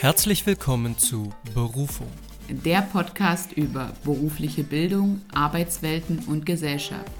Herzlich 0.00 0.46
willkommen 0.46 0.96
zu 0.96 1.32
Berufung. 1.54 2.06
Der 2.48 2.82
Podcast 2.82 3.52
über 3.54 3.90
berufliche 4.04 4.62
Bildung, 4.62 5.22
Arbeitswelten 5.34 6.20
und 6.28 6.46
Gesellschaft. 6.46 7.10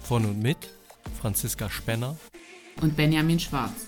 Von 0.00 0.24
und 0.24 0.42
mit 0.42 0.56
Franziska 1.20 1.70
Spenner 1.70 2.16
und 2.82 2.96
Benjamin 2.96 3.38
Schwarz. 3.38 3.86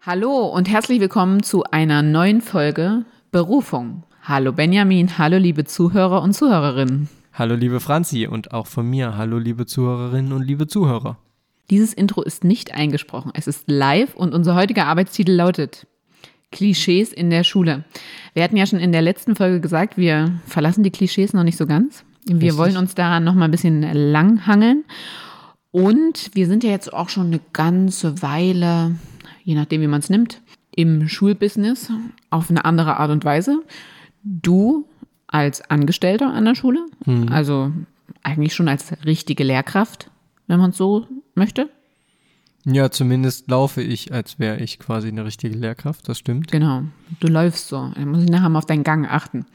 Hallo 0.00 0.48
und 0.48 0.68
herzlich 0.68 0.98
willkommen 0.98 1.44
zu 1.44 1.62
einer 1.62 2.02
neuen 2.02 2.40
Folge 2.40 3.04
Berufung. 3.30 4.02
Hallo 4.24 4.50
Benjamin, 4.50 5.18
hallo 5.18 5.38
liebe 5.38 5.64
Zuhörer 5.64 6.20
und 6.22 6.32
Zuhörerinnen. 6.32 7.08
Hallo 7.32 7.54
liebe 7.54 7.78
Franzi 7.78 8.26
und 8.26 8.52
auch 8.52 8.66
von 8.66 8.90
mir 8.90 9.16
hallo 9.16 9.38
liebe 9.38 9.66
Zuhörerinnen 9.66 10.32
und 10.32 10.42
liebe 10.42 10.66
Zuhörer. 10.66 11.16
Dieses 11.70 11.94
Intro 11.94 12.22
ist 12.22 12.44
nicht 12.44 12.74
eingesprochen. 12.74 13.30
Es 13.34 13.46
ist 13.46 13.70
live 13.70 14.14
und 14.16 14.34
unser 14.34 14.56
heutiger 14.56 14.86
Arbeitstitel 14.86 15.32
lautet 15.32 15.86
Klischees 16.50 17.12
in 17.12 17.30
der 17.30 17.44
Schule. 17.44 17.84
Wir 18.34 18.42
hatten 18.42 18.56
ja 18.56 18.66
schon 18.66 18.80
in 18.80 18.90
der 18.90 19.02
letzten 19.02 19.36
Folge 19.36 19.60
gesagt, 19.60 19.96
wir 19.96 20.32
verlassen 20.46 20.82
die 20.82 20.90
Klischees 20.90 21.32
noch 21.32 21.44
nicht 21.44 21.56
so 21.56 21.66
ganz. 21.66 22.04
Wir 22.26 22.36
Richtig. 22.36 22.56
wollen 22.58 22.76
uns 22.76 22.94
daran 22.94 23.24
noch 23.24 23.34
mal 23.34 23.44
ein 23.44 23.50
bisschen 23.52 23.82
langhangeln. 23.82 24.84
Und 25.70 26.30
wir 26.34 26.48
sind 26.48 26.64
ja 26.64 26.70
jetzt 26.70 26.92
auch 26.92 27.08
schon 27.08 27.28
eine 27.28 27.40
ganze 27.52 28.20
Weile, 28.22 28.96
je 29.44 29.54
nachdem, 29.54 29.80
wie 29.80 29.86
man 29.86 30.00
es 30.00 30.10
nimmt, 30.10 30.42
im 30.74 31.08
Schulbusiness 31.08 31.90
auf 32.30 32.50
eine 32.50 32.64
andere 32.64 32.96
Art 32.96 33.10
und 33.10 33.24
Weise. 33.24 33.62
Du 34.24 34.86
als 35.28 35.62
Angestellter 35.70 36.32
an 36.32 36.44
der 36.44 36.56
Schule, 36.56 36.86
mhm. 37.06 37.28
also 37.30 37.70
eigentlich 38.24 38.54
schon 38.54 38.68
als 38.68 38.92
richtige 39.04 39.44
Lehrkraft, 39.44 40.10
wenn 40.50 40.58
man 40.58 40.70
es 40.70 40.76
so 40.76 41.06
möchte. 41.34 41.70
Ja, 42.66 42.90
zumindest 42.90 43.48
laufe 43.48 43.80
ich, 43.80 44.12
als 44.12 44.38
wäre 44.38 44.58
ich 44.58 44.78
quasi 44.78 45.08
eine 45.08 45.24
richtige 45.24 45.56
Lehrkraft, 45.56 46.06
das 46.08 46.18
stimmt. 46.18 46.52
Genau, 46.52 46.82
du 47.20 47.28
läufst 47.28 47.68
so. 47.68 47.90
Da 47.94 48.04
muss 48.04 48.22
ich 48.22 48.28
nachher 48.28 48.50
mal 48.50 48.58
auf 48.58 48.66
deinen 48.66 48.84
Gang 48.84 49.10
achten. 49.10 49.46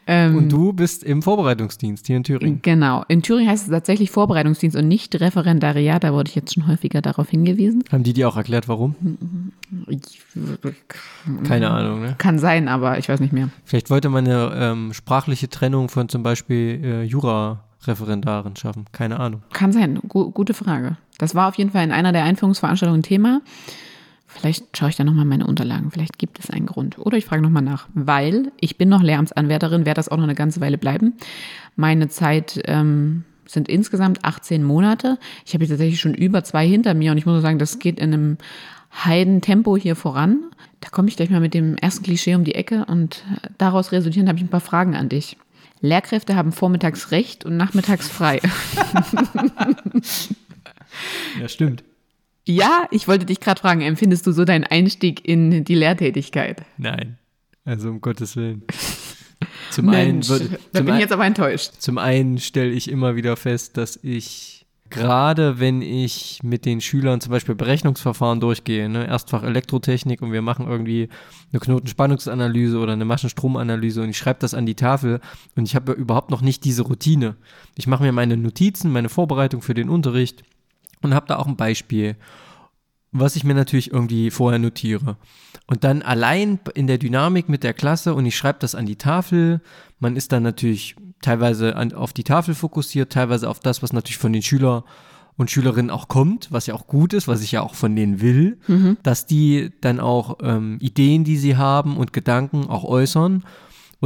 ähm, 0.08 0.36
und 0.36 0.48
du 0.50 0.72
bist 0.72 1.04
im 1.04 1.22
Vorbereitungsdienst 1.22 2.08
hier 2.08 2.16
in 2.16 2.24
Thüringen. 2.24 2.60
Genau, 2.62 3.04
in 3.06 3.22
Thüringen 3.22 3.48
heißt 3.48 3.66
es 3.66 3.70
tatsächlich 3.70 4.10
Vorbereitungsdienst 4.10 4.76
und 4.76 4.88
nicht 4.88 5.14
Referendariat, 5.20 6.02
da 6.02 6.12
wurde 6.12 6.28
ich 6.28 6.34
jetzt 6.34 6.54
schon 6.54 6.66
häufiger 6.66 7.02
darauf 7.02 7.28
hingewiesen. 7.28 7.84
Haben 7.92 8.02
die 8.02 8.14
dir 8.14 8.28
auch 8.28 8.36
erklärt, 8.36 8.66
warum? 8.66 8.96
Keine 11.44 11.70
Ahnung, 11.70 12.00
ne? 12.00 12.16
Kann 12.18 12.40
sein, 12.40 12.66
aber 12.66 12.98
ich 12.98 13.08
weiß 13.08 13.20
nicht 13.20 13.32
mehr. 13.32 13.50
Vielleicht 13.64 13.90
wollte 13.90 14.08
man 14.08 14.26
eine 14.26 14.52
ähm, 14.56 14.92
sprachliche 14.92 15.48
Trennung 15.48 15.88
von 15.88 16.08
zum 16.08 16.24
Beispiel 16.24 16.80
äh, 16.82 17.02
Jura 17.04 17.65
Referendarin 17.84 18.56
schaffen? 18.56 18.86
Keine 18.92 19.20
Ahnung. 19.20 19.42
Kann 19.52 19.72
sein, 19.72 20.00
Gu 20.08 20.30
gute 20.30 20.54
Frage. 20.54 20.96
Das 21.18 21.34
war 21.34 21.48
auf 21.48 21.56
jeden 21.56 21.70
Fall 21.70 21.84
in 21.84 21.92
einer 21.92 22.12
der 22.12 22.24
Einführungsveranstaltungen 22.24 23.02
Thema. 23.02 23.40
Vielleicht 24.26 24.76
schaue 24.76 24.90
ich 24.90 24.96
da 24.96 25.04
nochmal 25.04 25.24
meine 25.24 25.46
Unterlagen. 25.46 25.90
Vielleicht 25.90 26.18
gibt 26.18 26.38
es 26.38 26.50
einen 26.50 26.66
Grund. 26.66 26.98
Oder 26.98 27.16
ich 27.16 27.24
frage 27.24 27.42
nochmal 27.42 27.62
nach. 27.62 27.88
Weil 27.94 28.52
ich 28.60 28.76
bin 28.76 28.88
noch 28.88 29.02
Lehramtsanwärterin, 29.02 29.86
werde 29.86 29.98
das 29.98 30.08
auch 30.08 30.16
noch 30.16 30.24
eine 30.24 30.34
ganze 30.34 30.60
Weile 30.60 30.78
bleiben. 30.78 31.14
Meine 31.74 32.08
Zeit 32.08 32.60
ähm, 32.66 33.24
sind 33.46 33.68
insgesamt 33.68 34.24
18 34.24 34.62
Monate. 34.62 35.18
Ich 35.46 35.54
habe 35.54 35.66
tatsächlich 35.66 36.00
schon 36.00 36.14
über 36.14 36.44
zwei 36.44 36.66
hinter 36.66 36.94
mir 36.94 37.12
und 37.12 37.18
ich 37.18 37.26
muss 37.26 37.40
sagen, 37.40 37.58
das 37.58 37.78
geht 37.78 37.98
in 37.98 38.12
einem 38.12 38.38
Heidentempo 39.04 39.76
hier 39.76 39.96
voran. 39.96 40.40
Da 40.80 40.88
komme 40.90 41.08
ich 41.08 41.16
gleich 41.16 41.30
mal 41.30 41.40
mit 41.40 41.54
dem 41.54 41.76
ersten 41.76 42.04
Klischee 42.04 42.34
um 42.34 42.44
die 42.44 42.54
Ecke 42.54 42.84
und 42.86 43.24
daraus 43.58 43.92
resultierend 43.92 44.28
habe 44.28 44.38
ich 44.38 44.44
ein 44.44 44.50
paar 44.50 44.60
Fragen 44.60 44.94
an 44.94 45.08
dich. 45.08 45.36
Lehrkräfte 45.80 46.36
haben 46.36 46.52
vormittags 46.52 47.10
Recht 47.10 47.44
und 47.44 47.56
nachmittags 47.56 48.08
frei. 48.08 48.40
ja, 51.40 51.48
stimmt. 51.48 51.82
Ja, 52.48 52.86
ich 52.92 53.08
wollte 53.08 53.26
dich 53.26 53.40
gerade 53.40 53.60
fragen, 53.60 53.80
empfindest 53.80 54.26
du 54.26 54.32
so 54.32 54.44
deinen 54.44 54.64
Einstieg 54.64 55.26
in 55.26 55.64
die 55.64 55.74
Lehrtätigkeit? 55.74 56.62
Nein, 56.78 57.18
also 57.64 57.90
um 57.90 58.00
Gottes 58.00 58.36
Willen. 58.36 58.62
Zum 59.70 59.86
Mensch, 59.86 60.30
einen, 60.30 60.50
wird, 60.50 60.60
da 60.72 60.82
bin 60.82 60.94
ich 60.94 61.00
jetzt 61.00 61.12
aber 61.12 61.26
enttäuscht. 61.26 61.72
Zum 61.78 61.98
einen 61.98 62.38
stelle 62.38 62.70
ich 62.70 62.88
immer 62.88 63.16
wieder 63.16 63.36
fest, 63.36 63.76
dass 63.76 63.98
ich 64.02 64.55
gerade 64.96 65.60
wenn 65.60 65.82
ich 65.82 66.40
mit 66.42 66.64
den 66.64 66.80
Schülern 66.80 67.20
zum 67.20 67.30
Beispiel 67.30 67.54
Berechnungsverfahren 67.54 68.40
durchgehe, 68.40 68.88
ne, 68.88 69.06
Erstfach 69.06 69.42
Elektrotechnik 69.42 70.22
und 70.22 70.32
wir 70.32 70.42
machen 70.42 70.66
irgendwie 70.66 71.08
eine 71.52 71.60
Knotenspannungsanalyse 71.60 72.78
oder 72.78 72.94
eine 72.94 73.04
Maschenstromanalyse 73.04 74.02
und 74.02 74.08
ich 74.08 74.18
schreibe 74.18 74.40
das 74.40 74.54
an 74.54 74.66
die 74.66 74.74
Tafel 74.74 75.20
und 75.54 75.64
ich 75.64 75.76
habe 75.76 75.92
überhaupt 75.92 76.30
noch 76.30 76.40
nicht 76.40 76.64
diese 76.64 76.82
Routine. 76.82 77.36
Ich 77.76 77.86
mache 77.86 78.02
mir 78.02 78.12
meine 78.12 78.36
Notizen, 78.36 78.90
meine 78.90 79.08
Vorbereitung 79.08 79.62
für 79.62 79.74
den 79.74 79.88
Unterricht 79.88 80.42
und 81.02 81.14
habe 81.14 81.26
da 81.26 81.36
auch 81.36 81.46
ein 81.46 81.56
Beispiel, 81.56 82.16
was 83.12 83.36
ich 83.36 83.44
mir 83.44 83.54
natürlich 83.54 83.92
irgendwie 83.92 84.30
vorher 84.30 84.58
notiere. 84.58 85.16
Und 85.66 85.84
dann 85.84 86.02
allein 86.02 86.58
in 86.74 86.86
der 86.86 86.98
Dynamik 86.98 87.48
mit 87.48 87.62
der 87.62 87.74
Klasse 87.74 88.14
und 88.14 88.26
ich 88.26 88.36
schreibe 88.36 88.58
das 88.60 88.74
an 88.74 88.86
die 88.86 88.96
Tafel. 88.96 89.60
Man 89.98 90.16
ist 90.16 90.32
dann 90.32 90.42
natürlich 90.42 90.96
teilweise 91.26 91.74
an, 91.74 91.92
auf 91.92 92.12
die 92.12 92.22
Tafel 92.22 92.54
fokussiert, 92.54 93.12
teilweise 93.12 93.50
auf 93.50 93.58
das, 93.58 93.82
was 93.82 93.92
natürlich 93.92 94.18
von 94.18 94.32
den 94.32 94.42
Schülern 94.42 94.84
und 95.36 95.50
Schülerinnen 95.50 95.90
auch 95.90 96.06
kommt, 96.06 96.52
was 96.52 96.66
ja 96.66 96.74
auch 96.74 96.86
gut 96.86 97.12
ist, 97.12 97.26
was 97.26 97.42
ich 97.42 97.52
ja 97.52 97.62
auch 97.62 97.74
von 97.74 97.96
denen 97.96 98.20
will, 98.20 98.58
mhm. 98.68 98.96
dass 99.02 99.26
die 99.26 99.72
dann 99.80 99.98
auch 99.98 100.38
ähm, 100.40 100.78
Ideen, 100.80 101.24
die 101.24 101.36
sie 101.36 101.56
haben 101.56 101.96
und 101.96 102.12
Gedanken 102.12 102.68
auch 102.68 102.84
äußern. 102.84 103.44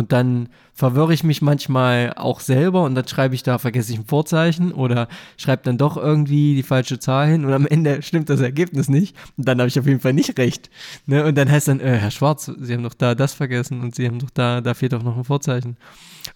Und 0.01 0.13
dann 0.13 0.49
verwirre 0.73 1.13
ich 1.13 1.25
mich 1.25 1.43
manchmal 1.43 2.15
auch 2.17 2.41
selber 2.41 2.85
und 2.85 2.95
dann 2.95 3.07
schreibe 3.07 3.35
ich 3.35 3.43
da, 3.43 3.59
vergesse 3.59 3.93
ich 3.93 3.99
ein 3.99 4.07
Vorzeichen 4.07 4.73
oder 4.73 5.09
schreibe 5.37 5.61
dann 5.63 5.77
doch 5.77 5.99
irgendwie 5.99 6.55
die 6.55 6.63
falsche 6.63 6.99
Zahl 6.99 7.29
hin 7.29 7.45
und 7.45 7.53
am 7.53 7.67
Ende 7.67 8.01
stimmt 8.03 8.31
das 8.31 8.41
Ergebnis 8.41 8.89
nicht 8.89 9.15
und 9.37 9.47
dann 9.47 9.59
habe 9.59 9.69
ich 9.69 9.79
auf 9.79 9.87
jeden 9.87 10.01
Fall 10.01 10.15
nicht 10.15 10.39
recht. 10.39 10.71
Ne? 11.05 11.27
Und 11.27 11.37
dann 11.37 11.51
heißt 11.51 11.69
dann, 11.69 11.81
äh, 11.81 11.99
Herr 11.99 12.11
Schwarz, 12.11 12.51
Sie 12.59 12.73
haben 12.73 12.83
doch 12.83 12.95
da 12.95 13.15
das 13.15 13.35
vergessen 13.35 13.83
und 13.83 13.95
Sie 13.95 14.07
haben 14.07 14.21
doch 14.21 14.31
da, 14.31 14.63
da 14.63 14.73
fehlt 14.73 14.95
doch 14.95 15.03
noch 15.03 15.19
ein 15.19 15.25
Vorzeichen. 15.25 15.77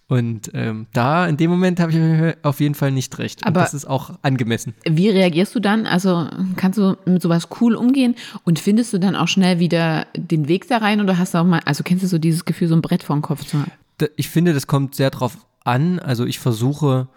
Und 0.07 0.51
ähm, 0.53 0.85
da, 0.93 1.27
in 1.27 1.37
dem 1.37 1.49
Moment 1.49 1.79
habe 1.79 1.91
ich 1.91 2.45
auf 2.45 2.59
jeden 2.59 2.75
Fall 2.75 2.91
nicht 2.91 3.17
recht. 3.17 3.41
Und 3.41 3.47
Aber 3.47 3.61
das 3.61 3.73
ist 3.73 3.85
auch 3.85 4.11
angemessen. 4.21 4.75
Wie 4.83 5.09
reagierst 5.09 5.55
du 5.55 5.59
dann? 5.59 5.87
Also 5.87 6.27
kannst 6.55 6.77
du 6.77 6.97
mit 7.05 7.21
sowas 7.21 7.47
cool 7.59 7.75
umgehen 7.75 8.15
und 8.43 8.59
findest 8.59 8.93
du 8.93 8.99
dann 8.99 9.15
auch 9.15 9.27
schnell 9.27 9.59
wieder 9.59 10.05
den 10.15 10.47
Weg 10.47 10.67
da 10.67 10.77
rein 10.77 11.01
oder 11.01 11.17
hast 11.17 11.33
du 11.33 11.39
auch 11.39 11.45
mal, 11.45 11.61
also 11.65 11.83
kennst 11.83 12.03
du 12.03 12.07
so 12.07 12.19
dieses 12.19 12.45
Gefühl, 12.45 12.67
so 12.67 12.75
ein 12.75 12.81
Brett 12.81 13.03
vor 13.03 13.15
dem 13.15 13.21
Kopf 13.21 13.45
zu 13.45 13.54
haben? 13.55 13.71
ich 14.15 14.29
finde, 14.29 14.53
das 14.53 14.67
kommt 14.67 14.95
sehr 14.95 15.09
drauf 15.09 15.45
an. 15.63 15.99
Also 15.99 16.25
ich 16.25 16.39
versuche 16.39 17.07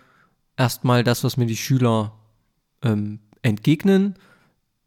erstmal 0.56 1.04
das, 1.04 1.24
was 1.24 1.36
mir 1.36 1.46
die 1.46 1.56
Schüler 1.56 2.12
ähm, 2.82 3.20
entgegnen, 3.42 4.14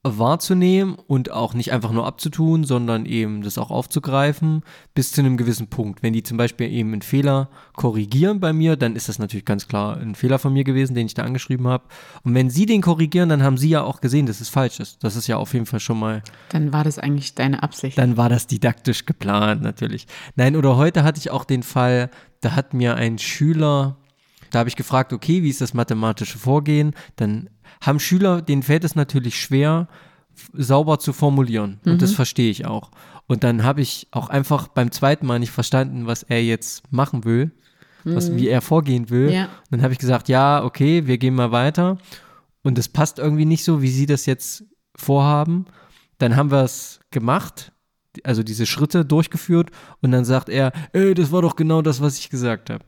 wahrzunehmen 0.03 0.95
und 0.95 1.29
auch 1.31 1.53
nicht 1.53 1.72
einfach 1.72 1.91
nur 1.91 2.07
abzutun, 2.07 2.63
sondern 2.63 3.06
eben 3.06 3.44
das 3.44 3.59
auch 3.59 3.69
aufzugreifen 3.69 4.63
bis 4.95 5.12
zu 5.12 5.22
einem 5.22 5.38
gewissen 5.38 5.67
Punkt. 5.67 6.01
Wenn 6.01 6.13
die 6.13 6.23
zum 6.23 6.38
Beispiel 6.38 6.72
eben 6.72 6.91
einen 6.91 7.03
Fehler 7.03 7.50
korrigieren 7.73 8.40
bei 8.40 8.51
mir, 8.51 8.78
dann 8.78 8.95
ist 8.95 9.09
das 9.09 9.19
natürlich 9.19 9.45
ganz 9.45 9.67
klar 9.67 9.97
ein 9.97 10.16
Fehler 10.16 10.40
von 10.40 10.53
mir 10.53 10.63
gewesen, 10.63 10.95
den 10.95 11.06
ich 11.06 11.13
da 11.13 11.22
angeschrieben 11.23 11.67
habe. 11.67 11.84
Und 12.23 12.34
wenn 12.34 12.50
sie 12.50 12.66
den 12.66 12.81
korrigieren, 12.81 13.29
dann 13.29 13.44
haben 13.44 13.57
sie 13.57 13.69
ja 13.69 13.84
auch 13.84 14.01
gesehen, 14.01 14.25
dass 14.25 14.41
es 14.41 14.50
falsch 14.50 14.79
ist. 14.79 15.03
Das 15.03 15.16
ist 15.16 15.28
ja 15.28 15.38
auf 15.38 15.53
jeden 15.53 15.67
Fall 15.67 15.79
schon 15.79 16.00
mal. 16.00 16.23
Dann 16.50 16.73
war 16.73 16.84
das 16.84 16.97
eigentlich 16.97 17.35
deine 17.35 17.61
Absicht. 17.61 17.95
Dann 17.97 18.17
war 18.17 18.29
das 18.29 18.47
didaktisch 18.47 19.06
geplant, 19.06 19.61
natürlich. 19.61 20.07
Nein, 20.35 20.56
oder 20.56 20.78
heute 20.78 21.03
hatte 21.03 21.19
ich 21.19 21.29
auch 21.29 21.45
den 21.45 21.61
Fall, 21.61 22.09
da 22.41 22.56
hat 22.56 22.73
mir 22.73 22.95
ein 22.95 23.19
Schüler, 23.19 23.97
da 24.50 24.59
habe 24.59 24.69
ich 24.69 24.75
gefragt, 24.75 25.13
okay, 25.13 25.44
wie 25.44 25.50
ist 25.50 25.61
das 25.61 25.75
mathematische 25.75 26.40
Vorgehen? 26.40 26.94
Dann 27.16 27.50
haben 27.80 28.00
Schüler, 28.00 28.42
denen 28.42 28.64
fällt 28.64 28.84
es 28.84 28.96
natürlich 28.96 29.40
schwer, 29.40 29.88
sauber 30.54 31.00
zu 31.00 31.14
formulieren. 31.14 31.80
Und 31.86 31.94
mhm. 31.94 31.98
das 32.00 32.14
verstehe 32.14 32.52
ich 32.52 32.66
auch. 32.66 32.92
Und 33.28 33.44
dann 33.44 33.64
habe 33.64 33.82
ich 33.82 34.08
auch 34.12 34.30
einfach 34.30 34.68
beim 34.68 34.92
zweiten 34.92 35.26
Mal 35.26 35.40
nicht 35.40 35.52
verstanden, 35.52 36.08
was 36.08 36.24
er 36.24 36.44
jetzt 36.44 36.92
machen 36.92 37.24
will, 37.24 37.52
was, 38.04 38.30
mhm. 38.30 38.38
wie 38.38 38.48
er 38.48 38.62
vorgehen 38.62 39.09
will. 39.09 39.32
Ja. 39.32 39.46
Und 39.46 39.72
dann 39.72 39.84
habe 39.84 39.94
ich 39.94 40.00
gesagt, 40.00 40.28
ja, 40.30 40.64
okay, 40.64 41.08
wir 41.08 41.18
gehen 41.18 41.35
mal 41.35 41.52
weiter. 41.52 41.97
Und 42.64 42.78
es 42.78 42.90
passt 42.90 43.20
irgendwie 43.20 43.46
nicht 43.46 43.64
so, 43.64 43.82
wie 43.82 43.90
Sie 43.90 44.06
das 44.06 44.26
jetzt 44.26 44.66
vorhaben. 44.96 45.66
Dann 46.17 46.35
haben 46.35 46.52
wir 46.52 46.64
es 46.64 47.00
gemacht, 47.09 47.72
also 48.24 48.44
diese 48.44 48.66
Schritte 48.66 49.06
durchgeführt. 49.06 49.72
Und 50.02 50.12
dann 50.12 50.26
sagt 50.26 50.50
er, 50.50 50.72
ey, 50.94 51.14
das 51.14 51.32
war 51.32 51.41
doch 51.41 51.56
genau 51.56 51.82
das, 51.82 52.02
was 52.02 52.20
ich 52.20 52.29
gesagt 52.29 52.70
habe. 52.70 52.84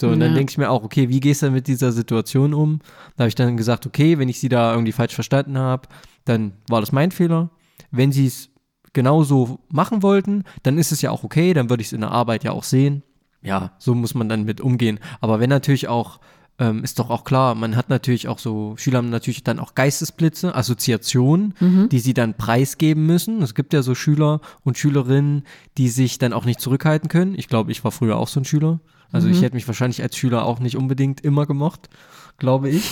So, 0.00 0.08
und 0.08 0.20
ja. 0.20 0.26
dann 0.26 0.34
denke 0.34 0.50
ich 0.50 0.58
mir 0.58 0.70
auch, 0.70 0.82
okay, 0.82 1.08
wie 1.08 1.20
gehst 1.20 1.42
du 1.42 1.50
mit 1.50 1.68
dieser 1.68 1.92
Situation 1.92 2.52
um? 2.52 2.80
Da 3.16 3.22
habe 3.22 3.28
ich 3.28 3.34
dann 3.34 3.56
gesagt, 3.56 3.86
okay, 3.86 4.18
wenn 4.18 4.28
ich 4.28 4.40
sie 4.40 4.48
da 4.48 4.72
irgendwie 4.72 4.92
falsch 4.92 5.14
verstanden 5.14 5.56
habe, 5.56 5.88
dann 6.24 6.52
war 6.68 6.80
das 6.80 6.92
mein 6.92 7.10
Fehler. 7.10 7.50
Wenn 7.90 8.10
sie 8.10 8.26
es 8.26 8.50
genauso 8.92 9.60
machen 9.68 10.02
wollten, 10.02 10.44
dann 10.62 10.78
ist 10.78 10.92
es 10.92 11.02
ja 11.02 11.10
auch 11.10 11.22
okay, 11.22 11.54
dann 11.54 11.70
würde 11.70 11.82
ich 11.82 11.88
es 11.88 11.92
in 11.92 12.00
der 12.00 12.10
Arbeit 12.10 12.44
ja 12.44 12.52
auch 12.52 12.64
sehen. 12.64 13.02
Ja, 13.42 13.72
so 13.78 13.94
muss 13.94 14.14
man 14.14 14.28
dann 14.28 14.44
mit 14.44 14.60
umgehen. 14.60 14.98
Aber 15.20 15.38
wenn 15.38 15.50
natürlich 15.50 15.86
auch, 15.86 16.18
ähm, 16.58 16.82
ist 16.82 16.98
doch 16.98 17.10
auch 17.10 17.24
klar, 17.24 17.54
man 17.54 17.76
hat 17.76 17.90
natürlich 17.90 18.26
auch 18.26 18.38
so, 18.38 18.74
Schüler 18.78 18.98
haben 18.98 19.10
natürlich 19.10 19.44
dann 19.44 19.58
auch 19.58 19.74
Geistesblitze, 19.74 20.54
Assoziationen, 20.54 21.54
mhm. 21.60 21.88
die 21.90 21.98
sie 21.98 22.14
dann 22.14 22.34
preisgeben 22.34 23.04
müssen. 23.04 23.42
Es 23.42 23.54
gibt 23.54 23.74
ja 23.74 23.82
so 23.82 23.94
Schüler 23.94 24.40
und 24.62 24.78
Schülerinnen, 24.78 25.44
die 25.76 25.88
sich 25.88 26.18
dann 26.18 26.32
auch 26.32 26.46
nicht 26.46 26.60
zurückhalten 26.60 27.08
können. 27.08 27.34
Ich 27.36 27.48
glaube, 27.48 27.70
ich 27.70 27.84
war 27.84 27.92
früher 27.92 28.16
auch 28.16 28.28
so 28.28 28.40
ein 28.40 28.44
Schüler. 28.44 28.80
Also 29.12 29.28
mhm. 29.28 29.34
ich 29.34 29.42
hätte 29.42 29.54
mich 29.54 29.66
wahrscheinlich 29.66 30.02
als 30.02 30.16
Schüler 30.16 30.44
auch 30.44 30.60
nicht 30.60 30.76
unbedingt 30.76 31.20
immer 31.20 31.46
gemocht, 31.46 31.88
glaube 32.38 32.68
ich. 32.70 32.90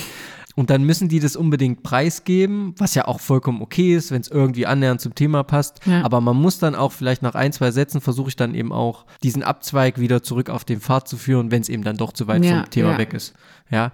Und 0.55 0.71
dann 0.71 0.85
müssen 0.85 1.09
die 1.09 1.21
das 1.21 1.35
unbedingt 1.35 1.83
preisgeben, 1.83 2.75
was 2.77 2.95
ja 2.95 3.07
auch 3.07 3.21
vollkommen 3.21 3.63
okay 3.63 3.97
ist, 3.97 4.11
wenn 4.11 4.21
es 4.21 4.29
irgendwie 4.29 4.67
annähernd 4.67 5.01
zum 5.01 5.15
Thema 5.15 5.45
passt. 5.45 5.81
Ja. 5.87 6.05
Aber 6.05 6.21
man 6.21 6.37
muss 6.37 6.59
dann 6.59 6.75
auch 6.75 6.93
vielleicht 6.93 7.23
nach 7.23 7.35
ein, 7.35 7.53
zwei 7.53 7.71
Sätzen 7.71 8.01
versuche 8.01 8.29
ich 8.29 8.37
dann 8.37 8.55
eben 8.55 8.73
auch 8.73 9.07
diesen 9.23 9.43
Abzweig 9.43 9.99
wieder 9.99 10.23
zurück 10.23 10.51
auf 10.51 10.65
den 10.65 10.81
Pfad 10.81 11.09
zu 11.09 11.17
führen, 11.17 11.51
wenn 11.51 11.63
es 11.63 11.69
eben 11.69 11.85
dann 11.85 11.97
doch 11.97 12.13
zu 12.13 12.27
weit 12.27 12.45
Ja, 12.45 12.61
vom 12.61 12.71
Thema 12.71 12.93
ja. 12.93 12.99
weg 12.99 13.15
ist. 13.15 13.35
Ja, 13.71 13.93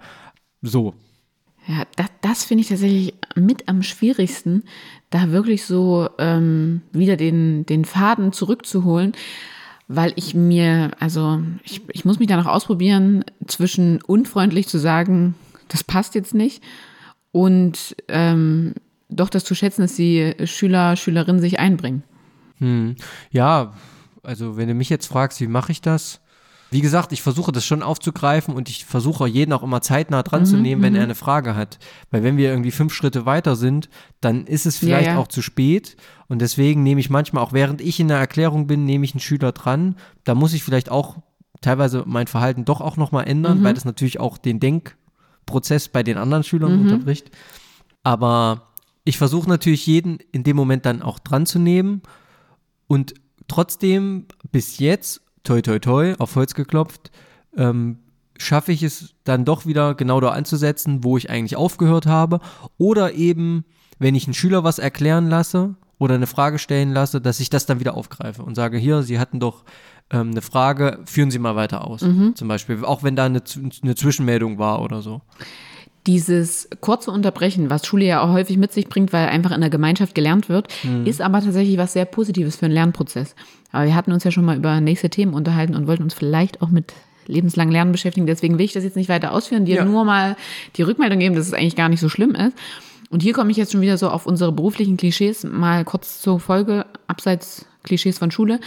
so. 0.61 0.95
Ja, 1.65 1.83
das, 1.95 2.07
das 2.21 2.43
finde 2.43 2.63
ich 2.63 2.69
tatsächlich 2.69 3.13
mit 3.35 3.69
am 3.69 3.83
schwierigsten, 3.83 4.63
da 5.11 5.31
wirklich 5.31 5.65
so 5.65 6.09
ähm, 6.17 6.81
wieder 6.91 7.15
den, 7.15 7.65
den 7.67 7.85
Faden 7.85 8.33
zurückzuholen, 8.33 9.13
weil 9.89 10.13
ich 10.15 10.35
mir, 10.35 10.91
also 10.99 11.41
ich, 11.63 11.81
ich 11.91 12.05
muss 12.05 12.19
mich 12.19 12.27
da 12.27 12.37
noch 12.37 12.45
ausprobieren, 12.45 13.25
zwischen 13.47 14.01
unfreundlich 14.03 14.67
zu 14.67 14.77
sagen, 14.77 15.33
das 15.67 15.83
passt 15.83 16.13
jetzt 16.13 16.35
nicht 16.35 16.63
und 17.31 17.95
ähm, 18.07 18.75
doch 19.09 19.29
das 19.29 19.43
zu 19.43 19.55
schätzen, 19.55 19.81
dass 19.81 19.95
die 19.95 20.35
Schüler, 20.45 20.95
Schülerinnen 20.95 21.41
sich 21.41 21.59
einbringen. 21.59 22.03
Hm. 22.59 22.95
Ja, 23.31 23.73
also 24.21 24.57
wenn 24.57 24.67
du 24.67 24.75
mich 24.75 24.89
jetzt 24.89 25.07
fragst, 25.07 25.41
wie 25.41 25.47
mache 25.47 25.71
ich 25.71 25.81
das? 25.81 26.21
Wie 26.71 26.81
gesagt, 26.81 27.11
ich 27.11 27.21
versuche 27.21 27.51
das 27.51 27.65
schon 27.65 27.81
aufzugreifen 27.81 28.53
und 28.53 28.69
ich 28.69 28.85
versuche 28.85 29.27
jeden 29.27 29.53
auch 29.53 29.63
immer 29.63 29.81
zeitnah 29.81 30.21
dran 30.21 30.41
Mhm, 30.41 30.45
zu 30.45 30.57
nehmen, 30.57 30.81
wenn 30.83 30.95
er 30.95 31.03
eine 31.03 31.15
Frage 31.15 31.55
hat. 31.55 31.79
Weil 32.11 32.23
wenn 32.23 32.37
wir 32.37 32.49
irgendwie 32.49 32.71
fünf 32.71 32.93
Schritte 32.93 33.25
weiter 33.25 33.55
sind, 33.55 33.89
dann 34.21 34.45
ist 34.45 34.65
es 34.65 34.77
vielleicht 34.77 35.07
ja. 35.07 35.17
auch 35.17 35.27
zu 35.27 35.41
spät. 35.41 35.97
Und 36.27 36.41
deswegen 36.41 36.83
nehme 36.83 37.01
ich 37.01 37.09
manchmal, 37.09 37.43
auch 37.43 37.53
während 37.53 37.81
ich 37.81 37.99
in 37.99 38.07
der 38.07 38.17
Erklärung 38.17 38.67
bin, 38.67 38.85
nehme 38.85 39.03
ich 39.03 39.13
einen 39.13 39.21
Schüler 39.21 39.51
dran. 39.51 39.95
Da 40.25 40.35
muss 40.35 40.53
ich 40.53 40.63
vielleicht 40.63 40.91
auch 40.91 41.17
teilweise 41.61 42.03
mein 42.05 42.27
Verhalten 42.27 42.65
doch 42.65 42.81
auch 42.81 42.97
nochmal 42.97 43.27
ändern, 43.27 43.63
weil 43.63 43.73
das 43.73 43.85
natürlich 43.85 44.19
auch 44.19 44.37
den 44.37 44.59
Denkprozess 44.59 45.89
bei 45.89 46.03
den 46.03 46.17
anderen 46.17 46.43
Schülern 46.43 46.79
unterbricht. 46.79 47.31
Aber 48.03 48.69
ich 49.03 49.17
versuche 49.17 49.49
natürlich 49.49 49.85
jeden 49.87 50.19
in 50.31 50.43
dem 50.43 50.55
Moment 50.55 50.85
dann 50.85 51.01
auch 51.01 51.19
dran 51.19 51.45
zu 51.45 51.57
nehmen 51.57 52.01
und 52.87 53.15
trotzdem 53.47 54.25
bis 54.51 54.79
jetzt, 54.79 55.21
toi 55.49 55.61
toi 55.61 55.79
toi, 55.79 56.13
auf 56.19 56.35
Holz 56.35 56.53
geklopft, 56.53 57.09
ähm, 57.57 57.97
schaffe 58.37 58.71
ich 58.71 58.83
es 58.83 59.15
dann 59.23 59.45
doch 59.45 59.65
wieder 59.65 59.95
genau 59.95 60.21
da 60.21 60.29
anzusetzen, 60.29 61.03
wo 61.03 61.17
ich 61.17 61.29
eigentlich 61.29 61.55
aufgehört 61.55 62.05
habe. 62.05 62.39
Oder 62.77 63.13
eben, 63.13 63.65
wenn 63.97 64.13
ich 64.15 64.25
einen 64.27 64.35
Schüler 64.35 64.63
was 64.63 64.77
erklären 64.79 65.27
lasse 65.27 65.75
oder 65.97 66.15
eine 66.15 66.27
Frage 66.27 66.59
stellen 66.59 66.93
lasse, 66.93 67.19
dass 67.19 67.39
ich 67.39 67.49
das 67.49 67.65
dann 67.65 67.79
wieder 67.79 67.95
aufgreife 67.95 68.43
und 68.43 68.53
sage, 68.55 68.77
hier, 68.77 69.01
Sie 69.01 69.19
hatten 69.19 69.39
doch 69.39 69.63
ähm, 70.11 70.31
eine 70.31 70.41
Frage, 70.41 70.99
führen 71.05 71.31
Sie 71.31 71.39
mal 71.39 71.55
weiter 71.55 71.85
aus. 71.85 72.01
Zum 72.35 72.47
Beispiel, 72.47 72.85
auch 72.85 73.01
wenn 73.01 73.15
da 73.15 73.25
eine, 73.25 73.41
eine 73.83 73.95
Zwischenmeldung 73.95 74.59
war 74.59 74.81
oder 74.83 75.01
so. 75.01 75.21
Dieses 76.07 76.69
kurze 76.81 77.11
Unterbrechen, 77.11 77.69
was 77.69 77.85
Schule 77.85 78.05
ja 78.05 78.21
auch 78.21 78.31
häufig 78.31 78.57
mit 78.57 78.71
sich 78.71 78.87
bringt, 78.87 79.11
weil 79.13 79.27
einfach 79.27 79.51
in 79.51 79.61
der 79.61 79.69
Gemeinschaft 79.69 80.15
gelernt 80.15 80.49
wird, 80.49 80.67
ist 81.05 81.21
aber 81.21 81.41
tatsächlich 81.41 81.77
was 81.77 81.93
sehr 81.93 82.05
Positives 82.05 82.55
für 82.55 82.65
einen 82.65 82.73
Lernprozess. 82.73 83.35
Aber 83.71 83.85
wir 83.85 83.95
hatten 83.95 84.11
uns 84.11 84.23
ja 84.23 84.31
schon 84.31 84.45
mal 84.45 84.57
über 84.57 84.79
nächste 84.81 85.09
Themen 85.09 85.33
unterhalten 85.33 85.75
und 85.75 85.87
wollten 85.87 86.03
uns 86.03 86.13
vielleicht 86.13 86.61
auch 86.61 86.69
mit 86.69 86.93
lebenslang 87.27 87.69
Lernen 87.69 87.91
beschäftigen. 87.91 88.25
Deswegen 88.25 88.57
will 88.57 88.65
ich 88.65 88.73
das 88.73 88.83
jetzt 88.83 88.95
nicht 88.95 89.09
weiter 89.09 89.33
ausführen, 89.33 89.65
dir 89.65 89.75
Ja. 89.77 89.85
nur 89.85 90.03
mal 90.05 90.35
die 90.77 90.81
Rückmeldung 90.81 91.19
geben, 91.19 91.35
dass 91.35 91.45
es 91.47 91.53
eigentlich 91.53 91.75
gar 91.75 91.89
nicht 91.89 91.99
so 91.99 92.09
schlimm 92.09 92.33
ist. 92.33 92.57
Und 93.11 93.21
hier 93.21 93.33
komme 93.33 93.51
ich 93.51 93.57
jetzt 93.57 93.71
schon 93.73 93.81
wieder 93.81 93.97
so 93.97 94.09
auf 94.09 94.25
unsere 94.25 94.51
beruflichen 94.51 94.97
Klischees 94.97 95.43
mal 95.43 95.83
kurz 95.83 96.21
zur 96.21 96.39
Folge, 96.39 96.85
abseits 97.07 97.65
Klischees 97.83 98.17
von 98.17 98.31
Schule. 98.31 98.59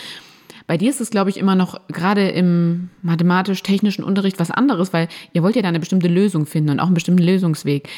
Bei 0.67 0.79
dir 0.79 0.91
ist 0.91 1.01
es, 1.01 1.11
glaube 1.11 1.31
ich, 1.31 1.37
immer 1.37 1.55
noch 1.55 1.81
gerade 1.89 2.29
im 2.29 2.91
mathematisch-technischen 3.03 4.05
Unterricht 4.05 4.39
was 4.39 4.51
anderes, 4.51 4.93
weil 4.93 5.09
ihr 5.33 5.43
wollt 5.43 5.57
ja 5.57 5.63
da 5.63 5.69
eine 5.69 5.81
bestimmte 5.81 6.09
Lösung 6.09 6.47
finden 6.47 6.71
und 6.71 6.81
auch 6.81 6.87
einen 6.87 6.95
bestimmten 6.95 7.23
Lösungsweg. 7.23 7.89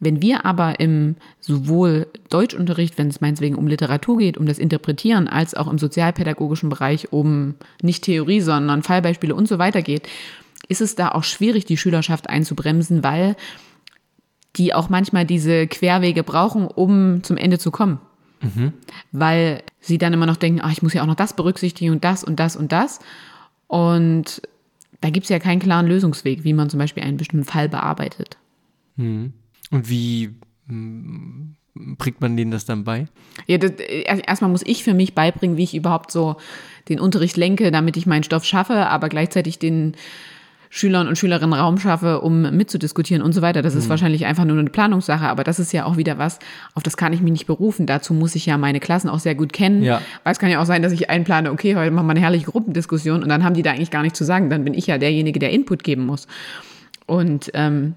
Wenn 0.00 0.20
wir 0.20 0.44
aber 0.44 0.80
im 0.80 1.14
sowohl 1.38 2.08
Deutschunterricht, 2.28 2.98
wenn 2.98 3.06
es 3.06 3.20
meinetwegen 3.20 3.54
um 3.54 3.68
Literatur 3.68 4.18
geht, 4.18 4.36
um 4.36 4.46
das 4.46 4.58
Interpretieren, 4.58 5.28
als 5.28 5.54
auch 5.54 5.70
im 5.70 5.78
sozialpädagogischen 5.78 6.68
Bereich 6.70 7.12
um 7.12 7.54
nicht 7.82 8.02
Theorie, 8.02 8.40
sondern 8.40 8.82
Fallbeispiele 8.82 9.34
und 9.34 9.46
so 9.46 9.60
weiter 9.60 9.80
geht, 9.80 10.08
ist 10.68 10.80
es 10.80 10.96
da 10.96 11.10
auch 11.10 11.22
schwierig, 11.22 11.66
die 11.66 11.76
Schülerschaft 11.76 12.28
einzubremsen, 12.28 13.04
weil 13.04 13.36
die 14.56 14.74
auch 14.74 14.88
manchmal 14.88 15.24
diese 15.24 15.66
Querwege 15.66 16.24
brauchen, 16.24 16.66
um 16.66 17.22
zum 17.22 17.36
Ende 17.36 17.58
zu 17.58 17.70
kommen. 17.70 18.00
Weil 19.12 19.62
sie 19.80 19.98
dann 19.98 20.12
immer 20.12 20.26
noch 20.26 20.36
denken, 20.36 20.60
ach, 20.62 20.72
ich 20.72 20.82
muss 20.82 20.92
ja 20.94 21.02
auch 21.02 21.06
noch 21.06 21.14
das 21.14 21.34
berücksichtigen 21.36 21.92
und 21.92 22.02
das 22.04 22.24
und 22.24 22.40
das 22.40 22.56
und 22.56 22.72
das. 22.72 22.98
Und 23.68 24.42
da 25.00 25.10
gibt 25.10 25.24
es 25.24 25.30
ja 25.30 25.38
keinen 25.38 25.60
klaren 25.60 25.86
Lösungsweg, 25.86 26.44
wie 26.44 26.52
man 26.52 26.68
zum 26.70 26.78
Beispiel 26.78 27.02
einen 27.02 27.16
bestimmten 27.16 27.46
Fall 27.46 27.68
bearbeitet. 27.68 28.36
Und 29.70 29.88
wie 29.88 30.34
mm, 30.66 31.54
bringt 31.98 32.20
man 32.20 32.36
denen 32.36 32.50
das 32.50 32.64
dann 32.64 32.84
bei? 32.84 33.06
Ja, 33.46 33.58
das, 33.58 33.72
erst- 33.72 34.26
erstmal 34.26 34.50
muss 34.50 34.62
ich 34.66 34.84
für 34.84 34.94
mich 34.94 35.14
beibringen, 35.14 35.56
wie 35.56 35.64
ich 35.64 35.74
überhaupt 35.74 36.10
so 36.12 36.36
den 36.88 37.00
Unterricht 37.00 37.36
lenke, 37.36 37.70
damit 37.70 37.96
ich 37.96 38.06
meinen 38.06 38.22
Stoff 38.24 38.44
schaffe, 38.44 38.86
aber 38.88 39.08
gleichzeitig 39.08 39.58
den 39.58 39.94
Schülern 40.74 41.06
und 41.06 41.18
Schülerinnen 41.18 41.52
Raum 41.52 41.78
schaffe, 41.78 42.22
um 42.22 42.40
mitzudiskutieren 42.56 43.22
und 43.22 43.34
so 43.34 43.42
weiter. 43.42 43.60
Das 43.60 43.74
ist 43.74 43.90
wahrscheinlich 43.90 44.24
einfach 44.24 44.46
nur 44.46 44.58
eine 44.58 44.70
Planungssache, 44.70 45.28
aber 45.28 45.44
das 45.44 45.58
ist 45.58 45.70
ja 45.72 45.84
auch 45.84 45.98
wieder 45.98 46.16
was, 46.16 46.38
auf 46.72 46.82
das 46.82 46.96
kann 46.96 47.12
ich 47.12 47.20
mich 47.20 47.30
nicht 47.30 47.46
berufen. 47.46 47.84
Dazu 47.84 48.14
muss 48.14 48.34
ich 48.36 48.46
ja 48.46 48.56
meine 48.56 48.80
Klassen 48.80 49.10
auch 49.10 49.18
sehr 49.18 49.34
gut 49.34 49.52
kennen. 49.52 49.82
Ja. 49.82 50.00
Weil 50.24 50.32
es 50.32 50.38
kann 50.38 50.48
ja 50.48 50.62
auch 50.62 50.64
sein, 50.64 50.80
dass 50.80 50.92
ich 50.92 51.10
einplane, 51.10 51.52
okay, 51.52 51.76
heute 51.76 51.90
machen 51.90 52.06
wir 52.06 52.12
eine 52.12 52.20
herrliche 52.20 52.46
Gruppendiskussion 52.46 53.22
und 53.22 53.28
dann 53.28 53.44
haben 53.44 53.52
die 53.52 53.60
da 53.60 53.72
eigentlich 53.72 53.90
gar 53.90 54.00
nichts 54.00 54.16
zu 54.16 54.24
sagen. 54.24 54.48
Dann 54.48 54.64
bin 54.64 54.72
ich 54.72 54.86
ja 54.86 54.96
derjenige, 54.96 55.38
der 55.38 55.50
Input 55.50 55.84
geben 55.84 56.06
muss. 56.06 56.26
Und 57.04 57.50
ähm, 57.52 57.92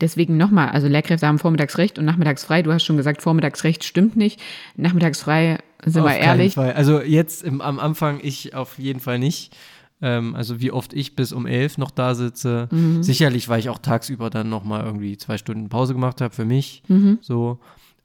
deswegen 0.00 0.36
nochmal, 0.36 0.68
also 0.68 0.86
Lehrkräfte 0.86 1.26
haben 1.26 1.40
vormittags 1.40 1.78
recht 1.78 1.98
und 1.98 2.04
nachmittags 2.04 2.44
frei. 2.44 2.62
Du 2.62 2.72
hast 2.72 2.84
schon 2.84 2.96
gesagt, 2.96 3.22
vormittags 3.22 3.64
recht 3.64 3.82
stimmt 3.82 4.16
nicht. 4.16 4.40
Nachmittags 4.76 5.20
frei, 5.20 5.58
sind 5.84 6.02
Auf 6.02 6.10
wir 6.10 6.16
ehrlich. 6.16 6.54
Fall. 6.54 6.74
Also 6.74 7.00
jetzt 7.02 7.42
im, 7.42 7.60
am 7.60 7.80
Anfang 7.80 8.20
ich 8.22 8.54
auf 8.54 8.78
jeden 8.78 9.00
Fall 9.00 9.18
nicht. 9.18 9.56
Ähm, 10.02 10.34
also 10.34 10.60
wie 10.60 10.70
oft 10.72 10.92
ich 10.92 11.16
bis 11.16 11.32
um 11.32 11.46
elf 11.46 11.78
noch 11.78 11.90
da 11.90 12.14
sitze. 12.14 12.68
Mhm. 12.70 13.02
Sicherlich, 13.02 13.48
weil 13.48 13.60
ich 13.60 13.68
auch 13.68 13.78
tagsüber 13.78 14.30
dann 14.30 14.48
noch 14.48 14.64
mal 14.64 14.84
irgendwie 14.84 15.16
zwei 15.16 15.38
Stunden 15.38 15.68
Pause 15.68 15.94
gemacht 15.94 16.20
habe 16.20 16.34
für 16.34 16.44
mich. 16.44 16.82
Mhm. 16.88 17.18
So. 17.20 17.58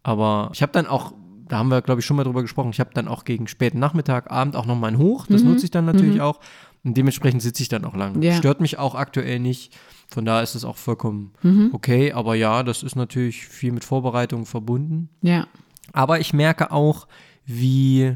Aber 0.04 0.50
ich 0.54 0.62
habe 0.62 0.72
dann 0.72 0.86
auch, 0.88 1.14
da 1.48 1.58
haben 1.58 1.70
wir 1.70 1.82
glaube 1.82 2.00
ich 2.02 2.06
schon 2.06 2.16
mal 2.18 2.24
drüber 2.24 2.42
gesprochen, 2.42 2.70
ich 2.72 2.80
habe 2.80 2.92
dann 2.94 3.08
auch 3.08 3.26
gegen 3.26 3.48
späten 3.48 3.80
Nachmittag, 3.80 4.32
Abend 4.32 4.56
auch 4.56 4.66
noch 4.66 4.78
mal 4.78 4.88
ein 4.88 4.98
Hoch. 4.98 5.26
Das 5.28 5.44
nutze 5.44 5.66
ich 5.66 5.72
dann 5.72 5.86
natürlich 5.86 6.22
auch. 6.22 6.40
Und 6.84 6.96
dementsprechend 6.96 7.42
sitze 7.42 7.62
ich 7.64 7.70
dann 7.70 7.84
auch 7.84 7.96
lang. 7.96 8.16
Mhm. 8.18 8.22
Ja. 8.22 8.34
Stört 8.36 8.62
mich 8.62 8.80
auch 8.80 8.96
aktuell 8.96 9.40
nicht. 9.40 9.76
Von 10.12 10.26
daher 10.26 10.42
ist 10.44 10.56
es 10.56 10.64
auch 10.66 10.78
vollkommen 10.78 11.34
Mhm. 11.44 11.70
okay. 11.74 12.14
Aber 12.14 12.36
ja, 12.36 12.64
das 12.64 12.84
ist 12.84 12.96
natürlich 12.96 13.46
viel 13.46 13.72
mit 13.72 13.84
Vorbereitung 13.84 14.46
verbunden. 14.46 15.10
Ja, 15.22 15.48
Aber 15.92 16.20
ich 16.20 16.34
merke 16.34 16.72
auch, 16.72 17.08
wie 17.46 18.16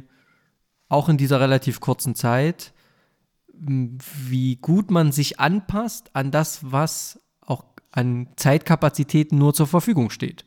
auch 0.90 1.10
in 1.10 1.18
dieser 1.18 1.40
relativ 1.40 1.80
kurzen 1.80 2.16
Zeit, 2.16 2.73
wie 3.54 4.58
gut 4.58 4.92
man 4.92 5.12
sich 5.12 5.40
anpasst 5.40 6.10
an 6.14 6.32
das, 6.32 6.72
was 6.72 7.20
auch 7.42 7.64
an 7.92 8.28
Zeitkapazitäten 8.36 9.38
nur 9.38 9.54
zur 9.54 9.68
Verfügung 9.68 10.10
steht. 10.10 10.46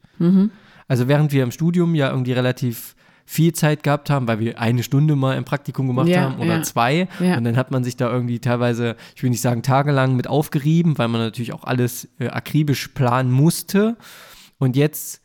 Also 0.88 1.08
während 1.08 1.32
wir 1.32 1.42
im 1.42 1.50
Studium 1.50 1.94
ja 1.94 2.10
irgendwie 2.10 2.32
relativ 2.32 2.96
viel 3.28 3.52
Zeit 3.52 3.82
gehabt 3.82 4.08
haben, 4.08 4.28
weil 4.28 4.38
wir 4.38 4.60
eine 4.60 4.84
Stunde 4.84 5.16
mal 5.16 5.36
im 5.36 5.44
Praktikum 5.44 5.88
gemacht 5.88 6.06
Ja, 6.08 6.22
haben 6.22 6.36
oder 6.36 6.58
ja. 6.58 6.62
zwei. 6.62 7.08
Ja. 7.18 7.36
Und 7.36 7.44
dann 7.44 7.56
hat 7.56 7.72
man 7.72 7.82
sich 7.82 7.96
da 7.96 8.10
irgendwie 8.10 8.38
teilweise, 8.38 8.96
ich 9.16 9.22
will 9.22 9.30
nicht 9.30 9.40
sagen 9.40 9.62
tagelang 9.62 10.14
mit 10.14 10.28
aufgerieben, 10.28 10.96
weil 10.96 11.08
man 11.08 11.20
natürlich 11.20 11.52
auch 11.52 11.64
alles 11.64 12.08
äh, 12.20 12.28
akribisch 12.28 12.88
planen 12.88 13.32
musste. 13.32 13.96
Und 14.58 14.76
jetzt 14.76 15.22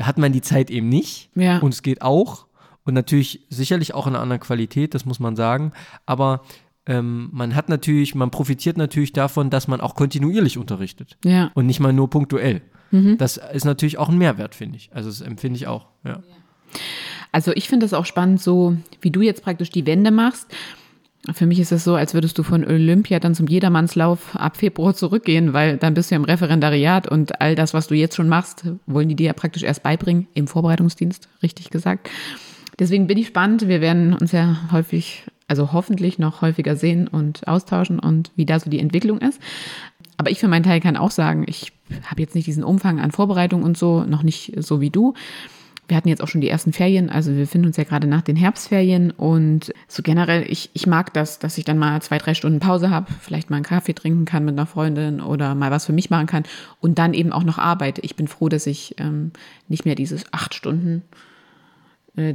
hat 0.00 0.16
man 0.16 0.32
die 0.32 0.40
Zeit 0.40 0.70
eben 0.70 0.88
nicht. 0.88 1.30
Und 1.60 1.74
es 1.74 1.82
geht 1.82 2.00
auch. 2.00 2.46
Und 2.84 2.94
natürlich 2.94 3.46
sicherlich 3.50 3.92
auch 3.94 4.06
in 4.06 4.14
einer 4.14 4.22
anderen 4.22 4.40
Qualität, 4.40 4.94
das 4.94 5.04
muss 5.04 5.20
man 5.20 5.36
sagen. 5.36 5.72
Aber 6.06 6.40
ähm, 6.86 7.28
man 7.32 7.54
hat 7.54 7.68
natürlich, 7.68 8.14
man 8.14 8.30
profitiert 8.30 8.76
natürlich 8.76 9.12
davon, 9.12 9.50
dass 9.50 9.68
man 9.68 9.80
auch 9.80 9.94
kontinuierlich 9.94 10.58
unterrichtet 10.58 11.16
ja. 11.24 11.50
und 11.54 11.66
nicht 11.66 11.80
mal 11.80 11.92
nur 11.92 12.10
punktuell. 12.10 12.62
Mhm. 12.90 13.18
Das 13.18 13.36
ist 13.36 13.64
natürlich 13.64 13.98
auch 13.98 14.08
ein 14.08 14.18
Mehrwert, 14.18 14.54
finde 14.54 14.76
ich. 14.76 14.90
Also 14.92 15.08
das 15.08 15.20
empfinde 15.20 15.56
ich 15.56 15.66
auch. 15.66 15.88
Ja. 16.04 16.20
Also 17.30 17.52
ich 17.52 17.68
finde 17.68 17.84
das 17.84 17.94
auch 17.94 18.06
spannend, 18.06 18.40
so 18.40 18.76
wie 19.00 19.10
du 19.10 19.22
jetzt 19.22 19.42
praktisch 19.42 19.70
die 19.70 19.86
Wende 19.86 20.10
machst. 20.10 20.48
Für 21.32 21.46
mich 21.46 21.60
ist 21.60 21.70
es 21.70 21.84
so, 21.84 21.94
als 21.94 22.14
würdest 22.14 22.36
du 22.36 22.42
von 22.42 22.64
Olympia 22.64 23.20
dann 23.20 23.36
zum 23.36 23.46
Jedermannslauf 23.46 24.34
ab 24.34 24.56
Februar 24.56 24.92
zurückgehen, 24.92 25.52
weil 25.52 25.76
dann 25.76 25.94
bist 25.94 26.10
du 26.10 26.16
ja 26.16 26.20
im 26.20 26.24
Referendariat 26.24 27.06
und 27.06 27.40
all 27.40 27.54
das, 27.54 27.74
was 27.74 27.86
du 27.86 27.94
jetzt 27.94 28.16
schon 28.16 28.28
machst, 28.28 28.64
wollen 28.86 29.08
die 29.08 29.14
dir 29.14 29.26
ja 29.26 29.32
praktisch 29.32 29.62
erst 29.62 29.84
beibringen, 29.84 30.26
im 30.34 30.48
Vorbereitungsdienst, 30.48 31.28
richtig 31.42 31.70
gesagt. 31.70 32.10
Deswegen 32.78 33.06
bin 33.06 33.18
ich 33.18 33.28
spannend. 33.28 33.68
Wir 33.68 33.80
werden 33.80 34.14
uns 34.14 34.32
ja 34.32 34.68
häufig, 34.72 35.22
also 35.52 35.74
hoffentlich 35.74 36.18
noch 36.18 36.40
häufiger 36.40 36.76
sehen 36.76 37.06
und 37.08 37.46
austauschen 37.46 37.98
und 37.98 38.30
wie 38.36 38.46
da 38.46 38.58
so 38.58 38.70
die 38.70 38.78
Entwicklung 38.78 39.18
ist. 39.18 39.38
Aber 40.16 40.30
ich 40.30 40.38
für 40.38 40.48
meinen 40.48 40.62
Teil 40.62 40.80
kann 40.80 40.96
auch 40.96 41.10
sagen, 41.10 41.44
ich 41.46 41.74
habe 42.06 42.22
jetzt 42.22 42.34
nicht 42.34 42.46
diesen 42.46 42.64
Umfang 42.64 43.00
an 43.00 43.10
Vorbereitung 43.10 43.62
und 43.62 43.76
so, 43.76 44.02
noch 44.04 44.22
nicht 44.22 44.54
so 44.56 44.80
wie 44.80 44.88
du. 44.88 45.12
wir 45.88 45.96
hatten 45.98 46.08
jetzt 46.08 46.22
auch 46.22 46.28
schon 46.28 46.40
die 46.40 46.48
ersten 46.48 46.72
Ferien, 46.72 47.10
also 47.10 47.36
wir 47.36 47.46
finden 47.46 47.66
uns 47.66 47.76
ja 47.76 47.84
gerade 47.84 48.06
nach 48.06 48.22
den 48.22 48.34
Herbstferien 48.34 49.10
und 49.10 49.74
so 49.88 50.02
generell, 50.02 50.50
ich, 50.50 50.70
ich 50.72 50.86
mag 50.86 51.12
das, 51.12 51.38
dass 51.38 51.58
ich 51.58 51.66
dann 51.66 51.76
mal 51.76 52.00
zwei, 52.00 52.16
drei 52.16 52.32
Stunden 52.32 52.60
Pause 52.60 52.88
habe, 52.88 53.12
vielleicht 53.20 53.50
mal 53.50 53.56
einen 53.56 53.66
Kaffee 53.66 53.92
trinken 53.92 54.24
kann 54.24 54.46
mit 54.46 54.54
einer 54.54 54.64
Freundin 54.64 55.20
oder 55.20 55.54
mal 55.54 55.70
was 55.70 55.84
für 55.84 55.92
mich 55.92 56.08
machen 56.08 56.26
kann 56.26 56.44
und 56.80 56.98
dann 56.98 57.12
eben 57.12 57.30
auch 57.30 57.44
noch 57.44 57.58
arbeite. 57.58 58.00
Ich 58.00 58.16
bin 58.16 58.26
froh, 58.26 58.48
dass 58.48 58.66
ich 58.66 58.94
ähm, 58.96 59.32
nicht 59.68 59.84
mehr 59.84 59.96
dieses 59.96 60.32
acht 60.32 60.54
Stunden 60.54 61.02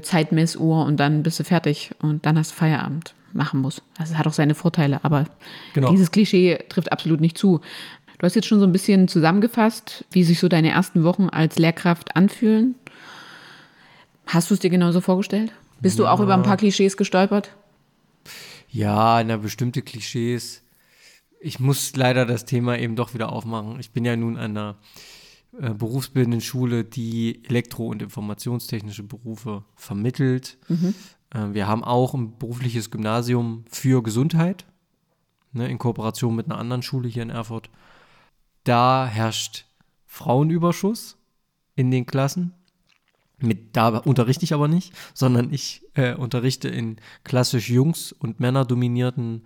Zeitmessuhr 0.02 0.86
und 0.86 0.98
dann 0.98 1.24
bist 1.24 1.40
du 1.40 1.44
fertig 1.44 1.92
und 2.02 2.26
dann 2.26 2.38
hast 2.38 2.52
du 2.52 2.56
Feierabend 2.56 3.14
machen 3.34 3.60
muss. 3.62 3.82
Also 3.98 4.14
es 4.14 4.18
hat 4.18 4.26
auch 4.28 4.34
seine 4.34 4.56
Vorteile, 4.56 5.04
aber 5.04 5.26
Genau. 5.74 5.92
dieses 5.92 6.12
Klischee 6.12 6.58
trifft 6.70 6.92
absolut 6.92 7.22
nicht 7.22 7.38
zu. 7.38 7.62
Du 8.18 8.26
hast 8.26 8.36
jetzt 8.36 8.48
schon 8.48 8.60
so 8.60 8.66
ein 8.66 8.72
bisschen 8.72 9.08
zusammengefasst, 9.08 10.06
wie 10.12 10.24
sich 10.24 10.40
so 10.40 10.48
deine 10.48 10.72
ersten 10.72 11.04
Wochen 11.04 11.30
als 11.30 11.60
Lehrkraft 11.60 12.16
anfühlen. 12.16 12.74
Hast 14.26 14.50
du 14.50 14.56
es 14.56 14.60
dir 14.60 14.72
genauso 14.72 15.02
vorgestellt? 15.02 15.52
Bist 15.80 16.00
du 16.00 16.08
auch 16.08 16.20
über 16.20 16.34
ein 16.34 16.42
paar 16.44 16.58
Klischees 16.58 16.98
gestolpert? 16.98 17.52
Ja, 18.70 19.24
na, 19.24 19.38
bestimmte 19.38 19.84
Klischees. 19.84 20.64
Ich 21.40 21.60
muss 21.60 21.96
leider 21.96 22.26
das 22.26 22.46
Thema 22.46 22.80
eben 22.80 22.96
doch 22.96 23.14
wieder 23.14 23.32
aufmachen. 23.32 23.80
Ich 23.80 23.92
bin 23.92 24.04
ja 24.04 24.16
nun 24.16 24.38
an 24.38 24.58
einer 24.58 24.76
äh, 25.60 25.74
berufsbildenden 25.74 26.42
Schule, 26.42 26.84
die 26.84 27.44
Elektro- 27.46 27.88
und 27.88 28.02
informationstechnische 28.02 29.04
Berufe 29.04 29.64
vermittelt. 29.76 30.58
Äh, 31.32 31.54
wir 31.54 31.68
haben 31.68 31.84
auch 31.84 32.14
ein 32.14 32.38
berufliches 32.38 32.92
Gymnasium 32.92 33.66
für 33.70 34.04
Gesundheit, 34.04 34.66
ne, 35.54 35.68
in 35.68 35.78
Kooperation 35.78 36.36
mit 36.36 36.46
einer 36.46 36.60
anderen 36.60 36.84
Schule 36.84 37.08
hier 37.08 37.24
in 37.24 37.30
Erfurt. 37.30 37.70
Da 38.64 39.08
herrscht 39.08 39.66
Frauenüberschuss 40.06 41.18
in 41.76 41.92
den 41.92 42.06
Klassen. 42.06 42.54
Mit, 43.40 43.76
da 43.76 43.98
unterrichte 44.00 44.46
ich 44.46 44.54
aber 44.54 44.68
nicht, 44.68 44.94
sondern 45.14 45.54
ich 45.54 45.84
äh, 45.94 46.16
unterrichte 46.16 46.70
in 46.70 46.98
klassisch 47.24 47.70
Jungs- 47.70 48.12
und 48.12 48.40
Männer 48.40 48.66
dominierten 48.66 49.44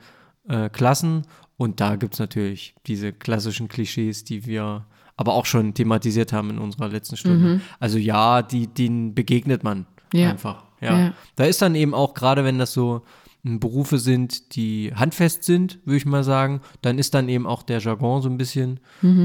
äh, 0.48 0.70
Klassen. 0.70 1.24
Und 1.58 1.80
da 1.82 1.98
gibt 1.98 2.16
es 2.16 2.20
natürlich 2.20 2.74
diese 2.88 3.12
klassischen 3.14 3.68
Klischees, 3.68 4.24
die 4.24 4.46
wir 4.46 4.86
aber 5.18 5.34
auch 5.34 5.46
schon 5.46 5.74
thematisiert 5.74 6.34
haben 6.34 6.50
in 6.50 6.60
unserer 6.60 6.90
letzten 6.90 7.18
Stunde. 7.18 7.62
Also 7.80 7.98
ja, 7.98 8.42
die, 8.42 8.68
denen 8.68 9.14
begegnet 9.16 9.64
man 9.64 9.86
Ja. 10.14 10.30
einfach. 10.32 10.64
Ja. 10.82 10.98
Ja. 10.98 11.14
Da 11.36 11.44
ist 11.46 11.62
dann 11.62 11.76
eben 11.76 11.94
auch, 11.94 12.14
gerade 12.14 12.44
wenn 12.44 12.58
das 12.60 12.74
so 12.74 13.02
Berufe 13.44 13.98
sind, 13.98 14.56
die 14.56 14.94
handfest 14.96 15.44
sind, 15.44 15.80
würde 15.86 15.98
ich 15.98 16.06
mal 16.06 16.24
sagen, 16.24 16.62
dann 16.84 17.00
ist 17.00 17.14
dann 17.16 17.28
eben 17.30 17.48
auch 17.48 17.64
der 17.64 17.80
Jargon 17.80 18.22
so 18.22 18.30
ein 18.30 18.38
bisschen 18.38 18.80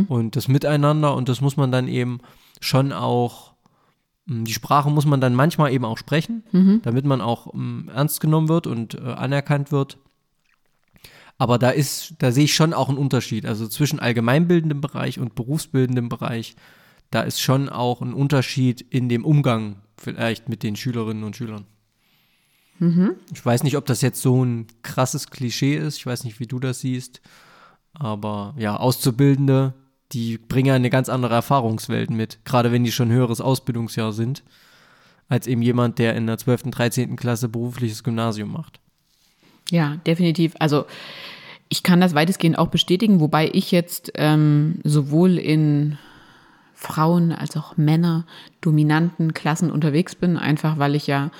und 0.09 0.37
das 0.37 0.49
Miteinander 0.49 1.15
und 1.15 1.29
das 1.29 1.41
muss 1.43 1.57
man 1.59 1.71
dann 1.71 1.87
eben 1.89 2.21
schon 2.61 2.93
auch 2.93 3.53
m, 4.29 4.45
die 4.45 4.55
Sprache 4.55 4.91
muss 4.91 5.05
man 5.07 5.21
dann 5.21 5.35
manchmal 5.35 5.73
eben 5.73 5.85
auch 5.85 5.99
sprechen, 5.99 6.43
damit 6.83 7.05
man 7.05 7.21
auch 7.21 7.53
m, 7.53 7.91
ernst 7.95 8.21
genommen 8.21 8.49
wird 8.49 8.67
und 8.67 8.95
äh, 8.95 9.01
anerkannt 9.03 9.71
wird. 9.71 9.99
Aber 11.39 11.59
da 11.59 11.71
ist, 11.71 12.15
da 12.19 12.33
sehe 12.33 12.45
ich 12.45 12.55
schon 12.55 12.73
auch 12.73 12.89
einen 12.89 12.99
Unterschied. 12.99 13.45
Also 13.47 13.69
zwischen 13.69 14.01
allgemeinbildendem 14.01 14.81
Bereich 14.81 15.19
und 15.19 15.35
berufsbildendem 15.35 16.09
Bereich, 16.09 16.57
da 17.11 17.23
ist 17.23 17.41
schon 17.41 17.69
auch 17.69 18.01
ein 18.01 18.15
Unterschied 18.15 18.81
in 18.81 19.09
dem 19.09 19.25
Umgang 19.25 19.77
vielleicht 19.99 20.49
mit 20.49 20.63
den 20.63 20.77
Schülerinnen 20.77 21.25
und 21.25 21.37
Schülern. 21.37 21.67
Ich 23.33 23.45
weiß 23.45 23.63
nicht, 23.63 23.77
ob 23.77 23.87
das 23.87 24.03
jetzt 24.03 24.21
so 24.21 24.45
ein 24.45 24.67
krasses 24.83 25.31
Klischee 25.31 25.77
ist. 25.77 25.99
Ich 25.99 26.07
weiß 26.07 26.25
nicht, 26.25 26.41
wie 26.41 26.47
du 26.47 26.59
das 26.59 26.81
siehst. 26.81 27.21
Aber 27.95 28.55
ja, 28.59 28.77
Auszubildende, 28.77 29.75
die 30.13 30.39
bringen 30.39 30.69
ja 30.69 30.75
eine 30.75 30.91
ganz 30.91 31.09
andere 31.09 31.35
Erfahrungswelt 31.35 32.11
mit. 32.11 32.45
Gerade 32.45 32.73
wenn 32.73 32.85
die 32.85 32.93
schon 32.93 33.11
höheres 33.11 33.41
Ausbildungsjahr 33.41 34.13
sind, 34.13 34.43
als 35.29 35.47
eben 35.47 35.63
jemand, 35.63 35.99
der 35.99 36.15
in 36.15 36.27
der 36.27 36.39
12., 36.39 36.65
13. 36.71 37.17
Klasse 37.17 37.49
berufliches 37.49 38.05
Gymnasium 38.05 38.53
macht. 38.53 38.81
Ja, 39.71 39.97
definitiv. 40.07 40.55
Also 40.59 40.87
ich 41.69 41.83
kann 41.83 42.01
das 42.01 42.15
weitestgehend 42.15 42.59
auch 42.59 42.69
bestätigen, 42.69 43.21
wobei 43.21 43.51
ich 43.53 43.73
jetzt 43.73 44.13
ähm, 44.15 44.81
sowohl 44.85 45.39
in 45.39 45.99
Frauen 46.75 47.33
als 47.33 47.57
auch 47.57 47.77
Männer 47.77 48.27
dominanten 48.61 49.35
Klassen 49.35 49.71
unterwegs 49.71 50.15
bin, 50.15 50.37
einfach 50.37 50.79
weil 50.79 50.95
ich 50.95 51.07
ja 51.07 51.31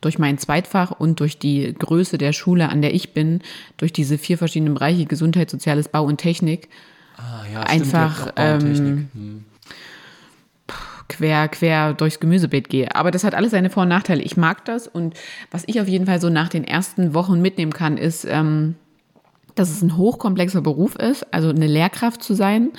durch 0.00 0.18
mein 0.18 0.36
Zweitfach 0.36 0.90
und 0.90 1.20
durch 1.20 1.38
die 1.38 1.72
Größe 1.78 2.18
der 2.18 2.32
Schule, 2.32 2.68
an 2.68 2.82
der 2.82 2.92
ich 2.92 3.14
bin, 3.14 3.40
durch 3.76 3.92
diese 3.92 4.18
vier 4.18 4.36
verschiedenen 4.36 4.74
Bereiche 4.74 5.06
Gesundheit, 5.06 5.48
Soziales, 5.48 5.88
Bau 5.88 6.04
und 6.04 6.18
Technik, 6.18 6.68
Ah, 7.16 7.44
ja, 7.52 7.60
Einfach, 7.60 8.32
ähm, 8.36 9.44
quer, 11.12 11.48
quer 11.48 11.94
durchs 11.94 12.20
Gemüsebeet 12.20 12.68
gehe. 12.68 12.94
Aber 12.94 13.10
das 13.10 13.24
hat 13.24 13.34
alles 13.34 13.50
seine 13.52 13.70
Vor- 13.70 13.84
und 13.84 13.88
Nachteile. 13.88 14.22
Ich 14.22 14.36
mag 14.36 14.64
das 14.64 14.86
und 14.88 15.14
was 15.50 15.64
ich 15.66 15.80
auf 15.80 15.88
jeden 15.88 16.06
Fall 16.06 16.20
so 16.20 16.28
nach 16.30 16.48
den 16.48 16.64
ersten 16.64 17.14
Wochen 17.14 17.40
mitnehmen 17.40 17.72
kann, 17.72 17.96
ist, 17.96 18.24
ähm, 18.24 18.74
dass 19.54 19.70
es 19.70 19.82
ein 19.82 19.96
hochkomplexer 19.96 20.60
Beruf 20.62 20.96
ist, 20.96 21.26
also 21.32 21.50
eine 21.50 21.66
Lehrkraft 21.66 22.22
zu 22.22 22.34
sein. 22.34 22.70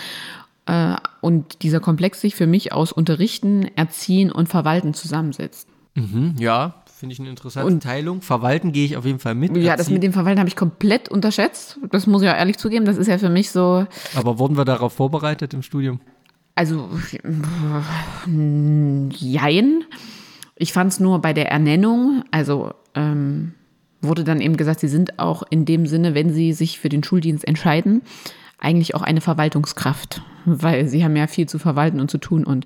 Äh, 0.66 0.96
und 1.22 1.62
dieser 1.62 1.80
Komplex 1.80 2.22
sich 2.22 2.36
für 2.36 2.48
mich 2.48 2.72
aus 2.74 2.92
Unterrichten, 2.92 3.70
Erziehen 3.76 4.32
und 4.32 4.48
Verwalten 4.50 4.94
zusammensetzt. 4.94 5.68
Mhm, 5.96 6.36
ja, 6.40 6.76
finde 6.88 7.14
ich 7.14 7.20
eine 7.20 7.30
interessante 7.30 7.68
Und- 7.72 7.84
Teilung. 7.84 8.22
Verwalten 8.22 8.72
gehe 8.72 8.86
ich 8.86 8.98
auf 8.98 9.06
jeden 9.06 9.20
Fall 9.20 9.36
mit. 9.36 9.56
Ja, 9.58 9.74
das 9.74 9.82
Erziehen. 9.82 9.94
mit 9.96 10.04
dem 10.04 10.14
Verwalten 10.14 10.40
habe 10.40 10.48
ich 10.50 10.56
komplett 10.56 11.10
unterschätzt. 11.10 11.78
Das 11.92 12.08
muss 12.08 12.22
ich 12.24 12.30
auch 12.30 12.34
ehrlich 12.36 12.58
zugeben. 12.58 12.86
Das 12.86 12.98
ist 12.98 13.08
ja 13.08 13.18
für 13.20 13.30
mich 13.30 13.52
so, 13.52 13.86
Aber 14.16 14.40
wurden 14.40 14.58
wir 14.58 14.66
darauf 14.66 14.94
vorbereitet 14.94 15.54
im 15.54 15.62
Studium? 15.62 16.00
Also, 16.56 16.90
jein. 19.10 19.84
Ich 20.56 20.72
fand 20.74 20.94
es 20.94 21.00
nur 21.00 21.20
bei 21.20 21.34
der 21.34 21.52
Ernennung, 21.52 22.24
also 22.32 22.74
ähm, 22.94 23.54
wurde 24.02 24.24
dann 24.24 24.40
eben 24.40 24.56
gesagt, 24.56 24.80
sie 24.80 24.88
sind 24.88 25.18
auch 25.18 25.44
in 25.50 25.66
dem 25.66 25.88
Sinne, 25.88 26.14
wenn 26.14 26.32
sie 26.32 26.54
sich 26.54 26.80
für 26.80 26.90
den 26.90 27.04
Schuldienst 27.04 27.48
entscheiden, 27.48 28.04
eigentlich 28.60 28.94
auch 28.94 29.02
eine 29.02 29.22
Verwaltungskraft, 29.22 30.22
weil 30.46 30.88
sie 30.88 31.04
haben 31.04 31.16
ja 31.16 31.28
viel 31.28 31.48
zu 31.48 31.58
verwalten 31.58 32.00
und 32.00 32.12
zu 32.12 32.20
tun. 32.20 32.44
Und 32.44 32.66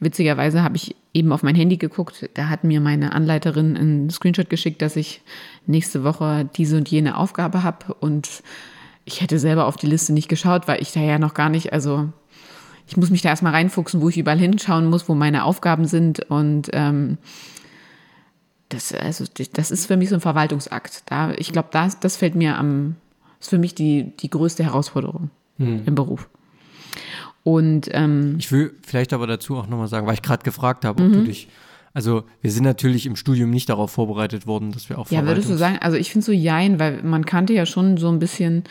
witzigerweise 0.00 0.62
habe 0.62 0.76
ich 0.76 0.96
eben 1.12 1.32
auf 1.32 1.42
mein 1.42 1.54
Handy 1.54 1.76
geguckt, 1.76 2.30
da 2.34 2.48
hat 2.48 2.64
mir 2.64 2.80
meine 2.80 3.12
Anleiterin 3.12 3.76
einen 3.76 4.10
Screenshot 4.10 4.48
geschickt, 4.48 4.80
dass 4.80 4.96
ich 4.96 5.20
nächste 5.66 6.04
Woche 6.04 6.48
diese 6.56 6.76
und 6.76 6.88
jene 6.88 7.16
Aufgabe 7.16 7.62
habe 7.62 7.94
und 7.94 8.42
ich 9.04 9.20
hätte 9.20 9.38
selber 9.38 9.66
auf 9.66 9.76
die 9.76 9.86
Liste 9.86 10.12
nicht 10.12 10.28
geschaut, 10.28 10.68
weil 10.68 10.82
ich 10.82 10.92
da 10.92 11.00
ja 11.00 11.18
noch 11.18 11.34
gar 11.34 11.48
nicht, 11.48 11.72
also 11.72 12.12
ich 12.88 12.96
muss 12.96 13.10
mich 13.10 13.22
da 13.22 13.28
erstmal 13.28 13.52
reinfuchsen, 13.52 14.00
wo 14.00 14.08
ich 14.08 14.16
überall 14.18 14.38
hinschauen 14.38 14.86
muss, 14.86 15.08
wo 15.08 15.14
meine 15.14 15.44
Aufgaben 15.44 15.84
sind. 15.84 16.20
Und 16.30 16.70
ähm, 16.72 17.18
das, 18.70 18.92
also, 18.92 19.24
das 19.52 19.70
ist 19.70 19.86
für 19.86 19.96
mich 19.96 20.08
so 20.08 20.14
ein 20.14 20.20
Verwaltungsakt. 20.20 21.02
Da, 21.06 21.32
ich 21.32 21.52
glaube, 21.52 21.68
das, 21.70 22.00
das 22.00 22.16
fällt 22.16 22.34
mir 22.34 22.56
am, 22.58 22.96
ist 23.40 23.50
für 23.50 23.58
mich 23.58 23.74
die, 23.74 24.12
die 24.20 24.30
größte 24.30 24.64
Herausforderung 24.64 25.30
im 25.58 25.94
Beruf. 25.94 26.28
Und 27.44 27.88
ähm, 27.92 28.36
Ich 28.38 28.52
will 28.52 28.74
vielleicht 28.86 29.12
aber 29.12 29.26
dazu 29.26 29.56
auch 29.56 29.66
nochmal 29.66 29.88
sagen, 29.88 30.06
weil 30.06 30.14
ich 30.14 30.22
gerade 30.22 30.44
gefragt 30.44 30.84
habe, 30.84 31.02
Mhm. 31.02 31.08
ob 31.08 31.12
du 31.14 31.24
dich. 31.24 31.48
Also, 31.94 32.22
wir 32.42 32.52
sind 32.52 32.62
natürlich 32.64 33.06
im 33.06 33.16
Studium 33.16 33.50
nicht 33.50 33.68
darauf 33.68 33.90
vorbereitet 33.90 34.46
worden, 34.46 34.70
dass 34.70 34.88
wir 34.88 34.98
auch 34.98 35.10
ja, 35.10 35.26
würdest 35.26 35.50
du 35.50 35.56
sagen, 35.56 35.78
also 35.80 35.96
ich 35.96 36.12
finde 36.12 36.24
so 36.24 36.32
jein, 36.32 36.78
weil 36.78 37.02
man 37.02 37.24
kannte 37.24 37.54
ja 37.54 37.66
schon 37.66 37.96
so 37.96 38.08
ein 38.08 38.18
bisschen 38.20 38.64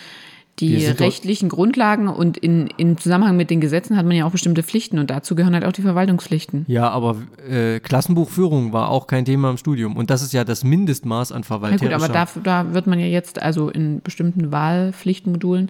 die 0.59 0.85
rechtlichen 0.87 1.49
Grundlagen 1.49 2.07
und 2.07 2.37
in, 2.37 2.67
im 2.77 2.97
Zusammenhang 2.97 3.37
mit 3.37 3.49
den 3.49 3.61
Gesetzen 3.61 3.95
hat 3.95 4.05
man 4.05 4.15
ja 4.15 4.25
auch 4.25 4.31
bestimmte 4.31 4.63
Pflichten 4.63 4.97
und 4.97 5.09
dazu 5.09 5.35
gehören 5.35 5.53
halt 5.53 5.63
auch 5.63 5.71
die 5.71 5.83
Verwaltungspflichten. 5.83 6.65
Ja, 6.67 6.89
aber 6.89 7.17
äh, 7.47 7.79
Klassenbuchführung 7.79 8.73
war 8.73 8.89
auch 8.89 9.05
kein 9.07 9.25
Thema 9.25 9.51
im 9.51 9.57
Studium. 9.57 9.95
Und 9.95 10.09
das 10.09 10.21
ist 10.21 10.33
ja 10.33 10.43
das 10.43 10.63
Mindestmaß 10.63 11.31
an 11.31 11.43
Na 11.47 11.75
gut, 11.75 11.93
aber 11.93 12.09
dafür, 12.09 12.41
da 12.41 12.73
wird 12.73 12.87
man 12.87 12.99
ja 12.99 13.05
jetzt 13.05 13.41
also 13.41 13.69
in 13.69 14.01
bestimmten 14.01 14.51
Wahlpflichtmodulen 14.51 15.69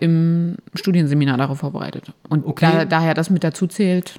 im 0.00 0.56
Studienseminar 0.74 1.38
darauf 1.38 1.58
vorbereitet. 1.58 2.12
Und 2.28 2.44
Okay. 2.46 2.70
da, 2.70 2.84
daher 2.84 3.14
das 3.14 3.30
mit 3.30 3.42
dazu 3.42 3.66
zählt. 3.66 4.18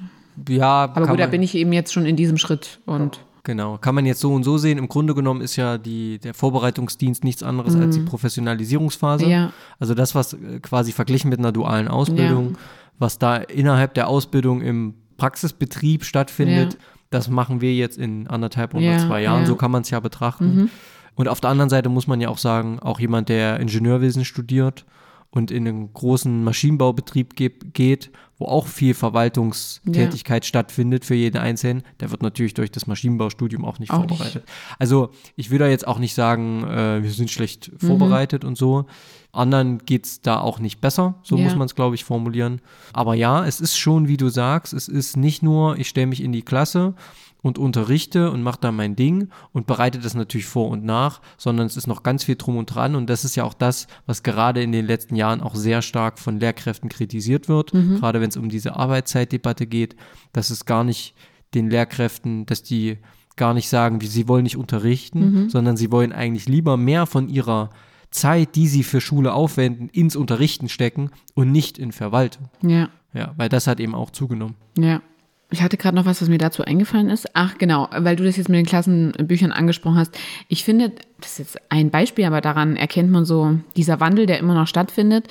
ja, 0.50 0.92
Aber 0.96 1.08
gut, 1.08 1.20
da 1.20 1.28
bin 1.28 1.44
ich 1.44 1.54
eben 1.56 1.72
jetzt 1.74 1.94
schon 1.94 2.06
in 2.06 2.16
diesem 2.16 2.38
Schritt. 2.38 2.80
Und 2.86 3.20
Genau, 3.48 3.78
kann 3.78 3.96
man 3.96 4.06
jetzt 4.06 4.20
so 4.20 4.34
und 4.34 4.44
so 4.44 4.58
sehen. 4.58 4.78
Im 4.78 4.90
Grunde 4.90 5.16
genommen 5.16 5.40
ist 5.40 5.56
ja 5.56 5.78
die, 5.78 6.20
der 6.20 6.34
Vorbereitungsdienst 6.34 7.24
nichts 7.24 7.44
anderes 7.44 7.78
als 7.78 7.96
die 7.96 8.02
Professionalisierungsphase. 8.02 9.24
Mhm. 9.26 9.32
Ja. 9.32 9.54
Also 9.80 9.94
das, 9.94 10.16
was 10.16 10.34
äh, 10.34 10.60
quasi 10.62 10.92
verglichen 10.92 11.30
mit 11.30 11.40
einer 11.40 11.54
dualen 11.54 11.88
Ausbildung, 11.88 12.58
was 13.00 13.20
da 13.20 13.38
innerhalb 13.38 13.94
der 13.94 14.10
Ausbildung 14.10 14.60
im 14.62 14.96
Praxisbetrieb 15.16 16.04
stattfindet, 16.04 16.74
Ja. 16.74 16.80
das 17.10 17.30
machen 17.30 17.62
wir 17.62 17.74
jetzt 17.74 17.98
in 17.98 18.28
anderthalb 18.28 18.74
oder 18.74 18.84
Ja, 18.84 18.98
zwei 19.00 19.22
Jahren. 19.22 19.36
ja. 19.38 19.42
Mhm. 19.44 19.46
So 19.48 19.56
kann 19.56 19.72
man 19.72 19.84
es 19.84 19.90
ja 19.92 20.02
betrachten. 20.02 20.70
Und 21.16 21.30
auf 21.30 21.40
der 21.40 21.50
anderen 21.50 21.70
Seite 21.70 21.88
muss 21.88 22.06
man 22.06 22.20
ja 22.20 22.28
auch 22.28 22.38
sagen, 22.38 22.80
auch 22.80 23.00
jemand, 23.00 23.30
der 23.30 23.62
Ingenieurwesen 23.62 24.26
studiert 24.26 24.86
und 25.30 25.52
in 25.52 25.68
einen 25.68 25.94
großen 25.94 26.44
Maschinenbaubetrieb 26.44 27.36
ge 27.36 27.52
geht, 27.74 28.12
wo 28.38 28.46
auch 28.46 28.68
viel 28.68 28.94
Verwaltungstätigkeit 28.94 30.46
ja. 30.46 30.48
stattfindet 30.48 31.06
für 31.06 31.16
jeden 31.16 31.38
Einzelnen, 31.38 31.84
der 32.00 32.12
wird 32.12 32.22
natürlich 32.22 32.54
durch 32.54 32.72
das 32.72 32.88
Maschinenbaustudium 32.88 33.66
auch 33.66 33.80
nicht 33.80 33.92
auch 33.92 33.98
vorbereitet. 33.98 34.46
Nicht. 34.46 34.78
Also 34.80 35.10
ich 35.36 35.50
will 35.50 35.60
da 35.60 35.68
jetzt 35.68 35.88
auch 35.88 36.00
nicht 36.00 36.14
sagen, 36.14 36.64
äh, 36.64 37.04
wir 37.04 37.12
sind 37.12 37.32
schlecht 37.32 37.72
mhm. 37.72 37.88
vorbereitet 37.88 38.46
und 38.46 38.58
so. 38.58 38.86
Anderen 39.32 39.80
geht 39.80 40.06
es 40.06 40.22
da 40.22 40.40
auch 40.40 40.60
nicht 40.60 40.82
besser, 40.82 41.16
so 41.24 41.38
ja. 41.38 41.44
muss 41.44 41.56
man 41.56 41.66
es, 41.66 41.76
glaube 41.76 41.96
ich, 41.96 42.04
formulieren. 42.04 42.62
Aber 42.94 43.14
ja, 43.14 43.46
es 43.46 43.60
ist 43.60 43.78
schon, 43.78 44.08
wie 44.08 44.18
du 44.18 44.30
sagst, 44.30 44.74
es 44.74 44.88
ist 44.88 45.18
nicht 45.18 45.44
nur, 45.44 45.78
ich 45.78 45.90
stelle 45.90 46.08
mich 46.08 46.24
in 46.24 46.32
die 46.32 46.42
Klasse 46.44 46.96
und 47.42 47.58
unterrichte 47.58 48.32
und 48.32 48.42
mache 48.42 48.60
da 48.62 48.72
mein 48.72 48.96
Ding 48.96 49.30
und 49.54 49.68
bereite 49.68 50.00
das 50.00 50.16
natürlich 50.16 50.48
vor 50.48 50.70
und 50.70 50.84
nach, 50.84 51.22
sondern 51.38 51.68
es 51.68 51.78
ist 51.78 51.88
noch 51.88 52.04
ganz 52.04 52.24
viel 52.24 52.36
drum 52.36 52.58
und 52.58 52.66
dran 52.66 52.96
und 52.96 53.10
das 53.10 53.26
ist 53.26 53.36
ja 53.36 53.44
auch 53.44 53.54
das, 53.54 53.88
was 54.06 54.24
gerade 54.24 54.62
in 54.62 54.72
den 54.72 54.86
letzten 54.86 55.16
Jahren 55.16 55.42
auch 55.42 55.56
sehr 55.56 55.82
stark 55.82 56.20
von 56.20 56.40
Lehrkräften 56.40 56.90
kritisiert 56.90 57.48
wird, 57.48 57.74
mhm. 57.74 58.00
gerade 58.00 58.22
wenn 58.22 58.30
es 58.30 58.38
um 58.38 58.50
diese 58.50 58.76
Arbeitszeitdebatte 58.76 59.68
geht, 59.68 59.96
dass 60.34 60.50
es 60.50 60.66
gar 60.66 60.84
nicht 60.84 61.16
den 61.54 61.70
Lehrkräften, 61.70 62.46
dass 62.46 62.64
die 62.64 62.98
gar 63.36 63.54
nicht 63.54 63.70
sagen, 63.70 64.02
wie 64.02 64.08
sie 64.08 64.28
wollen 64.28 64.44
nicht 64.44 64.58
unterrichten, 64.58 65.44
mhm. 65.44 65.50
sondern 65.50 65.78
sie 65.78 65.92
wollen 65.92 66.12
eigentlich 66.12 66.48
lieber 66.48 66.76
mehr 66.76 67.06
von 67.06 67.30
ihrer 67.30 67.70
Zeit, 68.10 68.56
die 68.56 68.68
sie 68.68 68.84
für 68.84 69.00
Schule 69.00 69.34
aufwenden, 69.34 69.90
ins 69.90 70.16
Unterrichten 70.16 70.70
stecken 70.70 71.12
und 71.36 71.52
nicht 71.52 71.78
in 71.78 71.92
Verwaltung. 71.92 72.50
Ja. 72.62 72.90
Ja, 73.14 73.34
weil 73.38 73.50
das 73.50 73.68
hat 73.68 73.80
eben 73.80 73.96
auch 73.96 74.10
zugenommen. 74.12 74.56
Ja. 74.78 75.02
Ich 75.50 75.62
hatte 75.62 75.78
gerade 75.78 75.96
noch 75.96 76.06
was, 76.06 76.22
was 76.22 76.28
mir 76.28 76.38
dazu 76.38 76.64
eingefallen 76.64 77.10
ist. 77.10 77.28
Ach, 77.34 77.58
genau, 77.58 77.88
weil 77.92 78.18
du 78.18 78.26
das 78.26 78.36
jetzt 78.36 78.50
mit 78.50 78.58
den 78.58 78.66
Klassenbüchern 78.66 79.54
angesprochen 79.54 79.98
hast. 79.98 80.18
Ich 80.50 80.66
finde, 80.66 80.92
das 81.22 81.32
ist 81.32 81.38
jetzt 81.40 81.62
ein 81.70 81.90
Beispiel, 81.90 82.26
aber 82.26 82.42
daran 82.42 82.76
erkennt 82.76 83.12
man 83.12 83.24
so 83.24 83.58
dieser 83.78 84.02
Wandel, 84.02 84.26
der 84.26 84.40
immer 84.40 84.56
noch 84.56 84.68
stattfindet. 84.68 85.28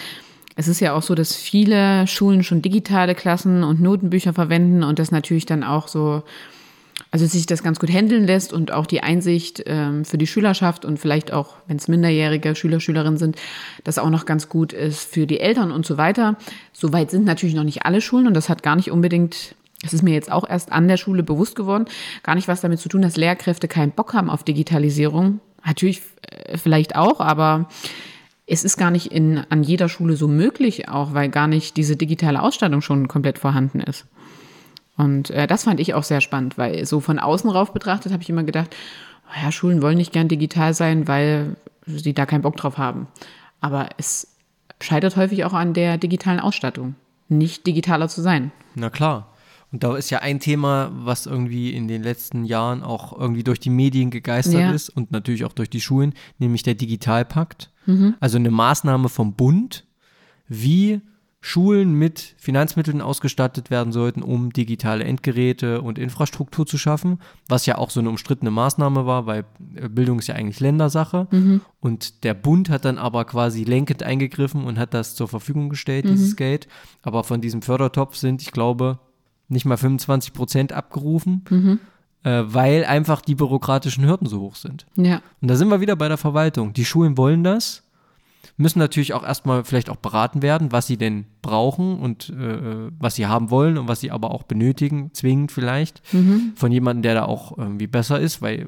Es 0.59 0.69
ist 0.69 0.81
ja 0.81 0.95
auch 0.95 1.03
so, 1.03 1.15
dass 1.15 1.37
viele 1.37 2.07
Schulen 2.07 2.43
schon 2.43 2.63
digitale 2.63 3.15
Klassen 3.15 3.63
und 3.63 3.83
Notenbücher 3.83 4.33
verwenden 4.33 4.83
und 4.83 4.99
das 4.99 5.11
natürlich 5.11 5.45
dann 5.45 5.63
auch 5.63 5.87
so, 5.87 6.23
also 7.11 7.27
sich 7.27 7.45
das 7.45 7.63
ganz 7.63 7.79
gut 7.79 7.91
handeln 7.91 8.25
lässt 8.25 8.55
und 8.55 8.73
auch 8.73 8.87
die 8.87 9.03
Einsicht 9.03 9.65
ähm, 9.67 10.07
für 10.07 10.17
die 10.17 10.27
Schülerschaft 10.27 10.87
und 10.87 10.99
vielleicht 10.99 11.31
auch, 11.31 11.57
wenn 11.67 11.77
es 11.77 11.89
minderjährige 11.89 12.57
Schüler, 12.57 12.81
Schülerinnen 12.81 13.19
sind, 13.19 13.37
das 13.85 13.99
auch 13.99 14.09
noch 14.09 14.25
ganz 14.25 14.49
gut 14.49 14.73
ist 14.73 15.13
für 15.13 15.27
die 15.27 15.41
Eltern 15.41 15.71
und 15.73 15.85
so 15.85 15.99
weiter. 15.99 16.37
Soweit 16.73 17.11
sind 17.11 17.27
natürlich 17.27 17.55
noch 17.55 17.65
nicht 17.65 17.85
alle 17.85 18.01
Schulen 18.01 18.27
und 18.27 18.33
das 18.33 18.49
hat 18.49 18.63
gar 18.63 18.77
nicht 18.77 18.91
unbedingt 18.91 19.55
das 19.83 19.93
ist 19.93 20.03
mir 20.03 20.15
jetzt 20.15 20.33
auch 20.33 20.49
erst 20.49 20.73
an 20.73 20.89
der 20.89 20.97
Schule 20.97 21.23
bewusst 21.23 21.57
geworden, 21.57 21.87
gar 22.23 22.35
nicht 22.35 22.49
was 22.49 22.61
damit 22.61 22.81
zu 22.81 22.89
tun, 22.89 23.03
dass 23.03 23.17
Lehrkräfte 23.17 23.69
keinen 23.69 23.93
Bock 23.93 24.15
haben 24.15 24.31
auf 24.31 24.43
Digitalisierung. 24.43 25.41
Natürlich 25.65 26.03
äh, 26.31 26.57
vielleicht 26.57 26.97
auch, 26.97 27.21
aber 27.21 27.69
es 28.47 28.65
ist 28.65 28.77
gar 28.77 28.91
nicht 28.91 29.13
in, 29.13 29.43
an 29.51 29.63
jeder 29.63 29.89
Schule 29.89 30.17
so 30.17 30.29
möglich, 30.29 30.89
auch 30.89 31.15
weil 31.15 31.29
gar 31.29 31.49
nicht 31.49 31.77
diese 31.77 31.97
digitale 31.97 32.41
Ausstattung 32.43 32.81
schon 32.81 33.09
komplett 33.09 33.39
vorhanden 33.39 33.81
ist. 33.81 34.07
Und 34.97 35.31
äh, 35.31 35.47
das 35.47 35.65
fand 35.65 35.81
ich 35.81 35.95
auch 35.95 36.05
sehr 36.05 36.21
spannend, 36.21 36.57
weil 36.57 36.87
so 36.87 37.01
von 37.01 37.19
außen 37.19 37.51
rauf 37.51 37.73
betrachtet 37.73 38.13
habe 38.13 38.23
ich 38.23 38.31
immer 38.31 38.45
gedacht, 38.45 38.75
oh 39.29 39.43
ja, 39.43 39.53
Schulen 39.53 39.83
wollen 39.83 39.99
nicht 39.99 40.13
gern 40.13 40.29
digital 40.29 40.73
sein, 40.75 41.07
weil 41.07 41.57
sie 41.87 42.15
da 42.15 42.25
keinen 42.25 42.43
Bock 42.43 42.57
drauf 42.57 42.79
haben. 42.79 43.09
Aber 43.61 43.91
es 43.99 44.37
scheitert 44.81 45.17
häufig 45.17 45.45
auch 45.45 45.53
an 45.53 45.75
der 45.75 45.99
digitalen 45.99 46.41
Ausstattung, 46.41 46.95
nicht 47.29 47.67
digitaler 47.67 48.09
zu 48.09 48.23
sein. 48.23 48.53
Na 48.75 48.91
klar. 48.91 49.33
Und 49.73 49.83
da 49.83 49.97
ist 49.97 50.11
ja 50.11 50.21
ein 50.21 50.41
Thema, 50.41 50.91
was 50.95 51.27
irgendwie 51.27 51.75
in 51.75 51.89
den 51.89 52.03
letzten 52.03 52.45
Jahren 52.45 52.83
auch 52.83 53.19
irgendwie 53.19 53.43
durch 53.43 53.61
die 53.61 53.71
Medien 53.71 54.11
gegeistert 54.11 54.61
ja. 54.61 54.73
ist 54.73 54.89
und 54.89 55.11
natürlich 55.11 55.45
auch 55.45 55.53
durch 55.53 55.71
die 55.71 55.81
Schulen, 55.81 56.15
nämlich 56.39 56.63
der 56.63 56.75
Digitalpakt. 56.75 57.71
Mhm. 57.87 58.15
Also 58.21 58.39
eine 58.39 58.51
Maßnahme 58.51 59.09
vom 59.09 59.35
Bund, 59.35 59.85
wie 60.49 61.01
Schulen 61.47 61.95
mit 61.95 62.35
Finanzmitteln 62.39 63.01
ausgestattet 63.01 63.71
werden 63.71 63.93
sollten, 63.93 64.23
um 64.23 64.53
digitale 64.53 65.05
Endgeräte 65.05 65.81
und 65.81 65.97
Infrastruktur 65.97 66.67
zu 66.67 66.77
schaffen, 66.77 67.21
was 67.49 67.67
ja 67.67 67.79
auch 67.79 67.91
so 67.91 68.01
eine 68.01 68.09
umstrittene 68.09 68.51
Maßnahme 68.51 69.07
war, 69.07 69.27
weil 69.27 69.45
Bildung 69.61 70.19
ist 70.19 70.27
ja 70.27 70.35
eigentlich 70.35 70.59
Ländersache. 70.59 71.29
Mhm. 71.31 71.61
Und 71.79 72.25
der 72.25 72.35
Bund 72.35 72.69
hat 72.69 72.85
dann 72.85 72.99
aber 72.99 73.25
quasi 73.27 73.63
lenkend 73.63 74.03
eingegriffen 74.03 74.65
und 74.65 74.77
hat 74.77 74.93
das 74.93 75.15
zur 75.15 75.29
Verfügung 75.29 75.69
gestellt, 75.69 76.07
mhm. 76.07 76.11
dieses 76.11 76.35
Geld. 76.35 76.67
Aber 77.03 77.23
von 77.23 77.41
diesem 77.41 77.63
Fördertopf 77.63 78.17
sind, 78.17 78.43
ich 78.43 78.51
glaube, 78.51 78.99
nicht 79.49 79.65
mal 79.65 79.77
25 79.77 80.33
Prozent 80.33 80.73
abgerufen, 80.73 81.45
mhm. 81.49 81.81
äh, 82.25 82.43
weil 82.47 82.85
einfach 82.85 83.21
die 83.21 83.35
bürokratischen 83.35 84.05
Hürden 84.05 84.27
so 84.27 84.41
hoch 84.41 84.57
sind. 84.57 84.87
Ja. 84.97 85.21
Und 85.41 85.49
da 85.49 85.57
sind 85.57 85.69
wir 85.69 85.81
wieder 85.81 85.97
bei 85.97 86.09
der 86.09 86.17
Verwaltung. 86.17 86.73
Die 86.73 86.85
Schulen 86.85 87.17
wollen 87.17 87.45
das, 87.45 87.83
müssen 88.57 88.79
natürlich 88.79 89.13
auch 89.13 89.23
erstmal 89.23 89.65
vielleicht 89.65 89.91
auch 89.91 89.97
beraten 89.97 90.43
werden, 90.43 90.73
was 90.73 90.87
sie 90.87 90.97
denn 90.97 91.27
brauchen 91.43 91.99
und 91.99 92.31
äh, 92.31 92.91
was 92.99 93.15
sie 93.15 93.27
haben 93.27 93.51
wollen 93.51 93.77
und 93.77 93.89
was 93.89 94.01
sie 94.01 94.11
aber 94.11 94.31
auch 94.31 94.45
benötigen, 94.45 95.11
zwingend 95.13 95.53
vielleicht, 95.53 96.03
mhm. 96.13 96.53
von 96.57 96.73
jemandem, 96.73 97.03
der 97.03 97.15
da 97.15 97.25
auch 97.25 97.57
irgendwie 97.57 97.87
besser 97.87 98.19
ist, 98.19 98.43
weil 98.43 98.63
äh, 98.63 98.67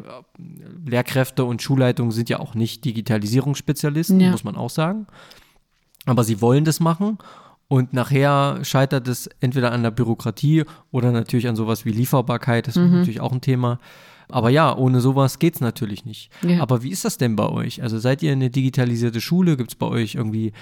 Lehrkräfte 0.86 1.44
und 1.44 1.62
Schulleitungen 1.62 2.12
sind 2.12 2.28
ja 2.28 2.38
auch 2.38 2.54
nicht 2.54 2.84
Digitalisierungsspezialisten, 2.84 4.20
ja. 4.20 4.30
muss 4.30 4.44
man 4.44 4.56
auch 4.56 4.70
sagen. 4.70 5.06
Aber 6.04 6.24
sie 6.24 6.40
wollen 6.40 6.64
das 6.64 6.80
machen 6.80 7.18
und 7.68 7.92
nachher 7.92 8.60
scheitert 8.62 9.06
es 9.08 9.28
entweder 9.40 9.72
an 9.72 9.82
der 9.82 9.90
Bürokratie 9.90 10.64
oder 10.90 11.12
natürlich 11.12 11.48
an 11.48 11.56
sowas 11.56 11.84
wie 11.84 11.90
Lieferbarkeit. 11.90 12.66
Das 12.66 12.76
mhm. 12.76 12.84
ist 12.84 12.92
natürlich 12.92 13.20
auch 13.20 13.32
ein 13.32 13.42
Thema. 13.42 13.78
Aber 14.30 14.50
ja, 14.50 14.76
ohne 14.76 15.00
sowas 15.00 15.38
geht 15.38 15.54
es 15.54 15.60
natürlich 15.60 16.04
nicht. 16.04 16.30
Ja. 16.42 16.60
Aber 16.60 16.82
wie 16.82 16.90
ist 16.90 17.04
das 17.04 17.18
denn 17.18 17.36
bei 17.36 17.48
euch? 17.48 17.82
Also 17.82 17.98
seid 17.98 18.22
ihr 18.22 18.32
eine 18.32 18.50
digitalisierte 18.50 19.20
Schule? 19.20 19.56
Gibt 19.56 19.70
es 19.70 19.74
bei 19.74 19.86
euch 19.86 20.14
irgendwie 20.16 20.52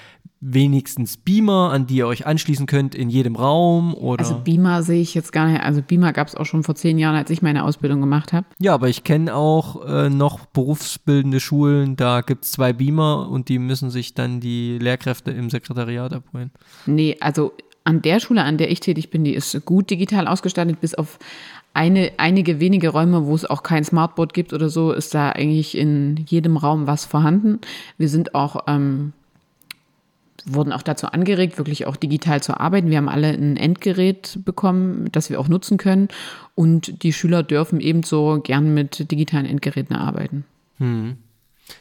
wenigstens 0.41 1.17
Beamer, 1.17 1.71
an 1.73 1.87
die 1.87 1.97
ihr 1.97 2.07
euch 2.07 2.27
anschließen 2.27 2.67
könnt 2.67 2.95
in 2.95 3.11
jedem 3.11 3.37
Raum? 3.37 3.95
Oder? 3.95 4.21
Also 4.21 4.39
Beamer 4.39 4.83
sehe 4.83 5.01
ich 5.01 5.15
jetzt 5.15 5.33
gar 5.33 5.49
nicht. 5.49 5.63
Also 5.63 5.83
Beamer 5.83 6.13
gab 6.13 6.29
es 6.29 6.35
auch 6.35 6.47
schon 6.47 6.63
vor 6.63 6.75
zehn 6.75 6.99
Jahren, 6.99 7.17
als 7.17 7.31
ich 7.31 7.43
meine 7.43 7.65
Ausbildung 7.65 8.01
gemacht 8.01 8.33
habe. 8.33 8.47
Ja, 8.59 8.75
aber 8.75 8.89
ich 8.89 9.05
kenne 9.05 9.35
auch 9.35 9.85
äh, 9.85 10.11
noch 10.11 10.47
berufsbildende 10.47 11.41
Schulen, 11.41 11.97
da 11.97 12.21
gibt 12.21 12.45
es 12.45 12.53
zwei 12.53 12.73
Beamer 12.73 13.29
und 13.31 13.49
die 13.49 13.59
müssen 13.59 13.91
sich 13.91 14.15
dann 14.15 14.41
die 14.41 14.79
Lehrkräfte 14.79 15.31
im 15.31 15.51
Sekretariat 15.51 16.13
abholen. 16.13 16.51
Nee, 16.87 17.17
also 17.21 17.53
an 17.87 18.03
der 18.03 18.19
Schule, 18.19 18.43
an 18.43 18.59
der 18.59 18.71
ich 18.71 18.81
tätig 18.81 19.11
bin, 19.11 19.23
die 19.23 19.35
ist 19.35 19.65
gut 19.65 19.91
digital 19.91 20.27
ausgestattet, 20.27 20.81
bis 20.81 20.95
auf 20.95 21.19
eine, 21.77 22.13
einige 22.17 22.59
wenige 22.59 22.89
Räume, 22.89 23.27
wo 23.27 23.35
es 23.35 23.45
auch 23.45 23.63
kein 23.63 23.85
Smartboard 23.85 24.33
gibt 24.33 24.55
oder 24.55 24.71
so, 24.71 24.93
ist 24.93 25.15
da 25.15 25.31
eigentlich 25.31 25.77
in 25.77 26.17
jedem 26.27 26.57
Raum 26.57 26.87
was 26.87 27.05
vorhanden. 27.05 27.61
Wir 27.99 28.09
sind 28.09 28.35
auch, 28.35 28.65
ähm, 28.67 29.13
wurden 30.47 30.73
auch 30.73 30.81
dazu 30.81 31.09
angeregt, 31.09 31.59
wirklich 31.59 31.87
auch 31.87 31.97
digital 31.97 32.43
zu 32.43 32.59
arbeiten. 32.59 32.89
Wir 32.89 32.97
haben 32.97 33.11
alle 33.11 33.29
ein 33.29 33.59
Endgerät 33.59 34.39
bekommen, 34.43 35.11
das 35.13 35.29
wir 35.29 35.39
auch 35.39 35.49
nutzen 35.49 35.77
können. 35.77 36.09
Und 36.55 37.03
die 37.03 37.13
Schüler 37.13 37.43
dürfen 37.43 37.81
ebenso 37.81 38.41
gern 38.43 38.73
mit 38.73 39.11
digitalen 39.11 39.45
Endgeräten 39.45 39.95
arbeiten. 39.95 40.47
Hm. 40.79 41.19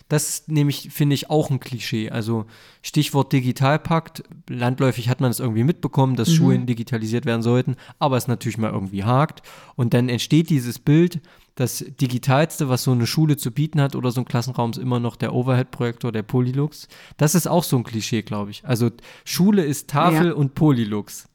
Das 0.08 0.30
ist 0.30 0.52
nämlich, 0.52 0.90
finde 0.92 1.14
ich, 1.14 1.30
auch 1.30 1.50
ein 1.50 1.60
Klischee. 1.60 2.10
Also 2.10 2.46
Stichwort 2.82 3.34
Digitalpakt, 3.34 4.24
landläufig 4.50 5.10
hat 5.10 5.22
man 5.22 5.32
es 5.32 5.40
irgendwie 5.40 5.64
mitbekommen, 5.64 6.16
dass 6.16 6.30
mhm. 6.30 6.34
Schulen 6.34 6.66
digitalisiert 6.66 7.26
werden 7.26 7.42
sollten, 7.42 7.76
aber 8.00 8.18
es 8.18 8.28
natürlich 8.28 8.58
mal 8.58 8.72
irgendwie 8.72 9.04
hakt. 9.04 9.42
Und 9.76 9.94
dann 9.94 10.10
entsteht 10.10 10.50
dieses 10.50 10.80
Bild, 10.80 11.22
das 11.56 11.86
Digitalste, 12.02 12.68
was 12.68 12.84
so 12.84 12.92
eine 12.92 13.08
Schule 13.08 13.38
zu 13.38 13.52
bieten 13.52 13.80
hat 13.80 13.96
oder 13.96 14.12
so 14.12 14.22
ein 14.22 14.26
Klassenraum, 14.26 14.72
ist 14.72 14.78
immer 14.78 15.00
noch 15.00 15.16
der 15.16 15.34
Overhead-Projektor, 15.34 16.12
der 16.12 16.24
Polylux. 16.24 16.88
Das 17.18 17.34
ist 17.34 17.48
auch 17.48 17.64
so 17.64 17.78
ein 17.78 17.84
Klischee, 17.84 18.24
glaube 18.24 18.52
ich. 18.52 18.66
Also 18.66 18.92
Schule 19.24 19.64
ist 19.64 19.90
Tafel 19.90 20.28
ja. 20.28 20.34
und 20.34 20.54
Polylux. 20.56 21.30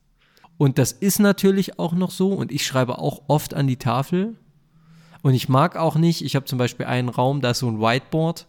Und 0.59 0.77
das 0.77 0.93
ist 0.93 1.21
natürlich 1.21 1.79
auch 1.79 1.95
noch 1.95 2.11
so 2.11 2.35
und 2.35 2.53
ich 2.53 2.67
schreibe 2.67 2.99
auch 2.99 3.23
oft 3.29 3.55
an 3.55 3.67
die 3.67 3.79
Tafel, 3.79 4.37
und 5.22 5.35
ich 5.35 5.48
mag 5.48 5.76
auch 5.76 5.96
nicht, 5.96 6.24
ich 6.24 6.37
habe 6.37 6.46
zum 6.46 6.59
Beispiel 6.59 6.87
einen 6.87 7.09
Raum, 7.09 7.40
da 7.40 7.50
ist 7.50 7.61
so 7.61 7.68
ein 7.68 7.80
Whiteboard 7.80 8.46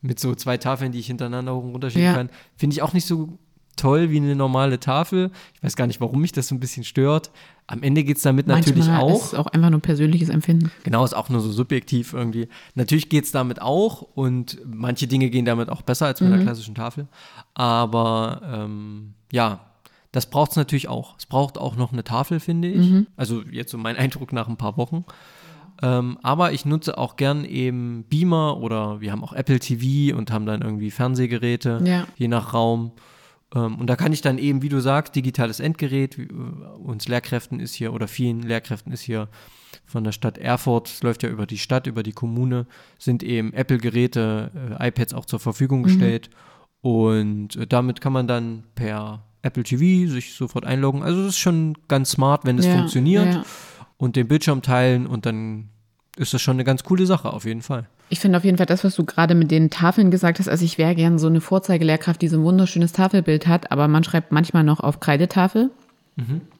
mit 0.00 0.18
so 0.18 0.34
zwei 0.34 0.56
Tafeln, 0.56 0.92
die 0.92 0.98
ich 0.98 1.06
hintereinander 1.06 1.54
hoch 1.54 1.64
und 1.64 1.72
runter 1.72 1.90
schieben 1.90 2.04
ja. 2.04 2.14
kann. 2.14 2.30
Finde 2.56 2.74
ich 2.74 2.82
auch 2.82 2.92
nicht 2.92 3.06
so 3.06 3.38
toll 3.76 4.10
wie 4.10 4.18
eine 4.18 4.36
normale 4.36 4.80
Tafel. 4.80 5.30
Ich 5.54 5.62
weiß 5.62 5.76
gar 5.76 5.86
nicht, 5.86 6.00
warum 6.00 6.20
mich 6.20 6.32
das 6.32 6.48
so 6.48 6.54
ein 6.54 6.60
bisschen 6.60 6.84
stört. 6.84 7.30
Am 7.66 7.82
Ende 7.82 8.04
geht 8.04 8.18
es 8.18 8.22
damit 8.22 8.46
Manchmal 8.46 8.76
natürlich 8.76 9.00
auch. 9.00 9.24
Ist 9.24 9.34
auch 9.34 9.46
einfach 9.46 9.70
nur 9.70 9.80
persönliches 9.80 10.28
Empfinden. 10.28 10.70
Genau, 10.84 11.04
ist 11.04 11.14
auch 11.14 11.28
nur 11.28 11.40
so 11.40 11.50
subjektiv 11.50 12.12
irgendwie. 12.12 12.48
Natürlich 12.74 13.08
geht 13.08 13.24
es 13.24 13.32
damit 13.32 13.62
auch 13.62 14.02
und 14.02 14.58
manche 14.66 15.06
Dinge 15.06 15.30
gehen 15.30 15.44
damit 15.44 15.70
auch 15.70 15.82
besser 15.82 16.06
als 16.06 16.20
mit 16.20 16.28
mhm. 16.28 16.34
einer 16.34 16.42
klassischen 16.44 16.74
Tafel. 16.74 17.06
Aber 17.54 18.42
ähm, 18.44 19.14
ja, 19.30 19.60
das 20.10 20.28
braucht 20.28 20.50
es 20.50 20.56
natürlich 20.56 20.88
auch. 20.88 21.16
Es 21.18 21.26
braucht 21.26 21.56
auch 21.56 21.76
noch 21.76 21.92
eine 21.92 22.04
Tafel, 22.04 22.40
finde 22.40 22.68
ich. 22.68 22.90
Mhm. 22.90 23.06
Also 23.16 23.42
jetzt 23.50 23.70
so 23.70 23.78
mein 23.78 23.96
Eindruck 23.96 24.32
nach 24.32 24.48
ein 24.48 24.58
paar 24.58 24.76
Wochen. 24.76 25.04
Ähm, 25.80 26.18
aber 26.22 26.52
ich 26.52 26.64
nutze 26.64 26.98
auch 26.98 27.16
gern 27.16 27.44
eben 27.44 28.04
Beamer 28.08 28.58
oder 28.58 29.00
wir 29.00 29.12
haben 29.12 29.24
auch 29.24 29.32
Apple 29.32 29.58
TV 29.58 30.16
und 30.16 30.30
haben 30.30 30.46
dann 30.46 30.62
irgendwie 30.62 30.90
Fernsehgeräte, 30.90 31.80
ja. 31.84 32.06
je 32.16 32.28
nach 32.28 32.54
Raum. 32.54 32.92
Ähm, 33.54 33.76
und 33.76 33.86
da 33.88 33.96
kann 33.96 34.12
ich 34.12 34.20
dann 34.20 34.38
eben, 34.38 34.62
wie 34.62 34.68
du 34.68 34.80
sagst, 34.80 35.14
digitales 35.14 35.60
Endgerät, 35.60 36.18
wie, 36.18 36.24
äh, 36.24 36.28
uns 36.82 37.08
Lehrkräften 37.08 37.60
ist 37.60 37.74
hier 37.74 37.92
oder 37.92 38.08
vielen 38.08 38.42
Lehrkräften 38.42 38.92
ist 38.92 39.02
hier 39.02 39.28
von 39.86 40.04
der 40.04 40.12
Stadt 40.12 40.38
Erfurt, 40.38 40.88
es 40.88 41.02
läuft 41.02 41.22
ja 41.22 41.28
über 41.28 41.46
die 41.46 41.58
Stadt, 41.58 41.86
über 41.86 42.02
die 42.02 42.12
Kommune, 42.12 42.66
sind 42.98 43.22
eben 43.22 43.52
Apple-Geräte, 43.52 44.76
äh, 44.78 44.88
iPads 44.88 45.14
auch 45.14 45.24
zur 45.24 45.40
Verfügung 45.40 45.80
mhm. 45.80 45.84
gestellt. 45.84 46.30
Mhm. 46.30 46.90
Und 46.90 47.56
äh, 47.56 47.66
damit 47.66 48.00
kann 48.00 48.12
man 48.12 48.26
dann 48.26 48.64
per 48.74 49.24
Apple 49.42 49.64
TV, 49.64 50.10
sich 50.10 50.34
sofort 50.34 50.64
einloggen. 50.64 51.02
Also 51.02 51.22
das 51.22 51.30
ist 51.30 51.38
schon 51.38 51.76
ganz 51.88 52.12
smart, 52.12 52.44
wenn 52.44 52.58
es 52.58 52.66
Ja, 52.66 52.76
funktioniert 52.76 53.34
ja. 53.34 53.44
Und 54.02 54.16
den 54.16 54.26
Bildschirm 54.26 54.62
teilen 54.62 55.06
und 55.06 55.26
dann 55.26 55.68
ist 56.16 56.34
das 56.34 56.42
schon 56.42 56.56
eine 56.56 56.64
ganz 56.64 56.82
coole 56.82 57.06
Sache 57.06 57.32
auf 57.32 57.44
jeden 57.44 57.62
Fall. 57.62 57.86
Ich 58.08 58.18
finde 58.18 58.36
auf 58.36 58.44
jeden 58.44 58.56
Fall 58.56 58.66
das, 58.66 58.82
was 58.82 58.96
du 58.96 59.04
gerade 59.04 59.36
mit 59.36 59.52
den 59.52 59.70
Tafeln 59.70 60.10
gesagt 60.10 60.40
hast. 60.40 60.48
Also 60.48 60.64
ich 60.64 60.76
wäre 60.76 60.96
gern 60.96 61.20
so 61.20 61.28
eine 61.28 61.40
Vorzeigelehrkraft, 61.40 62.20
die 62.20 62.26
so 62.26 62.36
ein 62.36 62.42
wunderschönes 62.42 62.92
Tafelbild 62.92 63.46
hat, 63.46 63.70
aber 63.70 63.86
man 63.86 64.02
schreibt 64.02 64.32
manchmal 64.32 64.64
noch 64.64 64.80
auf 64.80 64.98
Kreidetafel. 64.98 65.70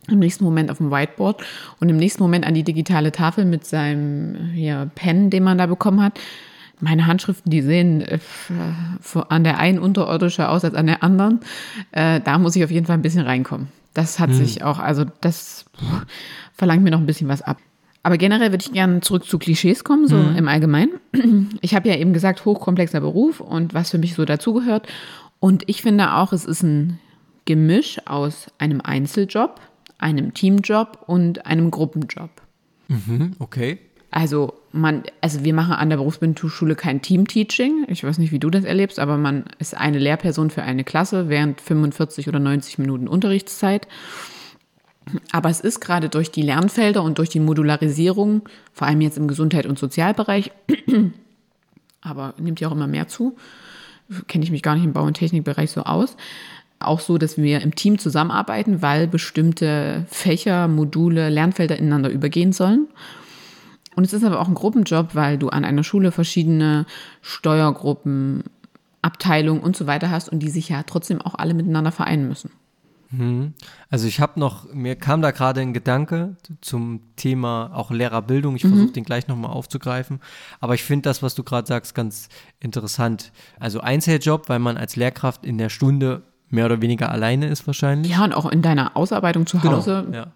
Im 0.08 0.20
nächsten 0.20 0.44
Moment 0.44 0.70
auf 0.70 0.78
dem 0.78 0.92
Whiteboard 0.92 1.42
und 1.80 1.88
im 1.88 1.96
nächsten 1.96 2.22
Moment 2.22 2.46
an 2.46 2.54
die 2.54 2.62
digitale 2.62 3.10
Tafel 3.10 3.44
mit 3.44 3.66
seinem 3.66 4.52
hier, 4.54 4.88
Pen, 4.94 5.28
den 5.28 5.42
man 5.42 5.58
da 5.58 5.66
bekommen 5.66 6.00
hat. 6.00 6.20
Meine 6.78 7.08
Handschriften, 7.08 7.50
die 7.50 7.62
sehen 7.62 8.02
äh, 8.02 8.20
an 9.28 9.42
der 9.42 9.58
einen 9.58 9.80
unterirdischer 9.80 10.48
aus 10.48 10.64
als 10.64 10.74
an 10.74 10.86
der 10.86 11.02
anderen. 11.02 11.40
Äh, 11.90 12.20
da 12.20 12.38
muss 12.38 12.54
ich 12.54 12.62
auf 12.62 12.70
jeden 12.70 12.86
Fall 12.86 12.96
ein 12.96 13.02
bisschen 13.02 13.26
reinkommen. 13.26 13.66
Das 13.94 14.18
hat 14.18 14.32
sich 14.32 14.62
auch, 14.62 14.78
also 14.78 15.04
das 15.20 15.66
pff, 15.76 16.06
verlangt 16.54 16.82
mir 16.82 16.90
noch 16.90 17.00
ein 17.00 17.06
bisschen 17.06 17.28
was 17.28 17.42
ab. 17.42 17.58
Aber 18.02 18.18
generell 18.18 18.50
würde 18.50 18.64
ich 18.66 18.72
gerne 18.72 19.00
zurück 19.00 19.24
zu 19.24 19.38
Klischees 19.38 19.84
kommen, 19.84 20.08
so 20.08 20.16
im 20.16 20.48
Allgemeinen. 20.48 20.92
Ich 21.60 21.74
habe 21.74 21.88
ja 21.88 21.96
eben 21.96 22.12
gesagt, 22.12 22.44
hochkomplexer 22.44 23.00
Beruf 23.00 23.40
und 23.40 23.74
was 23.74 23.90
für 23.90 23.98
mich 23.98 24.14
so 24.14 24.24
dazugehört. 24.24 24.88
Und 25.38 25.68
ich 25.68 25.82
finde 25.82 26.12
auch, 26.14 26.32
es 26.32 26.44
ist 26.44 26.62
ein 26.62 26.98
Gemisch 27.44 27.98
aus 28.06 28.46
einem 28.58 28.80
Einzeljob, 28.80 29.60
einem 29.98 30.34
Teamjob 30.34 31.04
und 31.06 31.46
einem 31.46 31.70
Gruppenjob. 31.70 32.30
Mhm, 32.88 33.32
okay. 33.38 33.78
Also 34.12 34.52
man, 34.72 35.04
also 35.22 35.42
wir 35.42 35.54
machen 35.54 35.72
an 35.72 35.88
der 35.88 35.96
Berufsbildungsschule 35.96 36.76
kein 36.76 37.00
Teamteaching. 37.00 37.86
Ich 37.88 38.04
weiß 38.04 38.18
nicht, 38.18 38.30
wie 38.30 38.38
du 38.38 38.50
das 38.50 38.64
erlebst, 38.64 38.98
aber 38.98 39.16
man 39.16 39.44
ist 39.58 39.74
eine 39.74 39.98
Lehrperson 39.98 40.50
für 40.50 40.62
eine 40.62 40.84
Klasse 40.84 41.30
während 41.30 41.62
45 41.62 42.28
oder 42.28 42.38
90 42.38 42.78
Minuten 42.78 43.08
Unterrichtszeit. 43.08 43.88
Aber 45.32 45.48
es 45.48 45.60
ist 45.60 45.80
gerade 45.80 46.10
durch 46.10 46.30
die 46.30 46.42
Lernfelder 46.42 47.02
und 47.02 47.16
durch 47.16 47.30
die 47.30 47.40
Modularisierung, 47.40 48.42
vor 48.74 48.86
allem 48.86 49.00
jetzt 49.00 49.16
im 49.16 49.28
Gesundheit- 49.28 49.66
und 49.66 49.78
Sozialbereich, 49.78 50.52
aber 52.02 52.34
nimmt 52.36 52.60
ja 52.60 52.68
auch 52.68 52.72
immer 52.72 52.86
mehr 52.86 53.08
zu, 53.08 53.34
kenne 54.28 54.44
ich 54.44 54.50
mich 54.50 54.62
gar 54.62 54.74
nicht 54.74 54.84
im 54.84 54.92
Bau- 54.92 55.04
und 55.04 55.14
Technikbereich 55.14 55.70
so 55.70 55.84
aus, 55.84 56.18
auch 56.80 57.00
so, 57.00 57.16
dass 57.16 57.38
wir 57.38 57.62
im 57.62 57.74
Team 57.74 57.98
zusammenarbeiten, 57.98 58.82
weil 58.82 59.06
bestimmte 59.06 60.04
Fächer, 60.10 60.68
Module, 60.68 61.30
Lernfelder 61.30 61.78
ineinander 61.78 62.10
übergehen 62.10 62.52
sollen. 62.52 62.88
Und 63.94 64.04
es 64.04 64.12
ist 64.12 64.24
aber 64.24 64.40
auch 64.40 64.48
ein 64.48 64.54
Gruppenjob, 64.54 65.14
weil 65.14 65.38
du 65.38 65.48
an 65.48 65.64
einer 65.64 65.84
Schule 65.84 66.12
verschiedene 66.12 66.86
Steuergruppen, 67.20 68.44
Abteilungen 69.02 69.60
und 69.60 69.76
so 69.76 69.86
weiter 69.86 70.10
hast 70.10 70.28
und 70.28 70.38
die 70.40 70.50
sich 70.50 70.68
ja 70.68 70.82
trotzdem 70.84 71.20
auch 71.20 71.34
alle 71.34 71.54
miteinander 71.54 71.92
vereinen 71.92 72.28
müssen. 72.28 72.50
Also 73.90 74.06
ich 74.06 74.20
habe 74.20 74.40
noch, 74.40 74.72
mir 74.72 74.96
kam 74.96 75.20
da 75.20 75.32
gerade 75.32 75.60
ein 75.60 75.74
Gedanke 75.74 76.36
zum 76.62 77.00
Thema 77.16 77.70
auch 77.74 77.90
Lehrerbildung. 77.90 78.56
Ich 78.56 78.62
versuche 78.62 78.92
den 78.92 79.04
gleich 79.04 79.28
nochmal 79.28 79.50
aufzugreifen. 79.50 80.18
Aber 80.60 80.74
ich 80.74 80.82
finde 80.82 81.10
das, 81.10 81.22
was 81.22 81.34
du 81.34 81.42
gerade 81.42 81.68
sagst, 81.68 81.94
ganz 81.94 82.30
interessant. 82.58 83.30
Also 83.60 83.80
Einzeljob, 83.82 84.48
weil 84.48 84.60
man 84.60 84.78
als 84.78 84.96
Lehrkraft 84.96 85.44
in 85.44 85.58
der 85.58 85.68
Stunde 85.68 86.22
mehr 86.48 86.64
oder 86.64 86.80
weniger 86.80 87.10
alleine 87.10 87.48
ist 87.48 87.66
wahrscheinlich. 87.66 88.12
Ja, 88.12 88.24
und 88.24 88.32
auch 88.32 88.50
in 88.50 88.62
deiner 88.62 88.96
Ausarbeitung 88.96 89.46
zu 89.46 89.62
Hause. 89.62 90.06
Ja. 90.10 90.28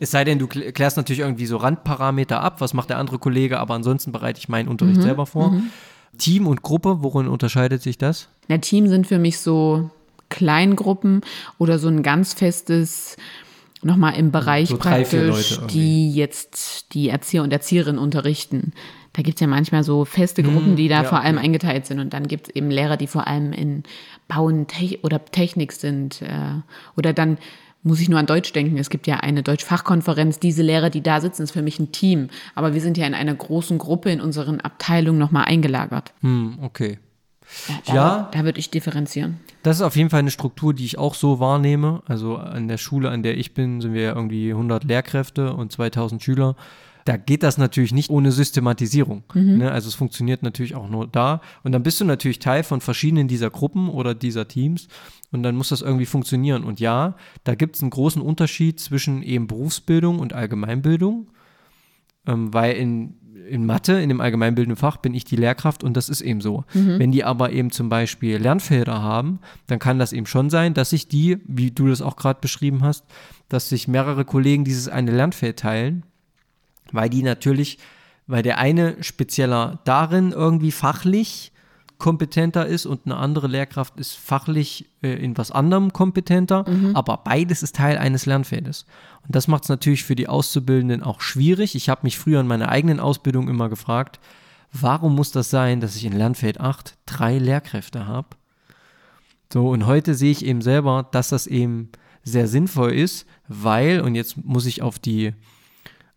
Es 0.00 0.10
sei 0.10 0.24
denn, 0.24 0.38
du 0.38 0.46
klä- 0.46 0.72
klärst 0.72 0.96
natürlich 0.96 1.20
irgendwie 1.20 1.46
so 1.46 1.56
Randparameter 1.56 2.40
ab, 2.40 2.60
was 2.60 2.74
macht 2.74 2.90
der 2.90 2.98
andere 2.98 3.18
Kollege, 3.18 3.58
aber 3.58 3.74
ansonsten 3.74 4.12
bereite 4.12 4.38
ich 4.38 4.48
meinen 4.48 4.68
Unterricht 4.68 5.02
selber 5.02 5.26
vor. 5.26 5.54
Team 6.18 6.46
und 6.46 6.62
Gruppe, 6.62 6.98
worin 7.02 7.28
unterscheidet 7.28 7.82
sich 7.82 7.98
das? 7.98 8.28
Der 8.48 8.60
Team 8.60 8.88
sind 8.88 9.06
für 9.06 9.18
mich 9.18 9.38
so 9.38 9.90
Kleingruppen 10.30 11.22
oder 11.58 11.78
so 11.78 11.88
ein 11.88 12.02
ganz 12.02 12.34
festes, 12.34 13.16
nochmal 13.82 14.16
im 14.16 14.30
Bereich 14.30 14.68
So 14.68 14.76
drei, 14.76 15.02
praktisch, 15.02 15.60
die 15.70 16.12
jetzt 16.12 16.94
die 16.94 17.08
Erzieher 17.08 17.42
und 17.42 17.52
Erzieherinnen 17.52 18.00
unterrichten. 18.00 18.72
Da 19.14 19.22
gibt 19.22 19.36
es 19.36 19.40
ja 19.40 19.46
manchmal 19.46 19.82
so 19.84 20.04
feste 20.04 20.42
Gruppen, 20.42 20.76
die 20.76 20.88
da 20.88 21.02
ja, 21.02 21.04
vor 21.04 21.20
allem 21.20 21.38
eingeteilt 21.38 21.86
sind. 21.86 21.98
Und 21.98 22.12
dann 22.12 22.28
gibt 22.28 22.48
es 22.48 22.54
eben 22.54 22.70
Lehrer, 22.70 22.96
die 22.96 23.06
vor 23.08 23.26
allem 23.26 23.52
in 23.52 23.82
Bauen 24.28 24.66
Te 24.66 24.98
oder 25.02 25.24
Technik 25.24 25.72
sind. 25.72 26.22
Äh, 26.22 26.60
oder 26.96 27.12
dann 27.12 27.38
muss 27.82 28.00
ich 28.00 28.08
nur 28.08 28.18
an 28.18 28.26
Deutsch 28.26 28.52
denken. 28.52 28.76
Es 28.78 28.90
gibt 28.90 29.06
ja 29.06 29.18
eine 29.18 29.42
Deutschfachkonferenz. 29.42 30.38
Diese 30.38 30.62
Lehrer, 30.62 30.90
die 30.90 31.02
da 31.02 31.20
sitzen, 31.20 31.42
ist 31.42 31.52
für 31.52 31.62
mich 31.62 31.78
ein 31.78 31.92
Team. 31.92 32.28
Aber 32.54 32.74
wir 32.74 32.80
sind 32.80 32.98
ja 32.98 33.06
in 33.06 33.14
einer 33.14 33.34
großen 33.34 33.78
Gruppe 33.78 34.10
in 34.10 34.20
unseren 34.20 34.60
Abteilungen 34.60 35.18
nochmal 35.18 35.44
eingelagert. 35.44 36.12
Hm, 36.20 36.58
okay. 36.62 36.98
Da, 37.86 37.94
Ja. 37.94 38.28
Da 38.32 38.44
würde 38.44 38.58
ich 38.58 38.70
differenzieren. 38.70 39.40
Das 39.62 39.76
ist 39.76 39.82
auf 39.82 39.96
jeden 39.96 40.10
Fall 40.10 40.20
eine 40.20 40.30
Struktur, 40.30 40.74
die 40.74 40.84
ich 40.84 40.98
auch 40.98 41.14
so 41.14 41.40
wahrnehme. 41.40 42.02
Also 42.06 42.36
an 42.36 42.68
der 42.68 42.78
Schule, 42.78 43.10
an 43.10 43.22
der 43.22 43.38
ich 43.38 43.54
bin, 43.54 43.80
sind 43.80 43.94
wir 43.94 44.02
ja 44.02 44.14
irgendwie 44.14 44.50
100 44.50 44.84
Lehrkräfte 44.84 45.54
und 45.54 45.72
2000 45.72 46.22
Schüler. 46.22 46.56
Da 47.08 47.16
geht 47.16 47.42
das 47.42 47.56
natürlich 47.56 47.94
nicht 47.94 48.10
ohne 48.10 48.32
Systematisierung. 48.32 49.22
Ne? 49.56 49.72
Also 49.72 49.88
es 49.88 49.94
funktioniert 49.94 50.42
natürlich 50.42 50.74
auch 50.74 50.90
nur 50.90 51.06
da. 51.06 51.40
Und 51.62 51.72
dann 51.72 51.82
bist 51.82 51.98
du 52.02 52.04
natürlich 52.04 52.38
Teil 52.38 52.62
von 52.62 52.82
verschiedenen 52.82 53.28
dieser 53.28 53.48
Gruppen 53.48 53.88
oder 53.88 54.14
dieser 54.14 54.46
Teams. 54.46 54.88
Und 55.32 55.42
dann 55.42 55.56
muss 55.56 55.70
das 55.70 55.80
irgendwie 55.80 56.04
funktionieren. 56.04 56.64
Und 56.64 56.80
ja, 56.80 57.16
da 57.44 57.54
gibt 57.54 57.76
es 57.76 57.82
einen 57.82 57.92
großen 57.92 58.20
Unterschied 58.20 58.78
zwischen 58.78 59.22
eben 59.22 59.46
Berufsbildung 59.46 60.18
und 60.18 60.34
Allgemeinbildung. 60.34 61.28
Ähm, 62.26 62.52
weil 62.52 62.76
in, 62.76 63.14
in 63.48 63.64
Mathe, 63.64 64.02
in 64.02 64.10
dem 64.10 64.20
allgemeinbildenden 64.20 64.76
Fach, 64.76 64.98
bin 64.98 65.14
ich 65.14 65.24
die 65.24 65.36
Lehrkraft 65.36 65.82
und 65.82 65.96
das 65.96 66.10
ist 66.10 66.20
eben 66.20 66.42
so. 66.42 66.64
Wenn 66.98 67.10
die 67.10 67.24
aber 67.24 67.52
eben 67.52 67.70
zum 67.70 67.88
Beispiel 67.88 68.36
Lernfelder 68.36 69.00
haben, 69.00 69.38
dann 69.66 69.78
kann 69.78 69.98
das 69.98 70.12
eben 70.12 70.26
schon 70.26 70.50
sein, 70.50 70.74
dass 70.74 70.90
sich 70.90 71.08
die, 71.08 71.38
wie 71.46 71.70
du 71.70 71.88
das 71.88 72.02
auch 72.02 72.16
gerade 72.16 72.40
beschrieben 72.42 72.82
hast, 72.82 73.06
dass 73.48 73.70
sich 73.70 73.88
mehrere 73.88 74.26
Kollegen 74.26 74.64
dieses 74.64 74.88
eine 74.90 75.10
Lernfeld 75.10 75.58
teilen, 75.58 76.02
weil 76.92 77.08
die 77.10 77.22
natürlich, 77.22 77.78
weil 78.26 78.42
der 78.42 78.58
eine 78.58 79.02
spezieller 79.02 79.80
darin 79.84 80.32
irgendwie 80.32 80.72
fachlich 80.72 81.52
kompetenter 81.98 82.64
ist 82.66 82.86
und 82.86 83.00
eine 83.04 83.16
andere 83.16 83.48
Lehrkraft 83.48 83.98
ist 83.98 84.12
fachlich 84.12 84.88
äh, 85.02 85.14
in 85.14 85.36
was 85.36 85.50
anderem 85.50 85.92
kompetenter, 85.92 86.64
aber 86.94 87.18
beides 87.18 87.64
ist 87.64 87.74
Teil 87.74 87.98
eines 87.98 88.24
Lernfeldes. 88.24 88.86
Und 89.26 89.34
das 89.34 89.48
macht 89.48 89.64
es 89.64 89.68
natürlich 89.68 90.04
für 90.04 90.14
die 90.14 90.28
Auszubildenden 90.28 91.02
auch 91.02 91.20
schwierig. 91.20 91.74
Ich 91.74 91.88
habe 91.88 92.02
mich 92.04 92.16
früher 92.16 92.40
in 92.40 92.46
meiner 92.46 92.68
eigenen 92.68 93.00
Ausbildung 93.00 93.48
immer 93.48 93.68
gefragt, 93.68 94.20
warum 94.72 95.16
muss 95.16 95.32
das 95.32 95.50
sein, 95.50 95.80
dass 95.80 95.96
ich 95.96 96.04
in 96.04 96.12
Lernfeld 96.12 96.60
8 96.60 96.96
drei 97.04 97.38
Lehrkräfte 97.38 98.06
habe? 98.06 98.28
So, 99.52 99.70
und 99.70 99.86
heute 99.86 100.14
sehe 100.14 100.30
ich 100.30 100.44
eben 100.44 100.62
selber, 100.62 101.08
dass 101.10 101.30
das 101.30 101.46
eben 101.46 101.90
sehr 102.22 102.46
sinnvoll 102.46 102.92
ist, 102.92 103.26
weil, 103.48 104.02
und 104.02 104.14
jetzt 104.14 104.36
muss 104.44 104.66
ich 104.66 104.82
auf 104.82 104.98
die, 104.98 105.32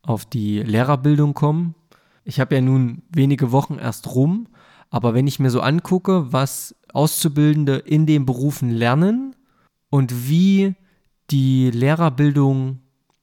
auf 0.03 0.25
die 0.25 0.59
Lehrerbildung 0.59 1.33
kommen. 1.33 1.75
Ich 2.23 2.39
habe 2.39 2.55
ja 2.55 2.61
nun 2.61 3.03
wenige 3.13 3.51
Wochen 3.51 3.77
erst 3.79 4.13
rum, 4.15 4.47
aber 4.89 5.13
wenn 5.13 5.27
ich 5.27 5.39
mir 5.39 5.49
so 5.49 5.61
angucke, 5.61 6.31
was 6.33 6.75
Auszubildende 6.93 7.77
in 7.77 8.05
den 8.05 8.25
Berufen 8.25 8.69
lernen 8.69 9.35
und 9.89 10.27
wie 10.27 10.75
die 11.29 11.71
Lehrerbildung 11.71 12.79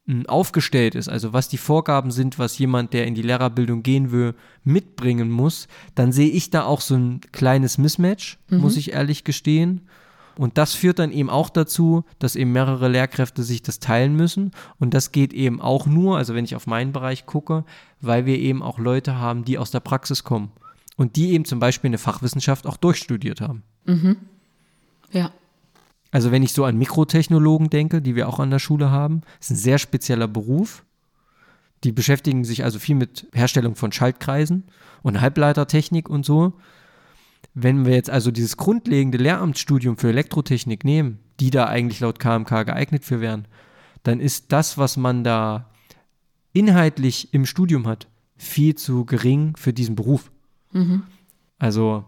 mh, 0.07 0.25
aufgestellt 0.27 0.95
ist, 0.95 1.09
also 1.09 1.33
was 1.33 1.49
die 1.49 1.59
Vorgaben 1.59 2.11
sind, 2.11 2.39
was 2.39 2.59
jemand, 2.59 2.95
der 2.95 3.07
in 3.07 3.15
die 3.15 3.23
Lehrerbildung 3.23 3.83
gehen 3.83 4.11
will, 4.11 4.35
mitbringen 4.65 5.31
muss, 5.31 5.69
dann 5.95 6.13
sehe 6.13 6.31
ich 6.31 6.51
da 6.51 6.65
auch 6.65 6.81
so 6.81 6.95
ein 6.95 7.21
kleines 7.33 7.77
Mismatch, 7.77 8.39
muss 8.51 8.77
ich 8.77 8.93
ehrlich 8.93 9.25
gestehen. 9.25 9.83
Und 10.39 10.57
das 10.57 10.73
führt 10.73 11.01
dann 11.01 11.11
eben 11.11 11.31
auch 11.31 11.51
dazu, 11.51 12.05
dass 12.21 12.37
eben 12.37 12.53
mehrere 12.53 12.87
Lehrkräfte 12.89 13.43
sich 13.43 13.61
das 13.61 13.81
teilen 13.81 14.15
müssen. 14.15 14.53
Und 14.79 14.95
das 14.95 15.11
geht 15.11 15.33
eben 15.33 15.61
auch 15.61 15.87
nur, 15.87 16.17
also 16.17 16.33
wenn 16.33 16.45
ich 16.45 16.55
auf 16.55 16.69
meinen 16.69 16.93
Bereich 16.93 17.27
gucke, 17.27 17.65
weil 18.01 18.25
wir 18.25 18.39
eben 18.39 18.63
auch 18.63 18.79
Leute 18.79 19.17
haben, 19.17 19.45
die 19.45 19.59
aus 19.59 19.73
der 19.73 19.81
Praxis 19.81 20.23
kommen. 20.23 20.53
Und 20.97 21.17
die 21.17 21.33
eben 21.33 21.45
zum 21.45 21.59
Beispiel 21.59 21.89
eine 21.89 21.99
Fachwissenschaft 21.99 22.69
auch 22.69 22.77
durchstudiert 22.77 23.41
haben. 23.41 23.65
Ja. 25.11 25.33
Also 26.13 26.31
wenn 26.31 26.45
ich 26.45 26.53
so 26.53 26.65
an 26.65 26.79
Mikrotechnologen 26.79 27.69
denke, 27.69 28.01
die 28.01 28.15
wir 28.15 28.29
auch 28.29 28.39
an 28.39 28.51
der 28.51 28.61
Schule 28.61 28.93
haben, 28.93 29.23
ist 29.41 29.51
ein 29.51 29.57
sehr 29.57 29.79
spezieller 29.79 30.29
Beruf. 30.29 30.85
Die 31.83 31.91
beschäftigen 31.91 32.45
sich 32.45 32.63
also 32.63 32.79
viel 32.79 32.95
mit 32.95 33.27
Herstellung 33.33 33.75
von 33.75 33.91
Schaltkreisen 33.91 34.65
und 35.03 35.21
Halbleitertechnik 35.21 36.09
und 36.09 36.25
so. 36.25 36.53
Wenn 37.55 37.87
wir 37.87 37.95
jetzt 37.95 38.11
also 38.11 38.31
dieses 38.31 38.57
grundlegende 38.57 39.19
Lehramtsstudium 39.19 39.97
für 39.97 40.09
Elektrotechnik 40.09 40.85
nehmen, 40.85 41.19
die 41.41 41.51
da 41.51 41.67
eigentlich 41.67 42.01
laut 42.01 42.19
KMK 42.19 42.67
geeignet 42.67 43.05
für 43.05 43.21
wären, 43.21 43.47
dann 44.03 44.21
ist 44.21 44.53
das, 44.53 44.79
was 44.79 44.97
man 44.97 45.25
da 45.25 45.71
inhaltlich 46.53 47.33
im 47.35 47.47
Studium 47.47 47.87
hat, 47.87 48.07
viel 48.37 48.75
zu 48.75 49.05
gering 49.05 49.55
für 49.57 49.73
diesen 49.73 49.97
Beruf. 49.97 50.31
Also 51.59 52.05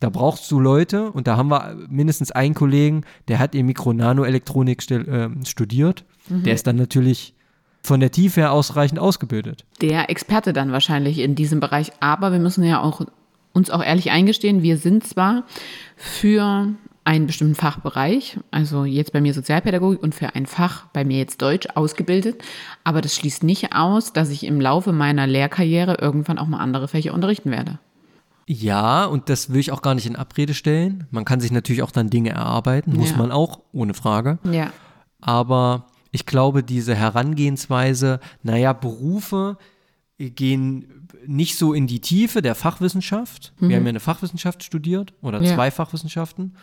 da 0.00 0.10
brauchst 0.10 0.50
du 0.50 0.60
Leute 0.60 1.10
und 1.10 1.26
da 1.26 1.36
haben 1.36 1.48
wir 1.48 1.76
mindestens 1.88 2.30
einen 2.30 2.54
Kollegen, 2.54 3.02
der 3.28 3.38
hat 3.38 3.54
in 3.54 3.66
Mikro-Nano-Elektronik 3.66 4.90
ähm, 4.90 5.44
studiert. 5.44 6.04
Der 6.30 6.54
ist 6.54 6.66
dann 6.66 6.76
natürlich 6.76 7.34
von 7.82 8.00
der 8.00 8.10
Tiefe 8.10 8.42
her 8.42 8.52
ausreichend 8.52 8.98
ausgebildet. 8.98 9.64
der 9.80 10.10
Experte 10.10 10.52
dann 10.52 10.72
wahrscheinlich 10.72 11.18
in 11.18 11.34
diesem 11.34 11.60
Bereich. 11.60 11.90
Aber 12.00 12.32
wir 12.32 12.38
müssen 12.38 12.64
ja 12.64 12.82
auch 12.82 13.06
uns 13.58 13.68
auch 13.70 13.82
ehrlich 13.84 14.10
eingestehen, 14.10 14.62
wir 14.62 14.78
sind 14.78 15.06
zwar 15.06 15.44
für 15.96 16.68
einen 17.04 17.26
bestimmten 17.26 17.54
Fachbereich, 17.54 18.38
also 18.50 18.84
jetzt 18.84 19.12
bei 19.12 19.20
mir 19.20 19.32
Sozialpädagogik 19.34 20.02
und 20.02 20.14
für 20.14 20.34
ein 20.34 20.44
Fach 20.46 20.86
bei 20.92 21.04
mir 21.04 21.16
jetzt 21.18 21.40
Deutsch 21.40 21.66
ausgebildet. 21.74 22.42
Aber 22.84 23.00
das 23.00 23.14
schließt 23.16 23.42
nicht 23.44 23.74
aus, 23.74 24.12
dass 24.12 24.28
ich 24.30 24.44
im 24.44 24.60
Laufe 24.60 24.92
meiner 24.92 25.26
Lehrkarriere 25.26 25.96
irgendwann 26.00 26.38
auch 26.38 26.46
mal 26.46 26.58
andere 26.58 26.86
Fächer 26.88 27.14
unterrichten 27.14 27.50
werde. 27.50 27.78
Ja, 28.46 29.04
und 29.06 29.28
das 29.30 29.52
will 29.52 29.60
ich 29.60 29.72
auch 29.72 29.82
gar 29.82 29.94
nicht 29.94 30.06
in 30.06 30.16
Abrede 30.16 30.54
stellen. 30.54 31.06
Man 31.10 31.24
kann 31.24 31.40
sich 31.40 31.50
natürlich 31.50 31.82
auch 31.82 31.90
dann 31.90 32.10
Dinge 32.10 32.30
erarbeiten, 32.30 32.94
muss 32.96 33.10
Ja. 33.10 33.16
man 33.16 33.32
auch, 33.32 33.60
ohne 33.72 33.94
Frage. 33.94 34.38
Ja. 34.50 34.70
Aber 35.20 35.86
ich 36.12 36.24
glaube, 36.26 36.62
diese 36.62 36.94
Herangehensweise, 36.94 38.20
naja, 38.42 38.72
Berufe 38.72 39.56
gehen 40.18 41.06
nicht 41.26 41.56
so 41.56 41.72
in 41.72 41.86
die 41.86 42.00
Tiefe 42.00 42.42
der 42.42 42.54
Fachwissenschaft. 42.54 43.52
Wir 43.58 43.76
haben 43.76 43.84
ja 43.84 43.88
eine 43.90 44.00
Fachwissenschaft 44.00 44.62
studiert 44.64 45.12
oder 45.22 45.40
Ja. 45.42 45.54
zwei 45.54 45.70
Fachwissenschaften. 45.70 46.54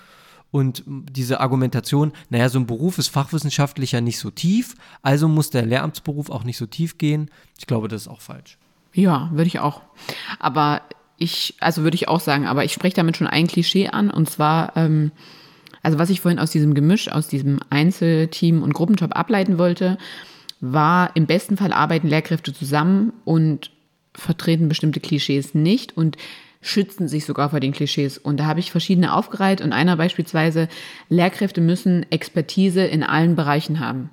Und 0.52 0.84
diese 0.88 1.39
Argumentation, 1.41 2.13
naja, 2.30 2.48
so 2.50 2.60
ein 2.60 2.65
Beruf 2.68 2.98
ist 2.98 3.10
fachwissenschaftlich 3.10 3.91
ja 3.94 4.02
nicht 4.02 4.20
so 4.20 4.30
tief, 4.30 4.76
also 5.02 5.28
muss 5.28 5.50
der 5.50 5.65
Lehramtsberuf 5.65 6.30
auch 6.30 6.44
nicht 6.44 6.58
so 6.58 6.65
tief 6.65 6.98
gehen. 6.98 7.30
Ich 7.58 7.65
glaube, 7.68 7.88
das 7.88 8.04
ist 8.04 8.08
auch 8.08 8.22
falsch. 8.22 8.58
Ja, 8.94 9.30
würde 9.34 9.48
ich 9.48 9.60
auch. 9.60 9.82
Aber 10.39 10.82
ich, 11.18 11.56
also 11.60 11.84
würde 11.84 11.96
ich 11.96 12.08
auch 12.08 12.20
sagen, 12.22 12.46
aber 12.48 12.63
ich 12.63 12.72
spreche 12.74 12.96
damit 12.96 13.18
schon 13.18 13.28
ein 13.28 13.48
Klischee 13.48 13.88
an 13.89 14.10
und 14.10 14.30
zwar, 14.30 14.76
ähm, 14.78 15.12
also 15.82 15.98
was 16.00 16.10
ich 16.10 16.22
vorhin 16.22 16.39
aus 16.39 16.52
diesem 16.52 16.74
Gemisch, 16.74 17.10
aus 17.10 17.28
diesem 17.28 17.60
Einzelteam- 17.70 18.63
und 18.63 18.74
Gruppenjob 18.74 19.15
ableiten 19.15 19.58
wollte, 19.58 19.98
war 20.73 21.15
im 21.15 21.25
besten 21.25 21.58
Fall 21.58 21.73
arbeiten 21.73 22.08
Lehrkräfte 22.08 22.54
zusammen 22.54 23.13
und 23.23 23.71
vertreten 24.13 24.69
bestimmte 24.69 24.99
Klischees 24.99 25.54
nicht 25.54 25.95
und 25.97 26.17
schützen 26.62 27.08
sich 27.08 27.25
sogar 27.25 27.51
vor 27.51 27.60
den 27.60 27.73
Klischees. 27.73 28.17
Und 28.17 28.39
da 28.39 28.45
habe 28.45 28.60
ich 28.60 28.71
verschiedene 28.71 29.13
aufgereiht 29.13 29.62
und 29.62 29.71
einer 29.71 29.97
beispielsweise, 29.97 30.67
Lehrkräfte 31.10 31.62
müssen 31.62 32.10
Expertise 32.12 32.84
in 32.86 33.04
allen 33.04 33.36
Bereichen 33.36 33.80
haben 33.80 34.10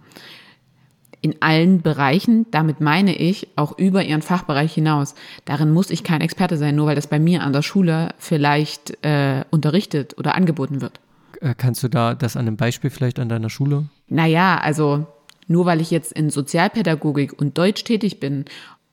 in 1.23 1.37
allen 1.41 1.81
Bereichen. 1.81 2.47
Damit 2.51 2.81
meine 2.81 3.15
ich 3.15 3.49
auch 3.57 3.79
über 3.79 4.05
ihren 4.05 4.23
Fachbereich 4.23 4.75
hinaus. 4.75 5.15
Darin 5.47 5.73
muss 5.73 5.89
ich 5.89 6.05
kein 6.05 6.21
Experte 6.21 6.59
sein, 6.59 6.75
nur 6.75 6.87
weil 6.87 6.97
das 6.97 7.07
bei 7.07 7.19
mir 7.19 7.43
an 7.43 7.53
der 7.53 7.63
Schule 7.63 8.11
vielleicht 8.19 9.03
äh, 9.05 9.45
unterrichtet 9.51 10.19
oder 10.19 10.35
angeboten 10.35 10.83
wird. 10.83 11.01
Äh, 11.41 11.55
Kannst 11.57 11.83
du 11.83 11.89
da 11.89 12.15
das 12.15 12.37
an 12.37 12.47
einem 12.47 12.57
Beispiel 12.57 12.91
vielleicht 12.91 13.19
an 13.19 13.29
deiner 13.29 13.49
Schule? 13.51 13.87
Naja, 14.09 14.59
also 14.59 15.07
nur 15.49 15.67
weil 15.67 15.81
ich 15.81 15.91
jetzt 15.91 16.13
in 16.13 16.31
Sozialpädagogik 16.31 17.39
und 17.41 17.59
Deutsch 17.59 17.85
tätig 17.85 18.21
bin, 18.21 18.45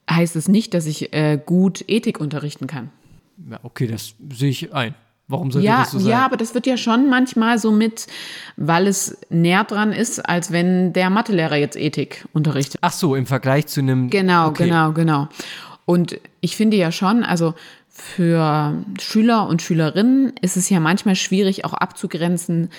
heißt 0.10 0.36
es 0.36 0.48
nicht, 0.48 0.74
dass 0.74 0.86
ich 0.86 1.14
äh, 1.14 1.40
gut 1.44 1.84
Ethik 1.88 2.20
unterrichten 2.20 2.68
kann. 2.68 2.90
Ja, 3.50 3.60
okay, 3.64 3.88
das 3.88 4.16
sehe 4.34 4.50
ich 4.50 4.74
ein. 4.74 4.96
Warum 5.28 5.52
sollte 5.52 5.68
Ja, 5.68 5.82
das 5.82 5.92
so 5.92 6.00
sein? 6.00 6.10
ja, 6.10 6.26
aber 6.26 6.38
das 6.38 6.56
wird 6.56 6.66
ja 6.66 6.76
schon 6.76 7.08
manchmal 7.08 7.60
so 7.60 7.72
mit, 7.72 8.08
weil 8.58 8.88
es 8.88 9.20
näher 9.30 9.64
dran 9.64 9.92
ist, 9.92 10.28
als 10.28 10.52
wenn 10.52 10.92
der 10.92 11.12
Mathelehrer 11.12 11.56
jetzt 11.56 11.78
Ethik 11.78 12.28
unterrichtet. 12.34 12.80
Ach 12.82 12.92
so, 12.92 13.16
im 13.16 13.28
Vergleich 13.28 13.68
zu 13.68 13.80
einem. 13.80 14.10
Genau, 14.10 14.48
okay. 14.48 14.66
genau, 14.66 14.92
genau. 14.92 15.30
Und 15.86 16.20
ich 16.42 16.56
finde 16.56 16.78
ja 16.78 16.92
schon, 16.92 17.24
also 17.24 17.54
für 17.88 18.74
Schüler 19.00 19.48
und 19.48 19.62
Schülerinnen 19.62 20.34
ist 20.42 20.58
es 20.58 20.70
ja 20.70 20.80
manchmal 20.80 21.16
schwierig 21.16 21.64
auch 21.64 21.74
abzugrenzen, 21.74 22.70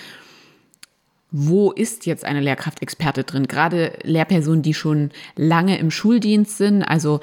wo 1.31 1.71
ist 1.71 2.05
jetzt 2.05 2.25
eine 2.25 2.41
Lehrkraftexperte 2.41 3.23
drin? 3.23 3.47
Gerade 3.47 3.93
Lehrpersonen, 4.03 4.61
die 4.61 4.73
schon 4.73 5.11
lange 5.35 5.77
im 5.79 5.89
Schuldienst 5.89 6.57
sind. 6.57 6.83
Also 6.83 7.21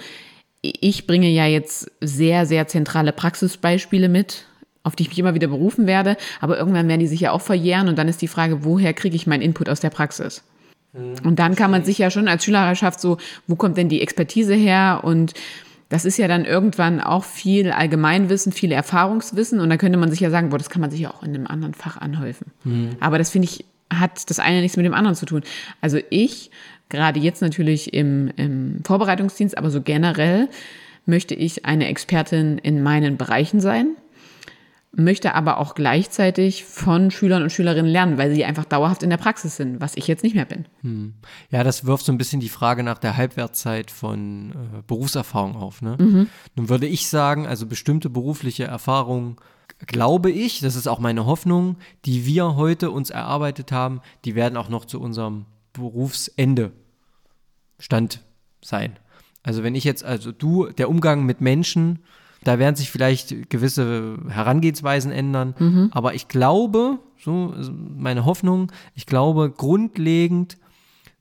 ich 0.63 1.07
bringe 1.07 1.29
ja 1.29 1.47
jetzt 1.47 1.91
sehr, 2.01 2.47
sehr 2.47 2.67
zentrale 2.67 3.13
Praxisbeispiele 3.13 4.09
mit, 4.09 4.47
auf 4.83 4.97
die 4.97 5.05
ich 5.05 5.11
mich 5.11 5.19
immer 5.19 5.35
wieder 5.35 5.49
berufen 5.49 5.87
werde. 5.87 6.17
Aber 6.41 6.59
irgendwann 6.59 6.89
werden 6.89 7.01
die 7.01 7.07
sich 7.07 7.21
ja 7.21 7.33
auch 7.33 7.43
verjähren 7.43 7.89
und 7.89 7.99
dann 7.99 8.09
ist 8.09 8.23
die 8.23 8.29
Frage, 8.29 8.65
woher 8.65 8.95
kriege 8.95 9.15
ich 9.15 9.27
meinen 9.27 9.43
Input 9.43 9.69
aus 9.69 9.81
der 9.81 9.91
Praxis? 9.91 10.43
Und 10.95 11.39
dann 11.39 11.55
kann 11.55 11.71
man 11.71 11.85
sich 11.85 11.99
ja 11.99 12.11
schon 12.11 12.29
als 12.29 12.45
Schülerschaft 12.45 12.99
so, 12.99 13.19
wo 13.47 13.57
kommt 13.57 13.77
denn 13.77 13.91
die 13.91 14.01
Expertise 14.01 14.55
her? 14.55 15.03
Und 15.05 15.35
das 15.91 16.05
ist 16.05 16.17
ja 16.17 16.29
dann 16.29 16.45
irgendwann 16.45 17.01
auch 17.01 17.25
viel 17.25 17.71
Allgemeinwissen, 17.71 18.53
viel 18.53 18.73
Erfahrungswissen. 18.73 19.61
Und 19.61 19.69
dann 19.69 19.79
könnte 19.79 19.99
man 19.99 20.11
sich 20.11 20.21
ja 20.21 20.31
sagen, 20.31 20.49
boah, 20.49 20.59
das 20.59 20.71
kann 20.71 20.81
man 20.81 20.91
sich 20.91 21.01
ja 21.01 21.11
auch 21.11 21.23
in 21.23 21.35
einem 21.35 21.47
anderen 21.47 21.75
Fach 21.75 21.99
anhäufen. 21.99 22.53
Aber 23.01 23.19
das 23.19 23.31
finde 23.31 23.49
ich, 23.49 23.65
hat 23.93 24.29
das 24.31 24.39
eine 24.39 24.61
nichts 24.61 24.77
mit 24.77 24.87
dem 24.87 24.95
anderen 24.95 25.17
zu 25.17 25.27
tun. 25.27 25.43
Also 25.81 25.99
ich, 26.11 26.51
gerade 26.89 27.21
jetzt 27.21 27.43
natürlich 27.43 27.95
im, 27.95 28.31
im 28.37 28.81
Vorbereitungsdienst, 28.85 29.57
aber 29.57 29.71
so 29.71 29.81
generell, 29.83 30.49
möchte 31.07 31.35
ich 31.35 31.65
eine 31.65 31.89
Expertin 31.89 32.59
in 32.59 32.83
meinen 32.83 33.17
Bereichen 33.17 33.61
sein 33.61 33.97
möchte 34.93 35.35
aber 35.35 35.59
auch 35.59 35.75
gleichzeitig 35.75 36.65
von 36.65 37.11
Schülern 37.11 37.43
und 37.43 37.51
Schülerinnen 37.51 37.91
lernen, 37.91 38.19
weil 38.19 38.35
sie 38.35 38.45
einfach 38.45 38.65
dauerhaft 38.65 39.03
in 39.03 39.11
der 39.11 39.17
Praxis 39.17 39.57
sind, 39.57 39.81
was 39.81 39.97
ich 39.97 40.07
jetzt 40.07 40.25
nicht 40.25 40.35
mehr 40.35 40.45
bin. 40.45 40.67
Ja, 41.51 41.63
das 41.63 41.85
wirft 41.85 42.07
so 42.07 42.13
ein 42.13 42.19
bisschen 42.19 42.41
die 42.41 42.49
Frage 42.49 42.83
nach 42.83 42.99
der 42.99 43.17
Halbwertszeit 43.17 43.91
von 43.91 44.51
äh, 44.51 44.83
Berufserfahrung 44.87 45.57
auf. 45.57 45.83
Ne? 45.83 45.97
Mhm. 45.99 46.27
Nun 46.57 46.69
würde 46.69 46.87
ich 46.87 47.09
sagen, 47.09 47.47
also 47.47 47.67
bestimmte 47.67 48.09
berufliche 48.09 48.65
Erfahrungen, 48.65 49.37
glaube 49.87 50.31
ich, 50.31 50.61
das 50.61 50.77
ist 50.77 50.89
auch 50.89 50.99
meine 50.99 51.27
Hoffnung, 51.27 51.77
die 52.05 52.27
wir 52.27 52.57
heute 52.57 52.91
uns 52.91 53.11
erarbeitet 53.11 53.73
haben, 53.73 54.01
die 54.25 54.35
werden 54.35 54.57
auch 54.57 54.69
noch 54.69 54.85
zu 54.85 55.01
unserem 55.01 55.47
Berufsende 55.73 56.73
Stand 57.79 58.25
sein. 58.61 58.99
Also 59.43 59.63
wenn 59.63 59.75
ich 59.75 59.85
jetzt, 59.85 60.05
also 60.05 60.33
du, 60.33 60.67
der 60.67 60.91
Umgang 60.91 61.25
mit 61.25 61.41
Menschen, 61.41 62.01
da 62.45 62.59
werden 62.59 62.77
sich 62.77 62.91
vielleicht 62.91 63.51
gewisse 63.51 64.19
Herangehensweisen 64.29 65.13
ändern, 65.13 65.55
aber 65.93 66.15
ich 66.15 66.29
glaube, 66.29 66.99
so 67.19 67.55
meine 67.97 68.25
Hoffnung, 68.25 68.73
ich 68.95 69.07
glaube, 69.07 69.51
grundlegend 69.51 70.59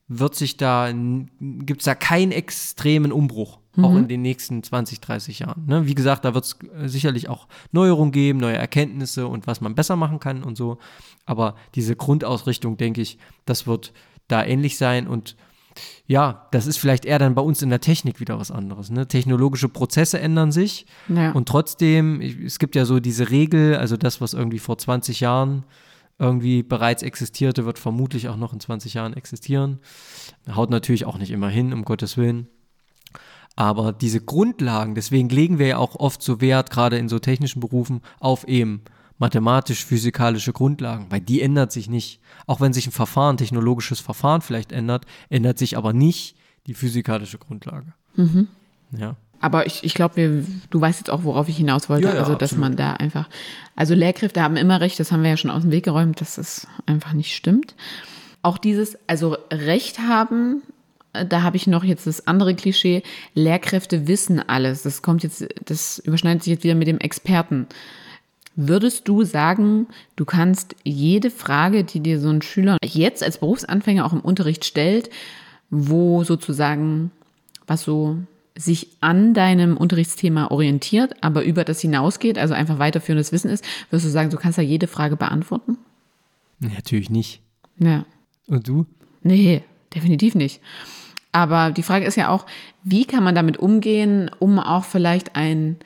wird 0.07 0.35
sich 0.35 0.55
da, 0.57 0.91
gibt 1.39 1.81
es 1.81 1.85
da 1.85 1.95
keinen 1.95 2.31
extremen 2.31 3.11
Umbruch, 3.11 3.59
auch 3.79 3.95
in 3.95 4.07
den 4.07 4.21
nächsten 4.23 4.63
20, 4.63 5.01
30 5.01 5.39
Jahren. 5.39 5.65
Ne? 5.67 5.85
Wie 5.85 5.93
gesagt, 5.93 6.25
da 6.25 6.33
wird 6.33 6.45
es 6.45 6.57
sicherlich 6.91 7.29
auch 7.29 7.47
Neuerungen 7.71 8.11
geben, 8.11 8.39
neue 8.39 8.55
Erkenntnisse 8.55 9.27
und 9.27 9.45
was 9.45 9.61
man 9.61 9.75
besser 9.75 9.95
machen 9.95 10.19
kann 10.19 10.43
und 10.43 10.57
so. 10.57 10.77
Aber 11.25 11.55
diese 11.75 11.95
Grundausrichtung, 11.95 12.77
denke 12.77 13.01
ich, 13.01 13.19
das 13.45 13.67
wird 13.67 13.93
da 14.27 14.43
ähnlich 14.43 14.77
sein 14.77 15.07
und 15.07 15.35
ja, 16.07 16.47
das 16.51 16.65
ist 16.65 16.77
vielleicht 16.77 17.05
eher 17.05 17.19
dann 17.19 17.35
bei 17.35 17.41
uns 17.43 17.61
in 17.61 17.69
der 17.69 17.81
Technik 17.81 18.19
wieder 18.19 18.39
was 18.39 18.49
anderes. 18.49 18.89
Ne? 18.89 19.07
Technologische 19.07 19.69
Prozesse 19.69 20.19
ändern 20.19 20.51
sich 20.51 20.87
Ja. 21.07 21.31
und 21.33 21.47
trotzdem, 21.47 22.19
es 22.19 22.57
gibt 22.57 22.75
ja 22.75 22.85
so 22.85 22.99
diese 22.99 23.29
Regel, 23.29 23.75
also 23.75 23.95
das, 23.95 24.19
was 24.21 24.33
irgendwie 24.33 24.57
vor 24.57 24.79
20 24.79 25.19
Jahren 25.19 25.65
irgendwie 26.19 26.63
bereits 26.63 27.03
existierte, 27.03 27.65
wird 27.65 27.79
vermutlich 27.79 28.27
auch 28.29 28.37
noch 28.37 28.53
in 28.53 28.59
20 28.59 28.95
Jahren 28.95 29.13
existieren. 29.13 29.79
Haut 30.53 30.69
natürlich 30.69 31.05
auch 31.05 31.17
nicht 31.17 31.31
immer 31.31 31.49
hin, 31.49 31.73
um 31.73 31.85
Gottes 31.85 32.17
Willen. 32.17 32.47
Aber 33.55 33.91
diese 33.91 34.21
Grundlagen, 34.21 34.95
deswegen 34.95 35.29
legen 35.29 35.57
wir 35.59 35.67
ja 35.67 35.77
auch 35.77 35.95
oft 35.95 36.21
so 36.21 36.41
Wert, 36.41 36.69
gerade 36.69 36.97
in 36.97 37.09
so 37.09 37.19
technischen 37.19 37.59
Berufen, 37.59 38.01
auf 38.19 38.47
eben 38.47 38.81
mathematisch-physikalische 39.17 40.53
Grundlagen, 40.53 41.07
weil 41.09 41.21
die 41.21 41.41
ändert 41.41 41.71
sich 41.71 41.89
nicht. 41.89 42.19
Auch 42.45 42.61
wenn 42.61 42.73
sich 42.73 42.85
ein 42.87 42.91
Verfahren, 42.91 43.37
technologisches 43.37 43.99
Verfahren 43.99 44.41
vielleicht 44.41 44.71
ändert, 44.71 45.05
ändert 45.29 45.57
sich 45.57 45.75
aber 45.75 45.91
nicht 45.91 46.35
die 46.67 46.75
physikalische 46.75 47.39
Grundlage. 47.39 47.93
Ja. 48.91 49.15
Aber 49.39 49.65
ich, 49.67 49.83
ich 49.83 49.93
glaube, 49.93 50.43
du 50.69 50.81
weißt 50.81 50.99
jetzt 50.99 51.09
auch, 51.09 51.23
worauf 51.23 51.47
ich 51.47 51.57
hinaus 51.57 51.89
wollte. 51.89 52.07
Ja, 52.07 52.15
ja, 52.15 52.19
also, 52.19 52.33
dass 52.33 52.53
absolut. 52.53 52.61
man 52.61 52.75
da 52.75 52.93
einfach, 52.93 53.29
also 53.75 53.93
Lehrkräfte 53.93 54.41
haben 54.41 54.57
immer 54.57 54.81
recht, 54.81 54.99
das 54.99 55.11
haben 55.11 55.23
wir 55.23 55.29
ja 55.29 55.37
schon 55.37 55.51
aus 55.51 55.61
dem 55.61 55.71
Weg 55.71 55.85
geräumt, 55.85 56.21
dass 56.21 56.37
es 56.37 56.67
einfach 56.85 57.13
nicht 57.13 57.35
stimmt. 57.35 57.75
Auch 58.41 58.57
dieses, 58.57 58.97
also 59.07 59.37
Recht 59.51 59.99
haben, 59.99 60.63
äh, 61.13 61.25
da 61.25 61.43
habe 61.43 61.57
ich 61.57 61.67
noch 61.67 61.83
jetzt 61.83 62.07
das 62.07 62.27
andere 62.27 62.55
Klischee, 62.55 63.03
Lehrkräfte 63.35 64.07
wissen 64.07 64.39
alles. 64.39 64.83
Das 64.83 65.01
kommt 65.01 65.23
jetzt, 65.23 65.45
das 65.65 65.99
überschneidet 65.99 66.43
sich 66.43 66.51
jetzt 66.51 66.63
wieder 66.63 66.75
mit 66.75 66.87
dem 66.87 66.99
Experten. 66.99 67.67
Würdest 68.55 69.07
du 69.07 69.23
sagen, 69.23 69.85
du 70.15 70.25
kannst 70.25 70.75
jede 70.83 71.29
Frage, 71.29 71.83
die 71.83 71.99
dir 71.99 72.19
so 72.19 72.29
ein 72.29 72.41
Schüler 72.41 72.77
jetzt 72.83 73.23
als 73.23 73.37
Berufsanfänger 73.37 74.03
auch 74.03 74.13
im 74.13 74.21
Unterricht 74.21 74.65
stellt, 74.65 75.11
wo 75.69 76.23
sozusagen 76.23 77.11
was 77.67 77.83
so 77.83 78.17
sich 78.57 78.87
an 79.01 79.33
deinem 79.33 79.77
Unterrichtsthema 79.77 80.47
orientiert, 80.47 81.15
aber 81.21 81.43
über 81.43 81.63
das 81.63 81.81
hinausgeht, 81.81 82.37
also 82.37 82.53
einfach 82.53 82.79
weiterführendes 82.79 83.31
Wissen 83.31 83.49
ist, 83.49 83.63
würdest 83.89 84.07
du 84.07 84.11
sagen, 84.11 84.29
du 84.29 84.37
kannst 84.37 84.57
da 84.57 84.61
jede 84.61 84.87
Frage 84.87 85.15
beantworten? 85.15 85.77
Natürlich 86.59 87.09
nicht. 87.09 87.41
Ja. 87.77 88.05
Und 88.47 88.67
du? 88.67 88.85
Nee, 89.21 89.63
definitiv 89.93 90.35
nicht. 90.35 90.61
Aber 91.31 91.71
die 91.71 91.83
Frage 91.83 92.05
ist 92.05 92.15
ja 92.15 92.29
auch, 92.29 92.45
wie 92.83 93.05
kann 93.05 93.23
man 93.23 93.35
damit 93.35 93.57
umgehen, 93.57 94.31
um 94.39 94.59
auch 94.59 94.85
vielleicht 94.85 95.35
ein 95.35 95.77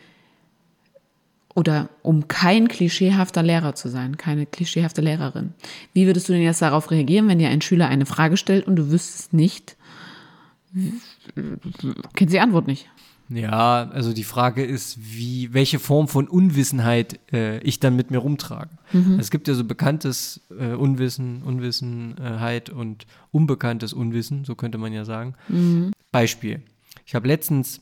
oder 1.54 1.90
um 2.02 2.30
kein 2.30 2.70
klischeehafter 2.70 3.44
Lehrer 3.44 3.76
zu 3.76 3.90
sein, 3.90 4.16
keine 4.16 4.46
klischeehafte 4.46 5.02
Lehrerin. 5.02 5.54
Wie 5.92 6.06
würdest 6.06 6.30
du 6.30 6.34
denn 6.34 6.44
jetzt 6.44 6.62
darauf 6.62 6.92
reagieren, 6.92 7.28
wenn 7.28 7.40
dir 7.40 7.50
ein 7.50 7.62
Schüler 7.62 7.90
eine 7.90 8.06
Frage 8.06 8.38
stellt 8.38 8.68
und 8.68 8.78
du 8.78 8.90
wüsstest 8.92 9.34
nicht, 9.34 9.76
kennst 12.16 12.34
die 12.34 12.40
Antwort 12.40 12.68
nicht? 12.68 12.90
Ja, 13.30 13.90
also 13.90 14.12
die 14.12 14.26
Frage 14.26 14.66
ist, 14.66 14.98
wie, 15.00 15.54
welche 15.54 15.80
Form 15.80 16.10
von 16.10 16.28
Unwissenheit 16.28 17.20
äh, 17.32 17.60
ich 17.60 17.80
dann 17.80 17.96
mit 17.96 18.12
mir 18.12 18.18
rumtrage. 18.18 18.72
Es 19.18 19.32
gibt 19.32 19.48
ja 19.48 19.54
so 19.54 19.64
bekanntes 19.64 20.42
äh, 20.60 20.74
Unwissen, 20.74 21.42
Unwissenheit 21.44 22.70
und 22.70 23.06
unbekanntes 23.32 23.94
Unwissen, 23.94 24.44
so 24.44 24.56
könnte 24.56 24.78
man 24.78 24.92
ja 24.92 25.06
sagen. 25.06 25.36
Beispiel. 26.12 26.62
Ich 27.06 27.16
habe 27.16 27.28
letztens 27.28 27.80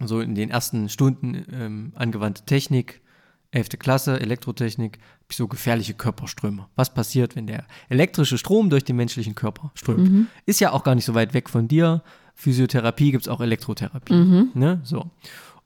so 0.00 0.20
in 0.20 0.34
den 0.34 0.50
ersten 0.50 0.88
Stunden 0.88 1.44
ähm, 1.52 1.92
angewandte 1.94 2.44
Technik, 2.44 3.01
11. 3.52 3.68
Klasse, 3.78 4.18
Elektrotechnik, 4.20 4.98
so 5.30 5.46
gefährliche 5.46 5.94
Körperströme. 5.94 6.66
Was 6.74 6.92
passiert, 6.92 7.36
wenn 7.36 7.46
der 7.46 7.64
elektrische 7.88 8.36
Strom 8.36 8.68
durch 8.68 8.84
den 8.84 8.96
menschlichen 8.96 9.34
Körper 9.34 9.70
strömt? 9.74 10.28
Ist 10.44 10.60
ja 10.60 10.72
auch 10.72 10.84
gar 10.84 10.94
nicht 10.94 11.04
so 11.04 11.14
weit 11.14 11.32
weg 11.32 11.48
von 11.48 11.68
dir. 11.68 12.02
Physiotherapie 12.34 13.12
gibt 13.12 13.24
es 13.24 13.28
auch 13.28 13.40
Elektrotherapie. 13.40 14.14
Ne? 14.54 14.80
So. 14.84 15.10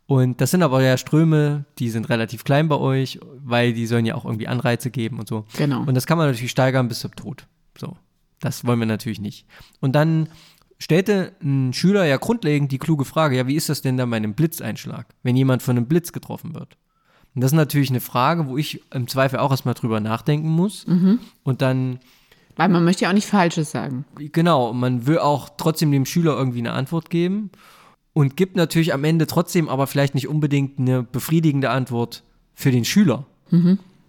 Und 0.06 0.40
das 0.40 0.52
sind 0.52 0.62
aber 0.62 0.82
ja 0.82 0.98
Ströme, 0.98 1.64
die 1.78 1.90
sind 1.90 2.08
relativ 2.08 2.44
klein 2.44 2.68
bei 2.68 2.76
euch, 2.76 3.18
weil 3.44 3.72
die 3.72 3.86
sollen 3.86 4.06
ja 4.06 4.14
auch 4.14 4.24
irgendwie 4.24 4.46
Anreize 4.46 4.90
geben 4.90 5.18
und 5.18 5.28
so. 5.28 5.46
Genau. 5.56 5.80
Und 5.80 5.94
das 5.94 6.06
kann 6.06 6.18
man 6.18 6.28
natürlich 6.28 6.52
steigern 6.52 6.88
bis 6.88 7.00
zum 7.00 7.14
Tod. 7.16 7.46
So. 7.76 7.96
Das 8.40 8.64
wollen 8.64 8.78
wir 8.78 8.86
natürlich 8.86 9.20
nicht. 9.20 9.46
Und 9.80 9.92
dann 9.94 10.28
stellte 10.78 11.32
ein 11.42 11.72
Schüler 11.72 12.04
ja 12.04 12.18
grundlegend 12.18 12.70
die 12.70 12.78
kluge 12.78 13.04
Frage, 13.04 13.36
ja, 13.36 13.46
wie 13.46 13.56
ist 13.56 13.68
das 13.68 13.82
denn 13.82 13.96
dann 13.96 14.10
bei 14.10 14.16
einem 14.16 14.34
Blitzeinschlag, 14.34 15.06
wenn 15.22 15.36
jemand 15.36 15.62
von 15.62 15.76
einem 15.76 15.86
Blitz 15.86 16.12
getroffen 16.12 16.54
wird? 16.54 16.76
Und 17.36 17.42
das 17.42 17.52
ist 17.52 17.56
natürlich 17.56 17.90
eine 17.90 18.00
Frage, 18.00 18.48
wo 18.48 18.56
ich 18.56 18.80
im 18.92 19.06
Zweifel 19.06 19.38
auch 19.38 19.50
erstmal 19.50 19.74
drüber 19.74 20.00
nachdenken 20.00 20.48
muss. 20.48 20.84
Und 21.44 21.60
dann 21.62 22.00
Weil 22.56 22.70
man 22.70 22.82
möchte 22.82 23.02
ja 23.04 23.10
auch 23.10 23.14
nicht 23.14 23.26
Falsches 23.26 23.70
sagen. 23.70 24.06
Genau, 24.16 24.72
man 24.72 25.06
will 25.06 25.18
auch 25.18 25.50
trotzdem 25.58 25.92
dem 25.92 26.06
Schüler 26.06 26.34
irgendwie 26.36 26.60
eine 26.60 26.72
Antwort 26.72 27.10
geben 27.10 27.50
und 28.14 28.36
gibt 28.38 28.56
natürlich 28.56 28.94
am 28.94 29.04
Ende 29.04 29.26
trotzdem 29.26 29.68
aber 29.68 29.86
vielleicht 29.86 30.14
nicht 30.14 30.28
unbedingt 30.28 30.78
eine 30.78 31.02
befriedigende 31.02 31.68
Antwort 31.68 32.22
für 32.54 32.70
den 32.70 32.86
Schüler. 32.86 33.26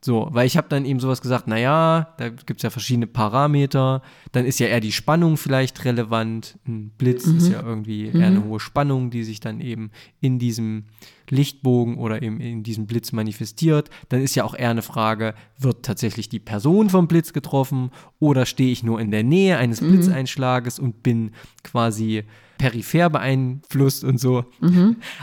So, 0.07 0.29
weil 0.31 0.47
ich 0.47 0.55
habe 0.55 0.69
dann 0.69 0.85
eben 0.85 1.01
sowas 1.01 1.19
gesagt, 1.19 1.49
naja, 1.49 2.13
da 2.17 2.29
gibt 2.29 2.59
es 2.59 2.63
ja 2.63 2.69
verschiedene 2.69 3.07
Parameter, 3.07 4.01
dann 4.31 4.45
ist 4.45 4.57
ja 4.57 4.67
eher 4.67 4.79
die 4.79 4.93
Spannung 4.93 5.35
vielleicht 5.35 5.83
relevant. 5.83 6.57
Ein 6.65 6.91
Blitz 6.97 7.25
ist 7.27 7.49
ja 7.49 7.61
irgendwie 7.61 8.07
eher 8.07 8.27
eine 8.27 8.45
hohe 8.45 8.61
Spannung, 8.61 9.09
die 9.09 9.25
sich 9.25 9.41
dann 9.41 9.59
eben 9.59 9.91
in 10.21 10.39
diesem 10.39 10.85
Lichtbogen 11.29 11.97
oder 11.97 12.21
eben 12.21 12.39
in 12.39 12.63
diesem 12.63 12.87
Blitz 12.87 13.11
manifestiert. 13.11 13.89
Dann 14.07 14.21
ist 14.21 14.33
ja 14.35 14.45
auch 14.45 14.55
eher 14.55 14.69
eine 14.69 14.81
Frage, 14.81 15.33
wird 15.59 15.83
tatsächlich 15.85 16.29
die 16.29 16.39
Person 16.39 16.89
vom 16.89 17.09
Blitz 17.09 17.33
getroffen 17.33 17.91
oder 18.19 18.45
stehe 18.45 18.71
ich 18.71 18.83
nur 18.83 19.01
in 19.01 19.11
der 19.11 19.23
Nähe 19.23 19.57
eines 19.57 19.81
Blitzeinschlages 19.81 20.79
und 20.79 21.03
bin 21.03 21.31
quasi 21.63 22.23
peripher 22.57 23.09
beeinflusst 23.09 24.05
und 24.05 24.21
so. 24.21 24.45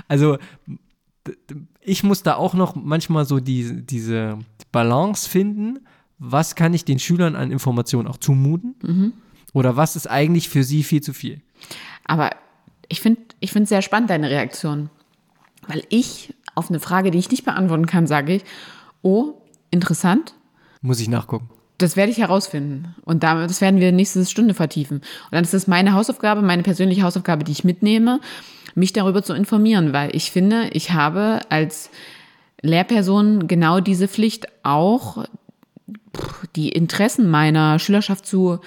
Also 0.09 0.37
d- 1.27 1.37
d- 1.51 1.57
ich 1.85 2.03
muss 2.03 2.23
da 2.23 2.35
auch 2.35 2.55
noch 2.55 2.75
manchmal 2.75 3.25
so 3.25 3.41
die, 3.41 3.85
diese 3.85 4.39
Balance 4.73 5.29
finden, 5.29 5.81
was 6.19 6.55
kann 6.55 6.75
ich 6.75 6.85
den 6.85 6.99
Schülern 6.99 7.37
an 7.37 7.51
Informationen 7.51 8.09
auch 8.09 8.17
zumuten 8.17 9.13
oder 9.53 9.77
was 9.77 9.97
ist 9.97 10.11
eigentlich 10.11 10.49
für 10.49 10.65
sie 10.65 10.83
viel 10.83 11.03
zu 11.03 11.13
viel. 11.13 11.43
Aber 12.05 12.31
ich 12.89 13.01
finde 13.01 13.21
ich 13.41 13.53
finde 13.53 13.65
es 13.65 13.69
sehr 13.69 13.83
spannend, 13.83 14.11
deine 14.11 14.31
Reaktion. 14.31 14.91
Weil 15.67 15.83
ich 15.89 16.35
auf 16.55 16.69
eine 16.69 16.81
Frage, 16.81 17.11
die 17.11 17.19
ich 17.19 17.31
nicht 17.31 17.45
beantworten 17.45 17.87
kann, 17.87 18.07
sage 18.07 18.37
ich, 18.37 18.45
oh, 19.03 19.35
interessant, 19.71 20.35
Muss 20.83 21.01
ich 21.01 21.09
nachgucken. 21.09 21.49
Das 21.79 21.97
werde 21.97 22.13
ich 22.13 22.19
herausfinden. 22.19 22.95
Und 23.05 23.23
damit, 23.23 23.51
das 23.51 23.61
werden 23.61 23.81
wir 23.81 23.93
nächste 23.93 24.25
Stunde 24.25 24.55
vertiefen. 24.55 24.99
Und 24.99 25.33
dann 25.33 25.45
ist 25.45 25.55
es 25.55 25.67
meine 25.67 25.93
Hausaufgabe, 25.93 26.43
meine 26.43 26.63
persönliche 26.63 27.03
Hausaufgabe, 27.03 27.45
die 27.45 27.53
ich 27.53 27.65
mitnehme, 27.65 28.21
mich 28.75 28.93
darüber 28.93 29.23
zu 29.23 29.35
informieren, 29.35 29.93
weil 29.93 30.15
ich 30.15 30.31
finde, 30.31 30.69
ich 30.73 30.93
habe 30.93 31.41
als 31.49 31.91
Lehrperson 32.63 33.47
genau 33.47 33.81
diese 33.81 34.09
Pflicht 34.09 34.47
auch, 34.63 35.25
die 36.57 36.69
Interessen 36.71 37.29
meiner 37.29 37.79
Schülerschaft 37.79 38.27
zu 38.27 38.61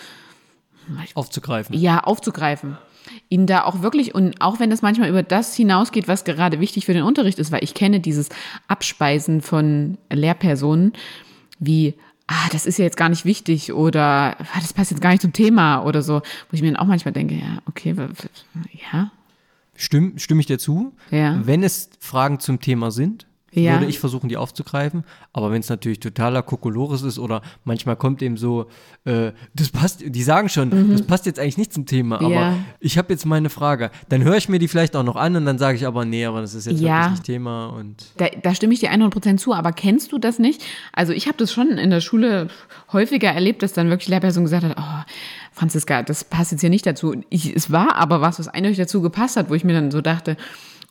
Aufzugreifen. 1.16 1.78
ja, 1.78 2.00
aufzugreifen. 2.00 2.78
Ihnen 3.30 3.48
da 3.48 3.64
auch 3.64 3.82
wirklich, 3.82 4.14
und 4.14 4.42
auch 4.42 4.60
wenn 4.60 4.70
das 4.70 4.82
manchmal 4.82 5.10
über 5.10 5.24
das 5.24 5.56
hinausgeht, 5.56 6.08
was 6.08 6.26
gerade 6.26 6.60
wichtig 6.60 6.86
für 6.86 6.94
den 6.94 7.04
Unterricht 7.04 7.40
ist, 7.40 7.52
weil 7.52 7.64
ich 7.64 7.74
kenne 7.74 8.00
dieses 8.00 8.30
Abspeisen 8.68 9.42
von 9.42 9.98
Lehrpersonen 10.12 10.94
wie, 11.60 11.96
ah, 12.28 12.48
das 12.52 12.66
ist 12.66 12.78
ja 12.78 12.86
jetzt 12.86 12.98
gar 12.98 13.10
nicht 13.10 13.26
wichtig 13.26 13.74
oder 13.74 14.36
ah, 14.40 14.60
das 14.60 14.74
passt 14.74 14.92
jetzt 14.92 15.02
gar 15.02 15.12
nicht 15.12 15.22
zum 15.22 15.34
Thema 15.34 15.84
oder 15.84 16.02
so, 16.02 16.16
wo 16.16 16.54
ich 16.54 16.62
mir 16.62 16.72
dann 16.72 16.78
auch 16.78 16.88
manchmal 16.88 17.14
denke, 17.14 17.36
ja, 17.36 17.60
okay, 17.66 17.96
ja, 18.92 19.12
Stimm, 19.80 20.18
stimme 20.18 20.40
ich 20.42 20.48
dir 20.48 20.58
zu? 20.58 20.94
Ja. 21.12 21.40
Wenn 21.46 21.62
es 21.62 21.92
Fragen 22.00 22.40
zum 22.40 22.60
Thema 22.60 22.90
sind, 22.90 23.28
Ja. 23.64 23.74
würde 23.74 23.86
ich 23.88 24.00
versuchen, 24.00 24.30
die 24.30 24.38
aufzugreifen. 24.38 25.04
Aber 25.34 25.52
wenn 25.52 25.60
es 25.62 25.70
natürlich 25.70 26.00
totaler 26.00 26.42
Kokolores 26.44 27.02
ist 27.02 27.20
oder 27.20 27.42
manchmal 27.64 27.96
kommt 27.96 28.22
eben 28.22 28.38
so, 28.38 28.68
äh, 29.06 29.32
das 29.56 29.70
passt, 29.70 30.04
die 30.06 30.24
sagen 30.24 30.50
schon, 30.50 30.92
das 30.92 31.02
passt 31.02 31.26
jetzt 31.26 31.40
eigentlich 31.40 31.58
nicht 31.58 31.74
zum 31.74 31.86
Thema, 31.86 32.18
aber 32.18 32.28
Mhm. 32.28 32.34
Ja. 32.34 32.58
ich 32.80 32.98
habe 32.98 33.14
jetzt 33.14 33.26
meine 33.26 33.50
Frage. 33.50 33.92
Dann 34.10 34.24
höre 34.24 34.36
ich 34.38 34.50
mir 34.50 34.60
die 34.60 34.68
vielleicht 34.68 34.96
auch 34.96 35.04
noch 35.04 35.16
an 35.16 35.36
und 35.36 35.46
dann 35.46 35.58
sage 35.58 35.78
ich 35.78 35.86
aber, 35.86 36.06
nee, 36.06 36.26
aber 36.26 36.42
das 36.42 36.54
ist 36.54 36.66
jetzt 36.68 36.80
Ja. 36.82 36.98
wirklich 36.98 37.12
nicht 37.12 37.24
Thema 37.24 37.68
und 37.68 38.06
Da, 38.18 38.28
da 38.44 38.54
stimme 38.56 38.74
ich 38.74 38.80
dir 38.80 38.92
100% 38.92 39.38
zu, 39.40 39.54
aber 39.54 39.72
kennst 39.72 40.12
du 40.12 40.18
das 40.18 40.40
nicht? 40.40 40.62
Also 40.94 41.14
ich 41.14 41.28
habe 41.28 41.38
das 41.38 41.52
schon 41.52 41.70
in 41.78 41.90
der 41.90 42.02
Schule 42.02 42.48
häufiger 42.94 43.30
erlebt, 43.30 43.64
dass 43.64 43.74
dann 43.74 43.90
wirklich 43.90 44.08
Lehrperson 44.10 44.44
gesagt 44.44 44.64
hat, 44.64 44.76
oh, 44.80 45.12
Franziska, 45.52 46.04
das 46.04 46.24
passt 46.24 46.52
jetzt 46.52 46.62
hier 46.62 46.70
nicht 46.70 46.86
dazu. 46.86 47.16
Ich, 47.30 47.56
es 47.56 47.72
war 47.72 47.96
aber 47.96 48.22
was, 48.22 48.40
was 48.40 48.48
eindeutig 48.48 48.78
dazu 48.78 49.02
gepasst 49.02 49.38
hat, 49.38 49.50
wo 49.50 49.56
ich 49.56 49.64
mir 49.64 49.74
dann 49.74 49.90
so 49.92 50.02
dachte, 50.02 50.38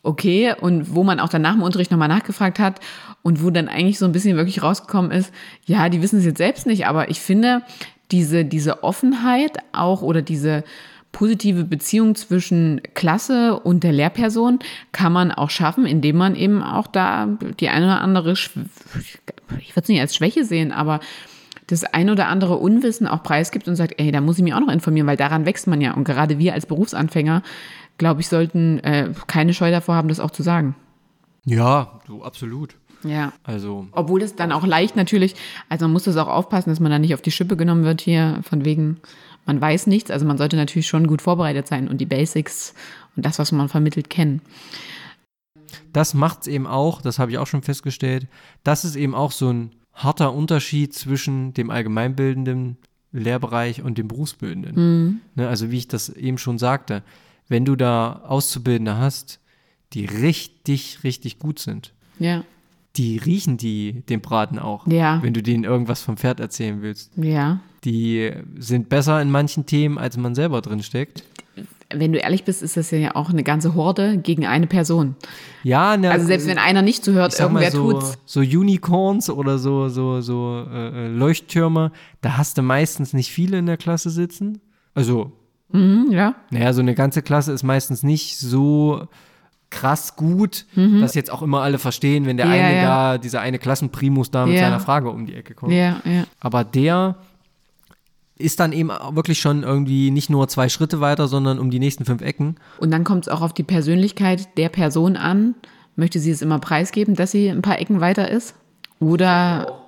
okay, 0.06 0.54
und 0.58 0.94
wo 0.94 1.02
man 1.02 1.20
auch 1.20 1.28
dann 1.28 1.42
nach 1.42 1.54
dem 1.54 1.62
Unterricht 1.62 1.90
nochmal 1.90 2.08
nachgefragt 2.08 2.58
hat 2.58 2.80
und 3.22 3.42
wo 3.42 3.50
dann 3.50 3.68
eigentlich 3.68 3.98
so 3.98 4.04
ein 4.04 4.12
bisschen 4.12 4.36
wirklich 4.36 4.62
rausgekommen 4.62 5.10
ist, 5.10 5.32
ja, 5.64 5.88
die 5.88 6.00
wissen 6.00 6.20
es 6.20 6.24
jetzt 6.24 6.38
selbst 6.38 6.66
nicht, 6.66 6.86
aber 6.86 7.10
ich 7.10 7.20
finde, 7.20 7.62
diese, 8.12 8.44
diese 8.44 8.84
Offenheit 8.84 9.58
auch 9.72 10.02
oder 10.02 10.22
diese 10.22 10.62
positive 11.10 11.64
Beziehung 11.64 12.14
zwischen 12.14 12.80
Klasse 12.94 13.58
und 13.58 13.82
der 13.82 13.92
Lehrperson 13.92 14.58
kann 14.92 15.12
man 15.12 15.32
auch 15.32 15.50
schaffen, 15.50 15.86
indem 15.86 16.16
man 16.16 16.36
eben 16.36 16.62
auch 16.62 16.86
da 16.86 17.26
die 17.58 17.68
eine 17.68 17.86
oder 17.86 18.00
andere, 18.00 18.32
ich 18.32 18.54
würde 18.54 18.72
es 19.74 19.88
nicht 19.88 20.00
als 20.00 20.14
Schwäche 20.14 20.44
sehen, 20.44 20.72
aber 20.72 21.00
das 21.66 21.84
ein 21.84 22.10
oder 22.10 22.28
andere 22.28 22.56
Unwissen 22.56 23.08
auch 23.08 23.22
preisgibt 23.22 23.66
und 23.66 23.76
sagt, 23.76 23.94
ey, 23.98 24.12
da 24.12 24.20
muss 24.20 24.36
ich 24.36 24.44
mich 24.44 24.54
auch 24.54 24.60
noch 24.60 24.72
informieren, 24.72 25.06
weil 25.06 25.16
daran 25.16 25.46
wächst 25.46 25.66
man 25.66 25.80
ja. 25.80 25.94
Und 25.94 26.04
gerade 26.04 26.38
wir 26.38 26.52
als 26.52 26.66
Berufsanfänger, 26.66 27.42
glaube 27.98 28.20
ich, 28.20 28.28
sollten 28.28 28.78
äh, 28.80 29.12
keine 29.26 29.54
Scheu 29.54 29.70
davor 29.70 29.94
haben, 29.94 30.08
das 30.08 30.20
auch 30.20 30.30
zu 30.30 30.42
sagen. 30.42 30.74
ja, 31.44 32.00
so 32.06 32.22
absolut. 32.22 32.76
Ja. 33.04 33.32
Also 33.44 33.86
Obwohl 33.92 34.22
es 34.22 34.34
dann 34.36 34.52
auch 34.52 34.66
leicht 34.66 34.96
natürlich, 34.96 35.36
also 35.68 35.84
man 35.84 35.92
muss 35.92 36.04
das 36.04 36.16
auch 36.16 36.28
aufpassen, 36.28 36.70
dass 36.70 36.80
man 36.80 36.90
da 36.90 36.98
nicht 36.98 37.14
auf 37.14 37.22
die 37.22 37.30
Schippe 37.30 37.56
genommen 37.56 37.84
wird 37.84 38.00
hier, 38.00 38.40
von 38.42 38.64
wegen, 38.64 38.98
man 39.44 39.60
weiß 39.60 39.86
nichts. 39.86 40.10
Also 40.10 40.26
man 40.26 40.38
sollte 40.38 40.56
natürlich 40.56 40.88
schon 40.88 41.06
gut 41.06 41.22
vorbereitet 41.22 41.68
sein 41.68 41.88
und 41.88 42.00
die 42.00 42.06
Basics 42.06 42.74
und 43.14 43.24
das, 43.24 43.38
was 43.38 43.52
man 43.52 43.68
vermittelt, 43.68 44.10
kennen. 44.10 44.40
das 45.92 46.14
macht 46.14 46.42
es 46.42 46.46
eben 46.48 46.66
auch, 46.66 47.00
das 47.00 47.18
habe 47.18 47.30
ich 47.30 47.38
auch 47.38 47.46
schon 47.46 47.62
festgestellt, 47.62 48.26
das 48.64 48.84
ist 48.84 48.96
eben 48.96 49.14
auch 49.14 49.32
so 49.32 49.50
ein 49.50 49.70
harter 49.94 50.32
Unterschied 50.32 50.92
zwischen 50.94 51.54
dem 51.54 51.70
allgemeinbildenden 51.70 52.76
Lehrbereich 53.12 53.82
und 53.82 53.98
dem 53.98 54.08
berufsbildenden. 54.08 55.22
Ne, 55.34 55.48
also 55.48 55.70
wie 55.70 55.78
ich 55.78 55.88
das 55.88 56.08
eben 56.10 56.38
schon 56.38 56.58
sagte, 56.58 57.02
wenn 57.48 57.64
du 57.64 57.76
da 57.76 58.22
Auszubildende 58.26 58.98
hast, 58.98 59.40
die 59.92 60.04
richtig, 60.04 61.04
richtig 61.04 61.38
gut 61.38 61.58
sind, 61.58 61.92
Ja, 62.18 62.44
die 62.96 63.18
riechen 63.18 63.56
die 63.58 64.02
den 64.08 64.20
Braten 64.20 64.58
auch, 64.58 64.86
Ja. 64.86 65.22
wenn 65.22 65.34
du 65.34 65.42
denen 65.42 65.64
irgendwas 65.64 66.00
vom 66.02 66.16
Pferd 66.16 66.40
erzählen 66.40 66.82
willst. 66.82 67.12
ja. 67.16 67.60
Die 67.84 68.32
sind 68.58 68.88
besser 68.88 69.22
in 69.22 69.30
manchen 69.30 69.64
Themen, 69.64 69.96
als 69.96 70.16
man 70.16 70.34
selber 70.34 70.60
drin 70.60 70.82
steckt. 70.82 71.22
Wenn 71.94 72.12
du 72.12 72.18
ehrlich 72.18 72.42
bist, 72.42 72.60
ist 72.64 72.76
das 72.76 72.90
ja 72.90 73.14
auch 73.14 73.30
eine 73.30 73.44
ganze 73.44 73.76
Horde 73.76 74.18
gegen 74.18 74.44
eine 74.44 74.66
Person. 74.66 75.14
Ja, 75.62 75.96
ne, 75.96 76.10
Also 76.10 76.26
selbst 76.26 76.48
wenn 76.48 76.58
einer 76.58 76.82
nicht 76.82 77.04
zuhört, 77.04 77.38
irgendwer 77.38 77.70
so, 77.70 77.92
tut's. 77.92 78.18
so 78.26 78.40
Unicorns 78.40 79.30
oder 79.30 79.58
so, 79.60 79.88
so, 79.88 80.20
so 80.20 80.66
äh, 80.68 81.04
äh, 81.06 81.08
Leuchttürme, 81.08 81.92
da 82.22 82.36
hast 82.36 82.58
du 82.58 82.62
meistens 82.62 83.12
nicht 83.12 83.30
viele 83.30 83.58
in 83.58 83.66
der 83.66 83.76
Klasse 83.76 84.10
sitzen. 84.10 84.60
Also, 84.94 85.30
Mhm, 85.70 86.06
ja. 86.10 86.34
naja, 86.50 86.72
so 86.72 86.80
eine 86.80 86.94
ganze 86.94 87.22
Klasse 87.22 87.52
ist 87.52 87.62
meistens 87.62 88.02
nicht 88.02 88.38
so 88.38 89.06
krass 89.68 90.14
gut, 90.16 90.64
dass 90.76 91.14
jetzt 91.14 91.30
auch 91.30 91.42
immer 91.42 91.60
alle 91.62 91.78
verstehen, 91.78 92.24
wenn 92.24 92.36
der 92.36 92.46
Mhm. 92.46 92.52
Ja, 92.52 92.58
eine 92.66 92.76
ja. 92.76 92.82
da, 93.12 93.18
dieser 93.18 93.40
eine 93.40 93.58
Klassenprimus 93.58 94.30
da 94.30 94.46
mit 94.46 94.54
Ja. 94.54 94.60
seiner 94.62 94.80
Frage 94.80 95.10
um 95.10 95.26
die 95.26 95.34
Ecke 95.34 95.54
kommt. 95.54 95.72
Ja, 95.72 96.00
ja. 96.04 96.24
Aber 96.40 96.62
der 96.62 97.16
ist 98.38 98.60
dann 98.60 98.72
eben 98.72 98.90
wirklich 99.10 99.40
schon 99.40 99.64
irgendwie 99.64 100.10
nicht 100.10 100.30
nur 100.30 100.46
zwei 100.48 100.68
Schritte 100.68 101.00
weiter, 101.00 101.26
sondern 101.26 101.58
um 101.58 101.70
die 101.70 101.78
nächsten 101.80 102.04
fünf 102.04 102.22
Ecken. 102.22 102.56
Und 102.78 102.90
dann 102.92 103.02
kommt 103.02 103.26
es 103.26 103.28
auch 103.32 103.40
auf 103.40 103.52
die 103.54 103.62
Persönlichkeit 103.64 104.56
der 104.56 104.68
Person 104.68 105.16
an. 105.16 105.54
Möchte 105.96 106.20
sie 106.20 106.30
es 106.30 106.42
immer 106.42 106.58
preisgeben, 106.58 107.14
dass 107.16 107.30
sie 107.32 107.48
ein 107.48 107.62
paar 107.62 107.78
Ecken 107.80 108.00
weiter 108.00 108.30
ist? 108.30 108.54
Oder, 109.00 109.78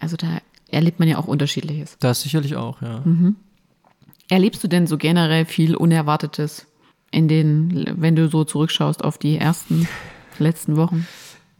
also 0.00 0.16
da 0.16 0.26
erlebt 0.68 0.98
man 0.98 1.08
ja 1.08 1.18
auch 1.18 1.28
unterschiedliches. 1.28 1.96
Das 2.00 2.22
sicherlich 2.22 2.56
auch, 2.56 2.82
ja. 2.82 3.02
Erlebst 4.32 4.64
du 4.64 4.68
denn 4.68 4.86
so 4.86 4.96
generell 4.96 5.44
viel 5.44 5.76
Unerwartetes 5.76 6.66
in 7.10 7.28
den, 7.28 7.84
wenn 7.98 8.16
du 8.16 8.30
so 8.30 8.44
zurückschaust 8.44 9.04
auf 9.04 9.18
die 9.18 9.36
ersten, 9.36 9.86
letzten 10.38 10.76
Wochen? 10.76 11.06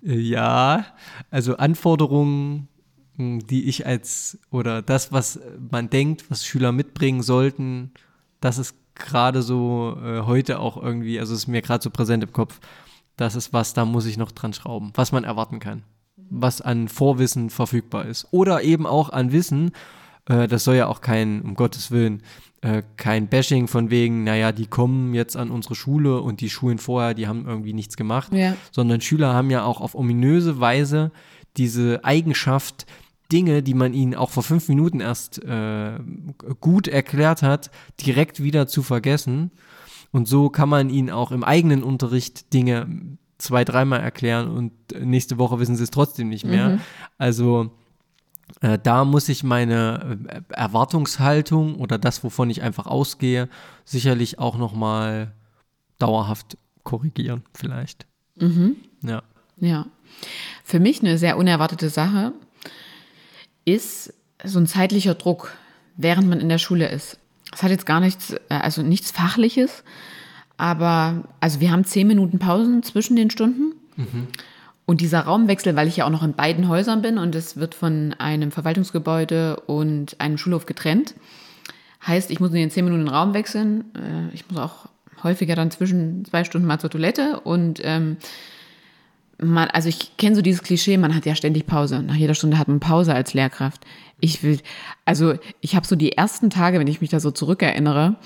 Ja, 0.01 0.87
also 1.31 1.59
Anforderungen, 1.59 2.69
mh, 3.19 3.41
die 3.51 3.69
ich 3.69 3.85
als 3.87 4.39
oder 4.51 4.81
das, 4.81 5.13
was 5.13 5.39
man 5.71 5.91
denkt, 5.91 6.31
was 6.31 6.47
Schüler 6.47 6.73
mitbringen 6.73 7.21
sollten, 7.21 7.91
das 8.41 8.57
ist 8.57 8.75
gerade 8.95 9.43
so 9.43 9.99
äh, 10.03 10.23
heute 10.23 10.59
auch 10.59 10.83
irgendwie, 10.83 11.21
also 11.21 11.35
ist 11.35 11.49
mir 11.49 11.61
gerade 11.61 11.85
so 11.85 11.91
präsent 11.91 12.25
im 12.25 12.33
Kopf. 12.33 12.59
Das 13.19 13.35
ist 13.35 13.53
was, 13.53 13.75
da 13.75 13.85
muss 13.85 14.07
ich 14.07 14.17
noch 14.17 14.33
dran 14.33 14.55
schrauben, 14.55 14.93
was 14.95 15.13
man 15.13 15.25
erwarten 15.25 15.59
kann, 15.59 15.83
was 16.17 16.63
an 16.63 16.89
Vorwissen 16.89 17.51
verfügbar 17.51 18.07
ist 18.07 18.29
oder 18.31 18.63
eben 18.63 18.87
auch 18.87 19.11
an 19.11 19.31
Wissen. 19.31 19.73
Äh, 20.25 20.49
das 20.49 20.65
soll 20.65 20.77
ja 20.77 20.87
auch 20.87 21.03
kein, 21.03 21.43
um 21.43 21.55
Gottes 21.55 21.91
Willen, 21.91 22.23
äh, 22.63 22.83
kein 22.97 23.29
Bashing 23.29 23.67
von 23.69 23.91
wegen, 23.91 24.25
naja, 24.25 24.53
die 24.53 24.67
kommen 24.67 25.15
jetzt 25.15 25.37
an 25.37 25.51
unsere 25.51 25.75
Schule 25.75 26.21
und 26.21 26.41
die 26.41 26.49
Schulen 26.49 26.79
vorher, 26.79 27.13
die 27.13 27.27
haben 27.27 27.45
irgendwie 27.47 27.73
nichts 27.73 27.97
gemacht 27.97 28.33
Ja. 28.33 28.55
sondern 28.71 29.01
Schüler 29.01 29.35
haben 29.35 29.51
ja 29.51 29.65
auch 29.65 29.81
auf 29.81 29.95
ominöse 29.95 30.61
Weise 30.61 31.11
diese 31.57 32.05
Eigenschaft, 32.05 32.87
Dinge, 33.31 33.63
die 33.63 33.75
man 33.75 33.95
ihnen 33.95 34.15
auch 34.15 34.31
vor 34.31 34.43
fünf 34.43 34.69
Minuten 34.69 35.01
erst 35.01 35.43
äh, 35.43 35.99
gut 36.61 36.87
erklärt 36.87 37.43
hat, 37.43 37.71
direkt 38.05 38.43
wieder 38.43 38.67
zu 38.67 38.83
vergessen. 38.83 39.51
Und 40.11 40.29
so 40.29 40.51
kann 40.51 40.69
man 40.69 40.91
ihnen 40.91 41.11
auch 41.11 41.33
im 41.33 41.43
eigenen 41.43 41.83
Unterricht 41.83 42.53
Dinge 42.53 42.87
zwei, 43.39 43.65
dreimal 43.65 44.01
erklären 44.01 44.49
und 44.51 44.73
nächste 45.01 45.39
Woche 45.39 45.59
wissen 45.59 45.75
sie 45.77 45.83
es 45.83 45.91
trotzdem 45.91 46.29
nicht 46.29 46.45
mehr. 46.45 46.79
Also 47.19 47.71
äh, 48.61 48.79
da 48.83 49.05
muss 49.05 49.29
ich 49.29 49.43
meine 49.43 50.19
äh, 50.29 50.41
Erwartungshaltung 50.55 51.77
oder 51.77 51.99
das, 51.99 52.23
wovon 52.23 52.51
ich 52.51 52.63
einfach 52.63 52.87
ausgehe, 52.87 53.49
sicherlich 53.85 54.39
auch 54.39 54.57
nochmal 54.57 55.33
dauerhaft 55.99 56.57
korrigieren, 56.85 57.43
vielleicht. 57.55 58.07
Ja. 59.03 59.23
Ja. 59.59 59.87
Für 60.65 60.81
mich 60.81 61.01
eine 61.01 61.19
sehr 61.19 61.37
unerwartete 61.37 61.89
Sache 61.89 62.33
ist 63.65 64.13
so 64.45 64.59
ein 64.59 64.67
zeitlicher 64.67 65.15
Druck, 65.15 65.53
während 65.97 66.29
man 66.29 66.41
in 66.41 66.49
der 66.49 66.59
Schule 66.59 66.89
ist. 66.89 67.19
Das 67.51 67.63
hat 67.63 67.71
jetzt 67.71 67.87
gar 67.87 68.01
nichts, 68.01 68.33
äh, 68.33 68.55
also 68.55 68.83
nichts 68.83 69.11
Fachliches, 69.11 69.85
aber 70.57 71.25
also 71.41 71.61
wir 71.61 71.71
haben 71.71 71.85
zehn 71.85 72.07
Minuten 72.07 72.39
Pausen 72.39 72.83
zwischen 72.83 73.17
den 73.17 73.31
Stunden. 73.31 73.75
Und 74.93 75.01
dieser 75.01 75.21
Raumwechsel, 75.21 75.75
weil 75.75 75.89
ich 75.89 75.97
ja 75.97 76.05
auch 76.05 76.11
noch 76.11 76.23
in 76.23 76.35
beiden 76.35 76.69
Häusern 76.69 77.01
bin 77.01 77.17
und 77.17 77.35
es 77.35 77.57
wird 77.57 77.75
von 77.75 78.15
einem 78.19 78.51
Verwaltungsgebäude 78.51 79.57
und 79.61 80.21
einem 80.21 80.37
Schulhof 80.37 80.67
getrennt, 80.67 81.15
heißt, 82.07 82.31
ich 82.31 82.41
muss 82.41 82.51
in 82.51 82.57
den 82.57 82.71
zehn 82.71 82.85
Minuten 82.85 83.07
den 83.07 83.15
Raum 83.15 83.33
wechseln. 83.33 83.87
Äh, 83.95 84.35
Ich 84.35 84.51
muss 84.51 84.61
auch 84.61 84.91
häufiger 85.23 85.55
dann 85.55 85.71
zwischen 85.71 86.27
zwei 86.27 86.45
Stunden 86.45 86.67
mal 86.67 86.79
zur 86.79 86.91
Toilette 86.91 87.41
und 87.41 87.81
ähm, 87.83 88.19
man, 89.39 89.71
also 89.71 89.89
ich 89.89 90.19
kenne 90.19 90.37
so 90.37 90.43
dieses 90.43 90.63
Klischee, 90.63 90.99
man 90.99 91.15
hat 91.15 91.25
ja 91.25 91.37
ständig 91.37 91.67
Pause. 91.67 92.03
Nach 92.03 92.15
jeder 92.15 92.35
Stunde 92.35 92.59
hat 92.59 92.69
man 92.69 92.79
Pause 92.79 93.15
als 93.15 93.33
Lehrkraft. 93.33 93.87
Ich 94.21 94.43
will, 94.43 94.61
also 95.07 95.37
ich 95.63 95.75
habe 95.75 95.87
so 95.87 95.97
die 95.97 96.13
ersten 96.19 96.51
Tage, 96.51 96.79
wenn 96.79 96.87
ich 96.87 97.01
mich 97.01 97.09
da 97.09 97.19
so 97.19 97.31
zurückerinnere, 97.31 98.17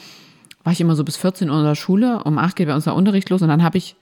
war 0.64 0.72
ich 0.72 0.80
immer 0.80 0.96
so 0.96 1.04
bis 1.04 1.16
14 1.16 1.48
Uhr 1.48 1.58
in 1.60 1.64
der 1.64 1.76
Schule, 1.76 2.24
um 2.24 2.38
8 2.38 2.56
geht 2.56 2.66
bei 2.66 2.74
uns 2.74 2.82
der 2.82 2.96
Unterricht 2.96 3.30
los 3.30 3.40
und 3.40 3.46
dann 3.50 3.62
habe 3.62 3.78
ich 3.78 3.94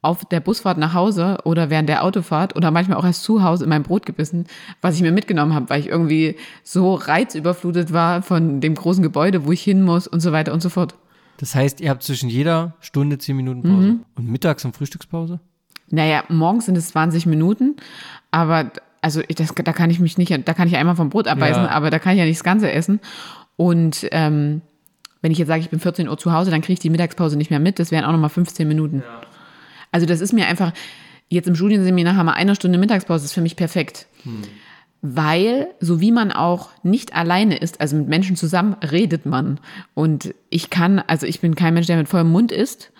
auf 0.00 0.24
der 0.24 0.40
Busfahrt 0.40 0.78
nach 0.78 0.94
Hause 0.94 1.38
oder 1.44 1.70
während 1.70 1.88
der 1.88 2.04
Autofahrt 2.04 2.54
oder 2.56 2.70
manchmal 2.70 2.98
auch 2.98 3.04
erst 3.04 3.24
zu 3.24 3.42
Hause 3.42 3.64
in 3.64 3.70
mein 3.70 3.82
Brot 3.82 4.06
gebissen, 4.06 4.46
was 4.80 4.94
ich 4.94 5.02
mir 5.02 5.10
mitgenommen 5.10 5.54
habe, 5.54 5.68
weil 5.70 5.80
ich 5.80 5.88
irgendwie 5.88 6.36
so 6.62 6.94
reizüberflutet 6.94 7.92
war 7.92 8.22
von 8.22 8.60
dem 8.60 8.74
großen 8.74 9.02
Gebäude, 9.02 9.44
wo 9.44 9.52
ich 9.52 9.62
hin 9.62 9.82
muss 9.82 10.06
und 10.06 10.20
so 10.20 10.30
weiter 10.32 10.52
und 10.52 10.62
so 10.62 10.68
fort. 10.68 10.94
Das 11.38 11.54
heißt, 11.54 11.80
ihr 11.80 11.90
habt 11.90 12.02
zwischen 12.02 12.28
jeder 12.28 12.74
Stunde 12.80 13.18
zehn 13.18 13.36
Minuten 13.36 13.62
Pause. 13.62 13.96
Und 14.16 14.28
mittags 14.28 14.64
und 14.64 14.76
Frühstückspause? 14.76 15.40
Naja, 15.90 16.22
morgens 16.28 16.66
sind 16.66 16.76
es 16.76 16.88
20 16.90 17.26
Minuten, 17.26 17.76
aber 18.30 18.70
also 19.00 19.20
ich, 19.26 19.36
das, 19.36 19.54
da 19.54 19.72
kann 19.72 19.90
ich 19.90 20.00
mich 20.00 20.18
nicht, 20.18 20.30
da 20.46 20.54
kann 20.54 20.68
ich 20.68 20.76
einmal 20.76 20.96
vom 20.96 21.08
Brot 21.10 21.28
abbeißen, 21.28 21.62
Ja. 21.64 21.70
aber 21.70 21.90
da 21.90 21.98
kann 21.98 22.12
ich 22.12 22.18
ja 22.18 22.24
nicht 22.24 22.38
das 22.38 22.44
Ganze 22.44 22.70
essen. 22.70 23.00
Und 23.56 24.06
ähm, 24.12 24.60
wenn 25.22 25.32
ich 25.32 25.38
jetzt 25.38 25.48
sage, 25.48 25.60
ich 25.60 25.70
bin 25.70 25.80
14 25.80 26.08
Uhr 26.08 26.18
zu 26.18 26.32
Hause, 26.32 26.50
dann 26.50 26.60
kriege 26.60 26.74
ich 26.74 26.78
die 26.80 26.90
Mittagspause 26.90 27.36
nicht 27.36 27.50
mehr 27.50 27.58
mit. 27.60 27.78
Das 27.78 27.90
wären 27.90 28.04
auch 28.04 28.12
nochmal 28.12 28.30
15 28.30 28.66
Minuten. 28.68 29.02
Also 29.92 30.06
das 30.06 30.20
ist 30.20 30.32
mir 30.32 30.46
einfach, 30.46 30.72
jetzt 31.28 31.48
im 31.48 31.54
Studienseminar 31.54 32.16
haben 32.16 32.26
wir 32.26 32.34
eine 32.34 32.54
Stunde 32.54 32.78
Mittagspause, 32.78 33.22
das 33.22 33.30
ist 33.30 33.34
für 33.34 33.40
mich 33.40 33.56
perfekt. 33.56 34.06
Weil, 35.00 35.68
so 35.80 36.00
wie 36.00 36.10
man 36.10 36.32
auch 36.32 36.70
nicht 36.82 37.14
alleine 37.14 37.56
ist, 37.56 37.80
also 37.80 37.96
mit 37.96 38.08
Menschen 38.08 38.36
zusammen, 38.36 38.74
redet 38.82 39.26
man. 39.26 39.60
Und 39.94 40.34
ich 40.50 40.70
kann, 40.70 40.98
also 40.98 41.26
ich 41.26 41.40
bin 41.40 41.54
kein 41.54 41.74
Mensch, 41.74 41.86
der 41.86 41.96
mit 41.96 42.08
vollem 42.08 42.30
Mund 42.30 42.50
isst. 42.50 42.90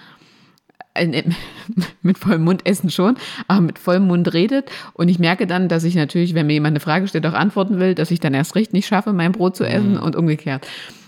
Äh, 0.94 1.24
mit 2.02 2.18
vollem 2.18 2.44
Mund 2.44 2.66
essen 2.66 2.90
schon, 2.90 3.16
aber 3.46 3.60
mit 3.60 3.78
vollem 3.78 4.06
Mund 4.06 4.32
redet. 4.32 4.70
Und 4.94 5.08
ich 5.08 5.18
merke 5.18 5.46
dann, 5.46 5.68
dass 5.68 5.84
ich 5.84 5.94
natürlich, 5.94 6.34
wenn 6.34 6.46
mir 6.46 6.54
jemand 6.54 6.72
eine 6.72 6.80
Frage 6.80 7.08
stellt, 7.08 7.26
auch 7.26 7.34
antworten 7.34 7.78
will, 7.78 7.94
dass 7.94 8.10
ich 8.10 8.20
dann 8.20 8.34
erst 8.34 8.54
recht 8.54 8.72
nicht 8.72 8.86
schaffe, 8.86 9.12
mein 9.12 9.32
Brot 9.32 9.56
zu 9.56 9.64
essen 9.64 9.98
und 9.98 10.16
umgekehrt. 10.16 10.66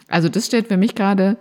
Also 0.08 0.28
das 0.28 0.46
stellt 0.46 0.68
für 0.68 0.76
mich 0.76 0.94
gerade, 0.94 1.36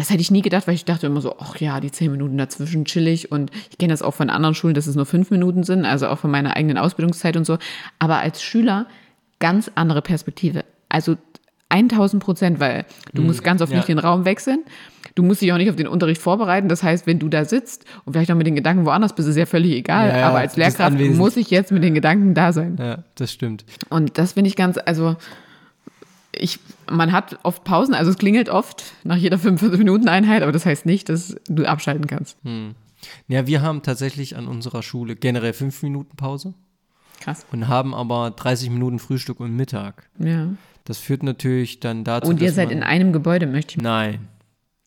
das 0.00 0.10
hätte 0.10 0.20
ich 0.22 0.30
nie 0.30 0.42
gedacht, 0.42 0.66
weil 0.66 0.74
ich 0.74 0.84
dachte 0.84 1.06
immer 1.06 1.20
so, 1.20 1.36
ach 1.38 1.56
ja, 1.56 1.78
die 1.80 1.90
zehn 1.90 2.10
Minuten 2.10 2.38
dazwischen 2.38 2.84
chillig. 2.84 3.30
Und 3.30 3.50
ich 3.70 3.78
kenne 3.78 3.92
das 3.92 4.02
auch 4.02 4.14
von 4.14 4.30
anderen 4.30 4.54
Schulen, 4.54 4.74
dass 4.74 4.86
es 4.86 4.96
nur 4.96 5.06
fünf 5.06 5.30
Minuten 5.30 5.62
sind, 5.62 5.84
also 5.84 6.08
auch 6.08 6.18
von 6.18 6.30
meiner 6.30 6.56
eigenen 6.56 6.78
Ausbildungszeit 6.78 7.36
und 7.36 7.44
so. 7.44 7.58
Aber 7.98 8.18
als 8.18 8.42
Schüler 8.42 8.86
ganz 9.38 9.70
andere 9.74 10.02
Perspektive. 10.02 10.64
Also 10.88 11.16
1000 11.70 12.22
Prozent, 12.22 12.60
weil 12.60 12.84
du 13.14 13.22
musst 13.22 13.44
ganz 13.44 13.62
oft 13.62 13.70
ja. 13.70 13.78
nicht 13.78 13.88
den 13.88 13.98
Raum 13.98 14.24
wechseln. 14.24 14.60
Du 15.14 15.22
musst 15.22 15.40
dich 15.40 15.52
auch 15.52 15.56
nicht 15.56 15.70
auf 15.70 15.76
den 15.76 15.86
Unterricht 15.86 16.20
vorbereiten. 16.20 16.68
Das 16.68 16.82
heißt, 16.82 17.06
wenn 17.06 17.18
du 17.18 17.28
da 17.28 17.44
sitzt 17.44 17.84
und 18.04 18.12
vielleicht 18.12 18.30
auch 18.30 18.36
mit 18.36 18.46
den 18.46 18.56
Gedanken 18.56 18.86
woanders 18.86 19.14
bist, 19.14 19.28
ist 19.28 19.36
ja 19.36 19.46
völlig 19.46 19.72
egal. 19.72 20.08
Ja, 20.08 20.18
ja, 20.18 20.28
Aber 20.28 20.38
als 20.38 20.56
Lehrkraft 20.56 20.98
muss 20.98 21.36
ich 21.36 21.50
jetzt 21.50 21.72
mit 21.72 21.82
den 21.82 21.94
Gedanken 21.94 22.34
da 22.34 22.52
sein. 22.52 22.76
Ja, 22.78 23.04
das 23.14 23.32
stimmt. 23.32 23.64
Und 23.88 24.18
das 24.18 24.32
finde 24.32 24.48
ich 24.48 24.56
ganz, 24.56 24.78
also 24.84 25.16
ich, 26.32 26.58
man 26.90 27.12
hat 27.12 27.38
oft 27.42 27.64
Pausen, 27.64 27.94
also 27.94 28.10
es 28.10 28.18
klingelt 28.18 28.48
oft 28.48 28.94
nach 29.04 29.16
jeder 29.16 29.36
45-Minuten-Einheit, 29.36 30.42
aber 30.42 30.52
das 30.52 30.66
heißt 30.66 30.86
nicht, 30.86 31.08
dass 31.08 31.36
du 31.48 31.64
abschalten 31.64 32.06
kannst. 32.06 32.36
Ja, 33.28 33.46
wir 33.46 33.62
haben 33.62 33.82
tatsächlich 33.82 34.36
an 34.36 34.46
unserer 34.46 34.82
Schule 34.82 35.16
generell 35.16 35.52
fünf 35.52 35.82
Minuten 35.82 36.16
Pause 36.16 36.54
Krass. 37.20 37.46
und 37.52 37.68
haben 37.68 37.94
aber 37.94 38.30
30 38.30 38.70
Minuten 38.70 38.98
Frühstück 38.98 39.40
und 39.40 39.56
Mittag. 39.56 40.08
Ja. 40.18 40.48
Das 40.84 40.98
führt 40.98 41.22
natürlich 41.22 41.80
dann 41.80 42.04
dazu, 42.04 42.28
Und 42.28 42.40
ihr 42.40 42.52
seid 42.52 42.70
in 42.70 42.82
einem 42.82 43.12
Gebäude, 43.12 43.46
möchte 43.46 43.76
ich. 43.76 43.82
Nein, 43.82 44.28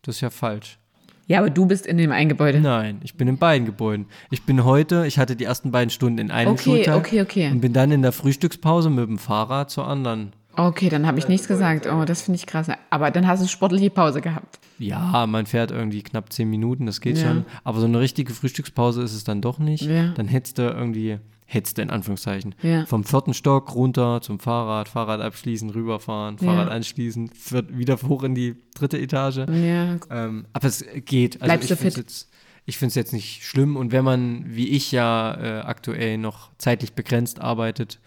das 0.01 0.15
ist 0.15 0.21
ja 0.21 0.29
falsch. 0.29 0.79
Ja, 1.25 1.39
aber 1.39 1.49
du 1.49 1.65
bist 1.65 1.85
in 1.85 1.97
dem 1.97 2.11
einen 2.11 2.27
Gebäude. 2.27 2.59
Nein, 2.59 2.99
ich 3.03 3.15
bin 3.15 3.27
in 3.29 3.37
beiden 3.37 3.65
Gebäuden. 3.65 4.07
Ich 4.29 4.43
bin 4.43 4.65
heute, 4.65 5.05
ich 5.07 5.17
hatte 5.17 5.35
die 5.37 5.45
ersten 5.45 5.71
beiden 5.71 5.89
Stunden 5.89 6.19
in 6.19 6.31
einem 6.31 6.53
Okay, 6.53 6.63
Schultag 6.63 6.97
okay, 6.97 7.21
okay. 7.21 7.49
und 7.49 7.61
bin 7.61 7.71
dann 7.71 7.91
in 7.91 8.01
der 8.01 8.11
Frühstückspause 8.11 8.89
mit 8.89 9.07
dem 9.07 9.17
Fahrrad 9.17 9.69
zur 9.71 9.87
anderen. 9.87 10.33
Okay, 10.55 10.89
dann 10.89 11.07
habe 11.07 11.17
ich 11.19 11.27
nichts 11.27 11.47
gesagt. 11.47 11.87
Oh, 11.87 12.05
das 12.05 12.21
finde 12.21 12.37
ich 12.37 12.45
krass. 12.45 12.67
Aber 12.89 13.09
dann 13.11 13.27
hast 13.27 13.41
du 13.43 13.47
sportliche 13.47 13.89
Pause 13.89 14.21
gehabt. 14.21 14.59
Ja, 14.77 15.25
man 15.27 15.45
fährt 15.45 15.71
irgendwie 15.71 16.03
knapp 16.03 16.31
zehn 16.31 16.49
Minuten, 16.49 16.85
das 16.85 17.01
geht 17.01 17.17
Ja. 17.17 17.27
schon. 17.27 17.45
Aber 17.63 17.79
so 17.79 17.85
eine 17.85 17.99
richtige 17.99 18.33
Frühstückspause 18.33 19.01
ist 19.01 19.13
es 19.13 19.23
dann 19.23 19.41
doch 19.41 19.57
nicht. 19.59 19.83
Ja. 19.83 20.09
Dann 20.09 20.27
hättest 20.27 20.57
du 20.59 20.63
irgendwie, 20.63 21.17
hättest 21.45 21.77
du 21.77 21.81
in 21.81 21.89
Anführungszeichen, 21.89 22.53
Ja. 22.61 22.85
vom 22.85 23.03
vierten 23.03 23.33
Stock 23.33 23.73
runter 23.73 24.21
zum 24.21 24.39
Fahrrad, 24.39 24.89
Fahrrad 24.89 25.21
abschließen, 25.21 25.69
rüberfahren, 25.71 26.37
Ja. 26.39 26.47
Fahrrad 26.47 26.69
anschließen, 26.69 27.31
wieder 27.69 27.97
hoch 28.07 28.23
in 28.23 28.35
die 28.35 28.55
dritte 28.75 28.99
Etage. 28.99 29.37
Ja, 29.49 29.97
Ähm, 30.11 30.45
aber 30.53 30.67
es 30.67 30.85
geht. 31.05 31.35
Also 31.41 31.45
Bleibst 31.45 31.71
ich 31.71 31.77
du 31.77 31.83
fit? 31.83 31.97
Jetzt, 31.97 32.29
ich 32.65 32.77
finde 32.77 32.89
es 32.89 32.95
jetzt 32.95 33.13
nicht 33.13 33.43
schlimm. 33.43 33.75
Und 33.75 33.91
wenn 33.91 34.05
man, 34.05 34.43
wie 34.47 34.69
ich 34.69 34.91
ja 34.91 35.33
äh, 35.35 35.59
aktuell 35.61 36.17
noch 36.19 36.51
zeitlich 36.59 36.93
begrenzt 36.93 37.41
arbeitet 37.41 37.99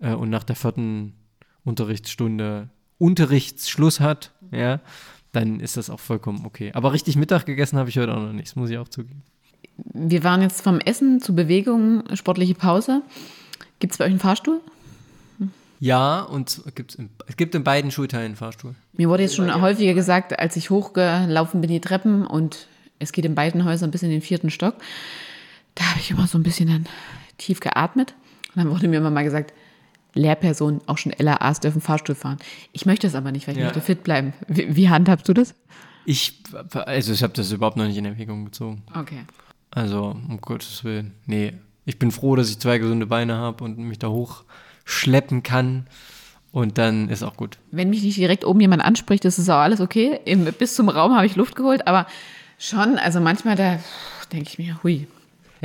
äh, 0.00 0.12
und 0.14 0.30
nach 0.30 0.44
der 0.44 0.56
vierten 0.56 1.14
Unterrichtsstunde 1.66 2.68
Unterrichtsschluss 2.98 4.00
hat, 4.00 4.32
ja, 4.50 4.80
dann 5.32 5.60
ist 5.60 5.76
das 5.76 5.90
auch 5.90 6.00
vollkommen 6.00 6.46
okay. 6.46 6.70
Aber 6.72 6.92
richtig 6.92 7.16
Mittag 7.16 7.44
gegessen 7.44 7.78
habe 7.78 7.90
ich 7.90 7.98
heute 7.98 8.14
auch 8.14 8.22
noch 8.22 8.32
nichts, 8.32 8.56
muss 8.56 8.70
ich 8.70 8.78
auch 8.78 8.88
zugeben. 8.88 9.22
wir 9.92 10.24
waren 10.24 10.40
jetzt 10.40 10.62
vom 10.62 10.80
Essen 10.80 11.20
zu 11.20 11.34
Bewegung, 11.34 12.04
sportliche 12.14 12.54
Pause. 12.54 13.02
Gibt 13.80 13.92
es 13.92 13.98
bei 13.98 14.04
euch 14.04 14.10
einen 14.10 14.20
Fahrstuhl? 14.20 14.60
Ja, 15.78 16.22
und 16.22 16.48
es 16.48 16.74
gibt's 16.74 16.94
in, 16.94 17.10
es 17.26 17.36
gibt 17.36 17.54
in 17.54 17.62
beiden 17.62 17.90
Schulteilen 17.90 18.26
einen 18.26 18.36
Fahrstuhl. 18.36 18.74
Mir 18.94 19.10
wurde 19.10 19.24
jetzt 19.24 19.36
schon 19.36 19.60
häufiger 19.60 19.92
gesagt, 19.92 20.38
als 20.38 20.56
ich 20.56 20.70
hochgelaufen 20.70 21.60
bin 21.60 21.70
die 21.70 21.82
Treppen 21.82 22.26
und 22.26 22.68
es 22.98 23.12
geht 23.12 23.26
in 23.26 23.34
beiden 23.34 23.66
Häusern 23.66 23.90
bis 23.90 24.02
in 24.02 24.08
den 24.08 24.22
vierten 24.22 24.48
Stock, 24.48 24.76
da 25.74 25.84
habe 25.84 26.00
ich 26.00 26.10
immer 26.10 26.26
so 26.26 26.38
ein 26.38 26.42
bisschen 26.42 26.68
dann 26.68 26.86
tief 27.36 27.60
geatmet. 27.60 28.14
Und 28.54 28.62
dann 28.62 28.70
wurde 28.70 28.88
mir 28.88 28.96
immer 28.96 29.10
mal 29.10 29.24
gesagt, 29.24 29.52
Lehrpersonen, 30.16 30.80
auch 30.86 30.98
schon 30.98 31.12
LAAs 31.18 31.60
dürfen 31.60 31.80
Fahrstuhl 31.80 32.14
fahren. 32.14 32.38
Ich 32.72 32.86
möchte 32.86 33.06
das 33.06 33.14
aber 33.14 33.32
nicht, 33.32 33.46
weil 33.46 33.54
ich 33.54 33.60
Ja. 33.60 33.66
möchte 33.66 33.80
fit 33.80 34.02
bleiben. 34.02 34.32
Wie, 34.48 34.74
wie 34.74 34.88
handhabst 34.90 35.28
du 35.28 35.32
das? 35.34 35.54
Ich, 36.04 36.42
also 36.72 37.12
ich 37.12 37.22
habe 37.22 37.32
das 37.32 37.50
überhaupt 37.52 37.76
noch 37.76 37.86
nicht 37.86 37.96
in 37.96 38.04
Erwägung 38.04 38.44
gezogen. 38.44 38.82
Okay. 38.94 39.20
Also, 39.70 40.16
um 40.28 40.40
Gottes 40.40 40.84
Willen. 40.84 41.12
Nee. 41.26 41.52
Ich 41.84 41.98
bin 41.98 42.10
froh, 42.10 42.34
dass 42.36 42.48
ich 42.50 42.58
zwei 42.58 42.78
gesunde 42.78 43.06
Beine 43.06 43.36
habe 43.36 43.62
und 43.62 43.78
mich 43.78 43.98
da 43.98 44.08
hochschleppen 44.08 45.42
kann. 45.42 45.86
Und 46.52 46.78
dann 46.78 47.08
ist 47.10 47.22
auch 47.22 47.36
gut. 47.36 47.58
Wenn 47.70 47.90
mich 47.90 48.02
nicht 48.02 48.16
direkt 48.16 48.44
oben 48.44 48.60
jemand 48.60 48.82
anspricht, 48.82 49.24
ist 49.24 49.38
es 49.38 49.48
auch 49.50 49.58
alles 49.58 49.80
okay. 49.80 50.18
Im, 50.24 50.44
bis 50.44 50.74
zum 50.74 50.88
Raum 50.88 51.14
habe 51.14 51.26
ich 51.26 51.36
Luft 51.36 51.54
geholt, 51.56 51.86
aber 51.86 52.06
Schon, 52.58 52.96
also 52.96 53.20
manchmal 53.20 53.54
da 53.54 53.78
denke 54.32 54.48
ich 54.48 54.58
mir, 54.58 54.82
hui. 54.82 55.06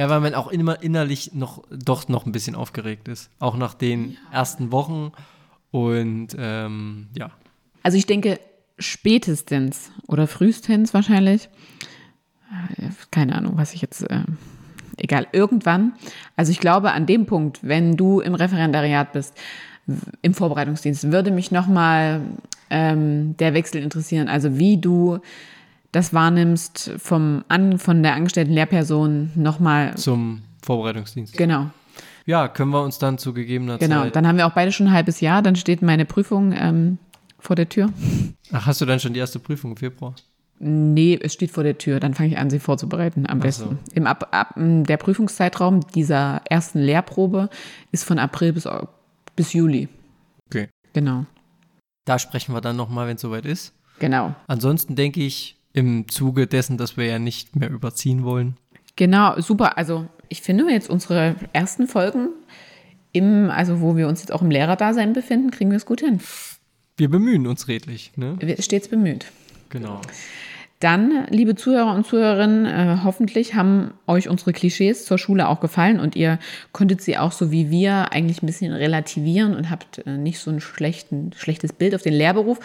Ja, 0.02 0.10
weil 0.10 0.20
man 0.20 0.34
auch 0.34 0.47
immer 0.47 0.82
innerlich 0.82 1.36
noch 1.36 1.62
doch 1.70 2.08
noch 2.08 2.26
ein 2.26 2.32
bisschen 2.32 2.56
aufgeregt 2.56 3.08
ist. 3.08 3.30
Auch 3.38 3.56
nach 3.56 3.76
den 3.76 4.18
ersten 4.32 4.72
Wochen. 4.72 5.12
Und 5.70 6.30
ähm, 6.39 7.10
ja. 7.16 7.30
Also 7.84 7.99
ich 7.99 8.08
denke, 8.08 8.39
spätestens 8.80 9.91
oder 10.08 10.26
frühestens 10.26 10.95
wahrscheinlich, 10.95 11.49
äh, 12.78 12.89
keine 13.12 13.36
Ahnung, 13.36 13.58
was 13.58 13.76
ich 13.76 13.84
jetzt, 13.84 14.02
äh, 14.10 14.24
egal, 14.97 15.28
irgendwann. 15.34 15.93
Also 16.36 16.52
ich 16.52 16.60
glaube, 16.60 16.93
an 16.93 17.06
dem 17.06 17.28
Punkt, 17.28 17.60
wenn 17.62 17.95
du 17.95 18.22
im 18.22 18.34
Referendariat 18.34 19.14
bist, 19.14 19.38
im 20.24 20.34
Vorbereitungsdienst, 20.34 21.12
würde 21.12 21.30
mich 21.30 21.52
nochmal 21.52 22.22
ähm, 22.72 23.38
der 23.38 23.54
Wechsel 23.54 23.84
interessieren. 23.84 24.30
Also 24.30 24.58
wie 24.58 24.78
du 24.82 25.20
das 25.92 26.14
wahrnimmst 26.14 26.92
vom 26.98 27.44
an, 27.48 27.78
von 27.78 28.04
der 28.04 28.14
angestellten 28.16 28.54
Lehrperson 28.54 29.32
nochmal. 29.36 29.96
Zum 29.98 30.42
Vorbereitungsdienst. 30.64 31.38
Genau, 31.38 31.72
Ja, 32.26 32.48
können 32.48 32.72
wir 32.72 32.84
uns 32.84 33.00
dann 33.00 33.18
zu 33.18 33.34
gegebener 33.34 33.78
genau. 33.78 34.04
Zeit. 34.04 34.16
Dann 34.16 34.28
haben 34.28 34.38
wir 34.38 34.48
auch 34.48 34.54
beide 34.54 34.72
schon 34.72 34.88
ein 34.88 34.94
halbes 34.94 35.22
Jahr, 35.22 35.42
dann 35.42 35.56
steht 35.56 35.82
meine 35.82 36.06
Prüfung 36.06 36.54
ähm, 36.54 36.98
vor 37.39 37.56
der 37.56 37.68
Tür. 37.68 37.89
Ach, 38.52 38.66
hast 38.68 38.80
du 38.82 38.86
dann 38.86 39.00
schon 39.00 39.14
die 39.14 39.20
erste 39.20 39.39
Prüfung 39.39 39.72
im 39.72 39.78
Februar? 39.78 40.16
Nee, 40.64 41.18
es 41.20 41.34
steht 41.34 41.50
vor 41.50 41.64
der 41.64 41.80
Tür. 41.80 42.00
Dann 42.00 42.14
fange 42.14 42.30
ich 42.30 42.38
an, 42.38 42.52
sie 42.52 42.60
vorzubereiten. 42.60 43.26
Am 43.28 43.39
besten. 43.39 43.80
Im 43.96 44.06
Ab, 44.06 44.28
ab, 44.30 44.54
der 44.56 44.98
Prüfungszeitraum 44.98 45.80
dieser 45.96 46.44
ersten 46.48 46.78
Lehrprobe 46.78 47.50
ist 47.92 48.04
von 48.04 48.20
April 48.20 48.54
bis, 48.54 48.70
bis 49.36 49.54
Juli. 49.54 49.89
Okay. 50.46 50.70
Genau. 50.94 51.26
Da 52.06 52.20
sprechen 52.20 52.54
wir 52.54 52.62
dann 52.62 52.76
nochmal, 52.76 53.08
wenn 53.08 53.16
es 53.16 53.22
soweit 53.22 53.48
ist. 53.48 53.74
Genau. 53.98 54.36
Ansonsten 54.46 54.96
denke 54.96 55.22
ich, 55.22 55.58
im 55.74 56.08
Zuge 56.10 56.48
dessen, 56.48 56.78
dass 56.78 56.98
wir 56.98 57.06
ja 57.06 57.20
nicht 57.20 57.56
mehr 57.56 57.70
überziehen 57.70 58.24
wollen. 58.24 58.58
Genau, 58.96 59.40
super. 59.40 59.78
Also 59.78 60.08
ich 60.30 60.42
finde 60.42 60.70
jetzt 60.70 60.90
unsere 60.90 61.36
ersten 61.54 61.88
Folgen 61.88 62.30
im, 63.14 63.50
also 63.50 63.82
wo 63.82 63.96
wir 63.96 64.08
uns 64.08 64.22
jetzt 64.22 64.32
auch 64.32 64.42
im 64.42 64.52
Lehrerdasein 64.52 65.14
befinden, 65.14 65.52
kriegen 65.52 65.72
wir 65.72 65.78
es 65.78 65.86
gut 65.86 66.02
hin. 66.02 66.20
Wir 66.98 67.10
bemühen 67.10 67.48
uns 67.48 67.68
redlich, 67.68 68.12
ne? 68.16 68.38
Stets 68.60 68.88
bemüht. 68.88 69.26
Genau. 69.70 70.02
Dann, 70.82 71.28
liebe 71.30 71.56
Zuhörer 71.56 71.94
und 71.94 72.08
Zuhörerinnen, 72.08 72.66
äh, 72.66 72.98
hoffentlich 73.04 73.54
haben 73.54 73.94
euch 74.08 74.28
unsere 74.28 74.52
Klischees 74.52 75.06
zur 75.06 75.20
Schule 75.20 75.48
auch 75.48 75.60
gefallen 75.60 76.00
und 76.00 76.16
ihr 76.16 76.40
konntet 76.72 77.04
sie 77.04 77.20
auch 77.20 77.32
so 77.32 77.52
wie 77.52 77.70
wir 77.70 78.12
eigentlich 78.12 78.42
ein 78.42 78.48
bisschen 78.48 78.74
relativieren 78.74 79.56
und 79.56 79.70
habt 79.70 80.00
äh, 80.08 80.18
nicht 80.18 80.40
so 80.40 80.50
ein 80.50 80.60
schlechten, 80.60 81.34
schlechtes 81.38 81.72
Bild 81.72 81.94
auf 81.94 82.02
den 82.02 82.14
Lehrberuf 82.14 82.60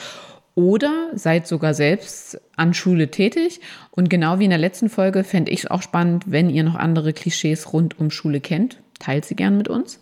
oder 0.56 1.10
seid 1.14 1.46
sogar 1.46 1.74
selbst 1.74 2.40
an 2.56 2.74
Schule 2.74 3.10
tätig. 3.10 3.60
Und 3.92 4.10
genau 4.10 4.40
wie 4.40 4.44
in 4.44 4.50
der 4.50 4.58
letzten 4.58 4.88
Folge 4.88 5.22
fände 5.22 5.52
ich 5.52 5.60
es 5.60 5.70
auch 5.70 5.82
spannend, 5.82 6.24
wenn 6.26 6.50
ihr 6.50 6.64
noch 6.64 6.74
andere 6.74 7.12
Klischees 7.12 7.72
rund 7.72 8.00
um 8.00 8.10
Schule 8.10 8.40
kennt. 8.40 8.80
Teilt 8.98 9.26
sie 9.26 9.36
gern 9.36 9.58
mit 9.58 9.68
uns. 9.68 10.00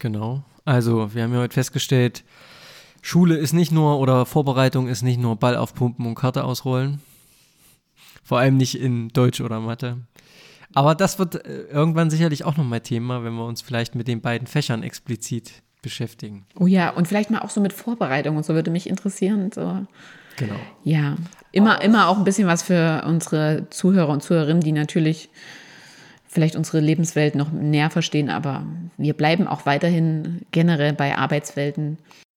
Genau. 0.00 0.42
Also, 0.64 1.14
wir 1.14 1.22
haben 1.22 1.34
ja 1.34 1.40
heute 1.40 1.54
festgestellt, 1.54 2.24
Schule 3.02 3.36
ist 3.36 3.52
nicht 3.52 3.70
nur 3.70 4.00
oder 4.00 4.26
Vorbereitung 4.26 4.88
ist 4.88 5.02
nicht 5.02 5.20
nur 5.20 5.36
Ball 5.36 5.56
aufpumpen 5.56 6.06
und 6.06 6.14
Karte 6.14 6.44
ausrollen. 6.44 7.00
Vor 8.24 8.38
allem 8.38 8.56
nicht 8.56 8.74
in 8.74 9.08
Deutsch 9.10 9.40
oder 9.40 9.60
Mathe. 9.60 9.98
Aber 10.74 10.94
das 10.94 11.18
wird 11.18 11.46
äh, 11.46 11.64
irgendwann 11.64 12.10
sicherlich 12.10 12.44
auch 12.44 12.56
nochmal 12.56 12.80
Thema, 12.80 13.22
wenn 13.22 13.34
wir 13.34 13.44
uns 13.44 13.60
vielleicht 13.60 13.94
mit 13.94 14.08
den 14.08 14.22
beiden 14.22 14.46
Fächern 14.46 14.82
explizit 14.82 15.62
beschäftigen. 15.82 16.46
Oh 16.58 16.66
ja, 16.66 16.90
und 16.90 17.08
vielleicht 17.08 17.30
mal 17.30 17.40
auch 17.40 17.50
so 17.50 17.60
mit 17.60 17.72
Vorbereitung 17.72 18.36
und 18.36 18.44
so 18.44 18.54
würde 18.54 18.70
mich 18.70 18.88
interessieren. 18.88 19.50
So. 19.52 19.86
Genau. 20.36 20.56
Ja, 20.84 21.16
immer, 21.52 21.82
immer 21.82 22.08
auch 22.08 22.18
ein 22.18 22.24
bisschen 22.24 22.48
was 22.48 22.62
für 22.62 23.04
unsere 23.06 23.66
Zuhörer 23.70 24.10
und 24.10 24.22
Zuhörerinnen, 24.22 24.62
die 24.62 24.72
natürlich 24.72 25.28
vielleicht 26.26 26.56
unsere 26.56 26.80
Lebenswelt 26.80 27.34
noch 27.34 27.50
näher 27.50 27.90
verstehen, 27.90 28.30
aber 28.30 28.64
wir 28.96 29.14
bleiben 29.14 29.48
auch 29.48 29.66
weiterhin 29.66 30.42
generell 30.52 30.92
bei 30.92 31.16
Arbeitswelten, 31.16 31.98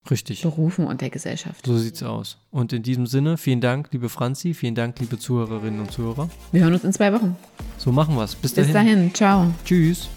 Richtig. 0.10 0.42
Berufen 0.42 0.88
und 0.88 1.02
der 1.02 1.10
Gesellschaft. 1.10 1.66
So 1.66 1.78
sieht's 1.78 2.02
aus. 2.04 2.38
Und 2.52 2.74
in 2.74 2.84
diesem 2.84 3.06
Sinne, 3.06 3.38
vielen 3.38 3.62
Dank, 3.62 3.90
liebe 3.92 4.10
Franzi, 4.10 4.54
vielen 4.54 4.76
Dank, 4.76 5.00
liebe 5.00 5.20
Zuhörerinnen 5.20 5.82
und 5.82 5.92
Zuhörer. 5.92 6.30
Wir 6.52 6.62
hören 6.62 6.74
uns 6.74 6.84
in 6.84 6.94
zwei 6.94 7.14
Wochen. 7.14 7.36
So 7.78 7.92
machen 7.92 8.16
wir's. 8.16 8.36
Bis 8.36 8.54
Bis 8.54 8.72
dahin. 8.72 8.74
dahin, 8.74 9.14
ciao. 9.14 9.54
Tschüss. 9.66 10.10